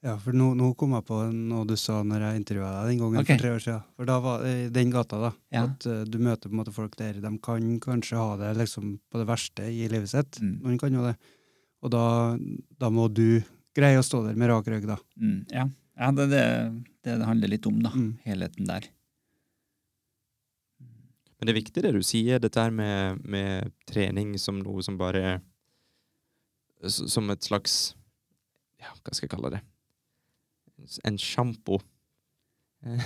[0.00, 3.02] Ja, for nå, nå kom jeg på noe du sa når jeg intervjua deg den
[3.02, 3.36] gangen okay.
[3.36, 3.82] for tre år siden.
[3.98, 5.30] For da var det i den gata, da.
[5.52, 5.66] Ja.
[5.66, 8.94] At eh, du møter på en måte folk der de kan kanskje ha det liksom
[9.12, 10.40] på det verste i livet sitt.
[10.40, 10.54] Mm.
[10.64, 11.18] Noen kan jo det.
[11.84, 12.04] Og da,
[12.80, 13.42] da må du
[13.76, 14.96] greie å stå der med rak rygg, da.
[15.20, 15.68] Mm, ja,
[15.98, 16.46] ja det er det,
[17.04, 17.92] det det handler litt om, da.
[17.94, 18.10] Mm.
[18.26, 18.88] Helheten der.
[21.40, 24.98] Men det er viktig det du sier, dette her med, med trening som noe som
[25.00, 25.40] bare
[26.84, 27.94] Som et slags
[28.80, 29.62] Ja, hva skal jeg kalle det?
[31.08, 31.80] En sjampo.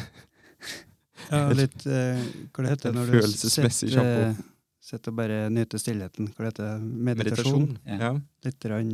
[1.31, 2.21] Ja, litt eh,
[2.53, 4.35] Hva det heter det når du setter,
[4.83, 6.27] sitter og bare nyter stillheten?
[6.35, 7.69] Hva det heter Meditasjon?
[7.71, 8.03] Meditasjon.
[8.03, 8.11] Ja.
[8.45, 8.91] Litt rann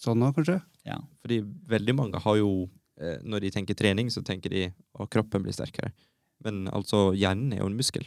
[0.00, 0.58] sånn òg, kanskje?
[0.88, 0.98] Ja.
[1.22, 1.38] Fordi
[1.70, 2.50] veldig mange har jo
[3.00, 5.92] Når de tenker trening, så tenker de at kroppen blir sterkere.
[6.44, 8.04] Men altså, hjernen er jo en muskel.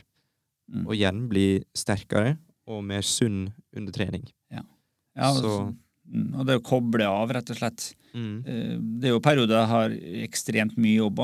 [0.72, 0.84] Mm.
[0.86, 2.38] Og hjernen blir sterkere
[2.70, 4.26] og mer sunn under trening.
[4.54, 4.64] Ja,
[5.18, 5.56] ja så,
[6.08, 7.90] mm, og det å koble av, rett og slett.
[8.14, 8.36] Mm.
[8.46, 9.98] Eh, Det er jo perioder jeg har
[10.28, 11.24] ekstremt mye jobb.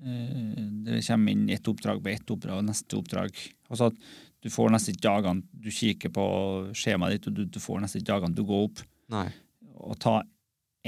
[0.00, 3.36] Det kommer inn ett oppdrag på ett oppdrag og neste oppdrag.
[3.68, 3.98] Altså at
[4.40, 6.24] du får nesten ikke dagene Du kikker på
[6.72, 8.80] skjemaet ditt, og du, du får nesten ikke dagene du går opp.
[9.12, 9.26] Nei.
[9.76, 10.22] Å ta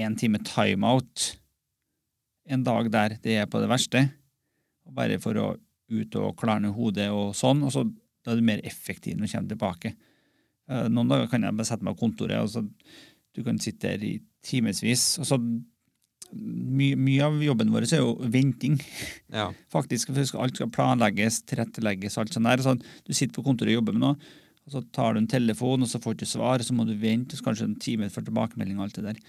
[0.00, 1.26] en time timeout
[2.48, 4.06] en dag der det er på det verste,
[4.92, 5.50] bare for å
[5.92, 7.84] ut og klarne hodet og sånn, og så
[8.24, 9.92] da er du mer effektiv når du kommer tilbake.
[10.70, 12.62] Eh, Noen dager kan jeg bare sette meg på kontoret, og så
[13.32, 14.12] du kan sitte der i
[14.46, 15.18] timevis.
[15.22, 15.38] Og så
[16.32, 18.78] mye, mye av jobben vår er jo venting,
[19.32, 19.50] Ja.
[19.74, 20.12] faktisk.
[20.38, 22.62] Alt skal planlegges, tilrettelegges, alt sånt der.
[22.64, 24.32] Så du sitter på kontoret og jobber med noe,
[24.62, 26.94] og så tar du en telefon, og så får du ikke svar, så må du
[26.96, 29.22] vente, så kanskje en time for tilbakemelding og alt det der.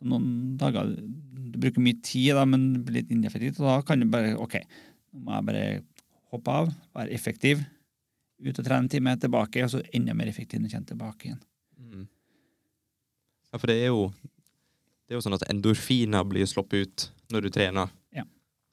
[0.00, 0.94] Så noen dager
[1.50, 4.36] Du bruker mye tid, da, men det blir litt ineffektivt, og da kan du bare
[4.40, 4.56] OK,
[5.12, 5.64] nå må jeg bare
[6.30, 7.64] hoppe av, være effektiv,
[8.40, 11.26] ut og trene en time, tilbake, og så enda mer effektiv når du kommer tilbake
[11.26, 11.40] igjen.
[11.80, 12.04] Mm.
[13.50, 14.12] Ja, for det er jo
[15.08, 17.04] Det er jo sånn at endorfiner blir sluppet ut
[17.34, 17.90] når du trener.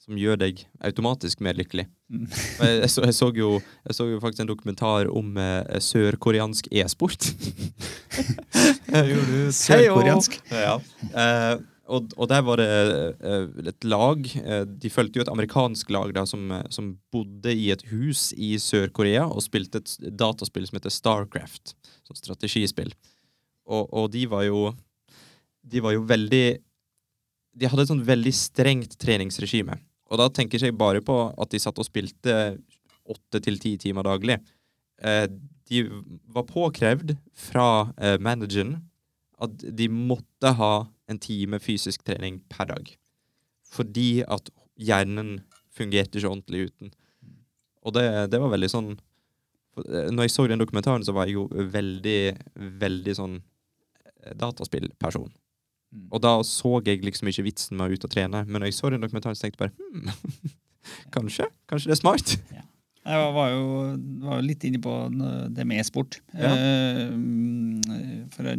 [0.07, 1.83] Som gjør deg automatisk mer lykkelig.
[2.07, 2.27] Mm.
[2.63, 3.49] Jeg, jeg, så, jeg, så jo,
[3.83, 7.27] jeg så jo faktisk en dokumentar om eh, sørkoreansk e-sport.
[9.59, 10.37] Sørkoreansk?
[10.47, 10.77] Ja.
[11.11, 15.91] Eh, og, og der var det eh, et lag eh, De fulgte jo et amerikansk
[15.95, 20.79] lag da, som, som bodde i et hus i Sør-Korea og spilte et dataspill som
[20.79, 21.75] heter Starcraft.
[22.07, 22.91] Sånn strategispill.
[23.67, 24.71] Og, og de var jo
[25.67, 26.45] De var jo veldig
[27.59, 29.79] De hadde et sånn veldig strengt treningsregime.
[30.07, 32.57] Og da tenker jeg bare på at de satt og spilte
[33.07, 34.37] åtte til ti timer daglig.
[35.03, 35.25] Eh,
[35.67, 35.83] de
[36.33, 38.77] var påkrevd fra eh, manageren
[39.43, 42.93] at de måtte ha en time fysisk trening per dag.
[43.67, 45.41] Fordi at hjernen
[45.75, 46.93] fungerte ikke ordentlig uten.
[47.85, 51.37] Og det, det var veldig sånn eh, Når jeg så den dokumentaren, så var jeg
[51.37, 52.21] jo veldig,
[52.81, 53.37] veldig sånn
[54.35, 55.29] dataspillperson.
[55.93, 56.07] Mm.
[56.11, 58.43] Og da så jeg liksom ikke vitsen med å ut og trene.
[58.47, 60.55] Men når jeg så den dokumentaren, så tenkte jeg bare hmm,
[61.15, 61.47] kanskje?
[61.69, 62.33] Kanskje det er smart?
[63.07, 63.67] Jeg var- jo,
[64.19, 64.93] var litt inne på
[65.55, 66.17] det med e-sport.
[66.35, 66.49] Ja.
[66.51, 67.13] Eh,
[68.35, 68.49] for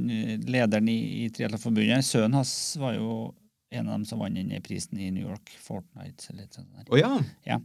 [0.48, 3.34] lederen i, i Triathlonforbundet, sønnen hans, var jo
[3.76, 5.52] en av dem som vant den prisen i New York.
[5.60, 6.70] Fortnite eller et sånt.
[6.78, 6.88] der.
[6.88, 7.10] Å ja.
[7.44, 7.58] ja.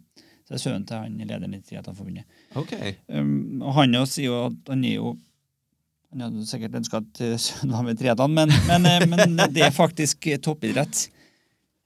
[0.43, 2.27] Så det er sønnen til han lederen i Triathlonforbundet.
[2.59, 2.73] OK.
[3.07, 5.13] Um, og han sier jo at han er jo
[6.13, 9.63] Han hadde sikkert ønska at eh, sønnen var med triatlon, men, men, eh, men det
[9.65, 11.07] er faktisk eh, toppidrett.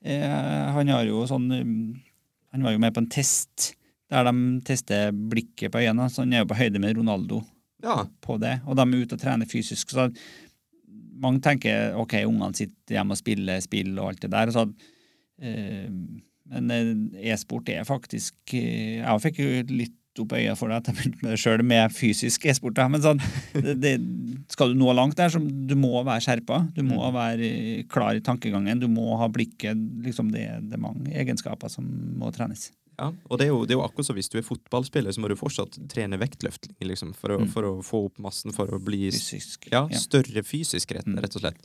[0.03, 0.27] Eh,
[0.75, 3.71] han har jo sånn Han var jo med på en test
[4.11, 4.33] der de
[4.67, 6.05] tester blikket på øynene.
[6.11, 7.41] Så han er jo på høyde med Ronaldo
[7.83, 8.05] Ja.
[8.23, 8.53] på det.
[8.65, 9.91] Og de er ute og trener fysisk.
[9.91, 10.05] Så
[11.19, 14.53] mange tenker ok, ungene sitter hjemme og spiller spill og alt det der.
[14.55, 14.63] Så,
[15.43, 15.89] eh,
[16.47, 21.14] men eh, e-sport er faktisk eh, Jeg fikk jo litt opp øya for deg jeg
[21.23, 22.77] med sjøl, med fysisk e-sport.
[22.89, 23.22] Men sånn,
[23.53, 23.94] det, det,
[24.53, 26.61] skal du nå langt der, så du må være skjerpa.
[26.76, 27.14] Du må Mm.
[27.14, 27.52] være
[27.91, 28.80] klar i tankegangen.
[28.80, 31.85] Du må ha blikket liksom det, det er mange egenskaper som
[32.18, 32.72] må trenes.
[32.98, 35.22] Ja, og det er, jo, det er jo akkurat som hvis du er fotballspiller, så
[35.22, 37.49] må du fortsatt trene vektløfting liksom, for, å, Mm.
[37.53, 39.68] for å få opp massen, for å bli Fysisk.
[39.72, 41.19] ja, større fysisk, rett, Mm.
[41.22, 41.57] rett og slett.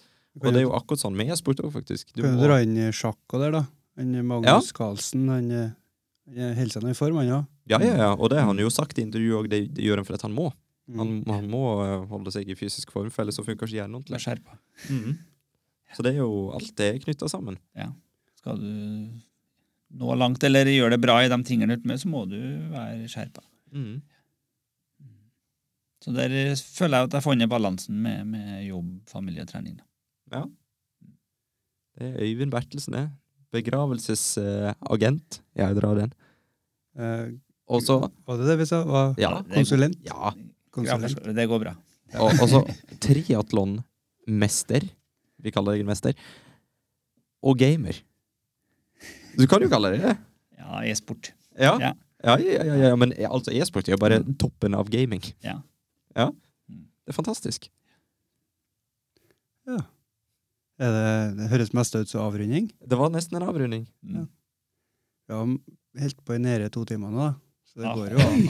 [0.42, 2.12] Og det er jo akkurat sånn med e-sport òg, faktisk.
[2.14, 3.66] Du Kan må- dra inn i sjakk og der, da?
[3.96, 5.74] Han Magnus Carlsen, han, eh, han
[6.30, 7.48] holder seg nå i form, han òg.
[7.70, 10.02] Ja, ja, ja, og det har han jo sagt i intervjuet òg, det, det gjør
[10.02, 10.48] han fordi han må.
[10.90, 10.98] Mm.
[10.98, 14.00] Han, han må eh, holde seg i fysisk form, for ellers så funker ikke hjernen
[14.00, 14.40] ordentlig.
[14.88, 14.96] Mm.
[14.96, 15.20] Mhm.
[15.92, 17.58] Så det er jo alt det er knytta sammen.
[17.76, 17.90] Ja.
[18.40, 18.70] Skal du
[19.92, 22.38] nå langt eller gjøre det bra i de tingene du er med, så må du
[22.72, 23.44] være skjerpa.
[23.74, 24.00] Mhm.
[26.02, 29.76] Så der føler jeg at jeg har funnet balansen med, med jobb, familie og trening.
[30.32, 30.42] da.
[31.92, 33.04] Det er Øyvind Bertelsen, det.
[33.52, 35.40] Begravelsesagent.
[35.56, 36.12] jeg drar den.
[36.98, 37.28] Eh,
[37.72, 38.82] Og så var det det vi sa?
[38.84, 39.42] Var Ja.
[39.54, 39.96] konsulent?
[40.04, 40.32] Ja.
[40.32, 40.32] Ja,
[40.70, 41.20] konsulent.
[41.26, 41.32] ja.
[41.32, 41.74] det går bra.
[42.14, 42.62] Og, og så
[43.04, 44.82] triatlonmester.
[45.42, 46.14] Vi kaller deg mester.
[47.42, 47.96] Og gamer.
[49.38, 50.16] Du kan jo kalle det det.
[50.58, 51.32] Ja, e-sport.
[51.58, 51.76] Ja.
[51.80, 51.92] Ja.
[52.22, 55.22] Ja, ja, ja, ja, men altså e-sport er jo bare toppen av gaming.
[55.42, 55.56] Ja.
[56.14, 56.28] Ja.
[56.70, 56.84] Mm.
[57.02, 57.66] Det er fantastisk.
[59.66, 59.80] Er
[60.90, 62.70] det, det høres mest ut som avrunding.
[62.82, 63.84] Det var nesten en avrunding.
[64.02, 64.26] Mm.
[65.28, 65.46] Vi har
[66.02, 67.34] helt på i nede to timer nå, da.
[67.72, 67.94] Så det Ja.
[67.96, 68.40] går jo an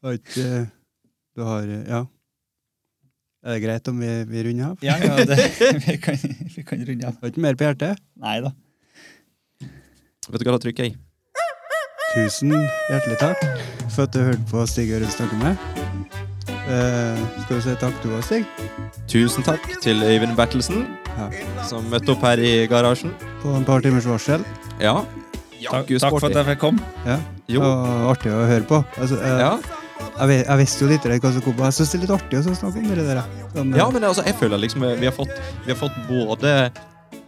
[0.00, 0.12] å
[1.34, 2.06] Du har Ja.
[3.44, 4.78] Er det greit om vi, vi runder av?
[4.80, 5.36] Ja, ja, det,
[5.86, 6.16] vi, kan,
[6.56, 7.18] vi kan runde av.
[7.20, 8.00] Har ikke mer på hjertet?
[8.16, 8.54] Nei da.
[10.30, 10.96] Vet du hva, da trykker jeg.
[12.14, 13.44] Tusen hjertelig takk
[13.92, 15.73] for at du hørte på Stig Ørund snakke med.
[16.64, 18.46] Eh, skal du si takk du òg, Stig?
[19.10, 20.86] Tusen takk til Øyvind Bertelsen,
[21.18, 21.28] Ja.
[21.68, 23.12] som møtte opp her i garasjen.
[23.42, 24.44] På en par timers varsel.
[24.80, 25.04] Ja.
[25.70, 26.80] Takk, Jaggu takk for at jeg fikk komme.
[27.06, 27.18] Ja.
[27.48, 27.60] Jo.
[27.60, 28.84] Og artig å høre på.
[28.96, 29.58] Altså, eh, Ja.
[30.26, 31.56] jeg, jeg visste jo litt hva som kom.
[31.58, 33.22] Jeg syns det er litt artig å snakke om det der.
[33.54, 35.34] Sånn, eh, ja, men altså, jeg føler liksom vi har fått,
[35.66, 36.72] vi har fått både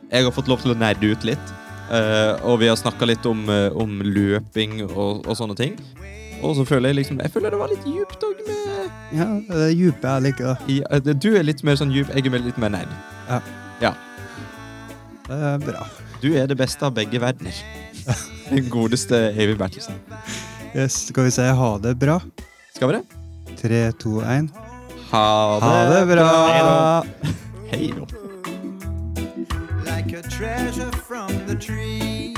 [0.09, 1.47] Jeg har fått lov til å nerde ut litt,
[1.91, 5.77] uh, og vi har snakka litt om, om løping og, og sånne ting.
[6.43, 8.43] Og så føler jeg liksom Jeg føler det var litt djupt òg
[9.15, 10.57] ja, det er dype jeg liker.
[10.69, 12.91] eh, Du er litt mer sånn djup, jeg er litt mer nerd.
[15.27, 15.87] Det er bra.
[16.23, 17.55] Du er det beste av begge verdener.
[18.51, 19.95] Den godeste Øyvind Bertelsen.
[20.75, 22.21] Yes, skal vi si ha det bra?
[22.75, 23.05] Skal vi det?
[23.57, 24.51] Tre, to, én.
[25.11, 25.25] Ha
[25.57, 27.03] det, Ha det bra.
[27.73, 28.07] Hei da.
[29.87, 32.36] like a treasure from the tree.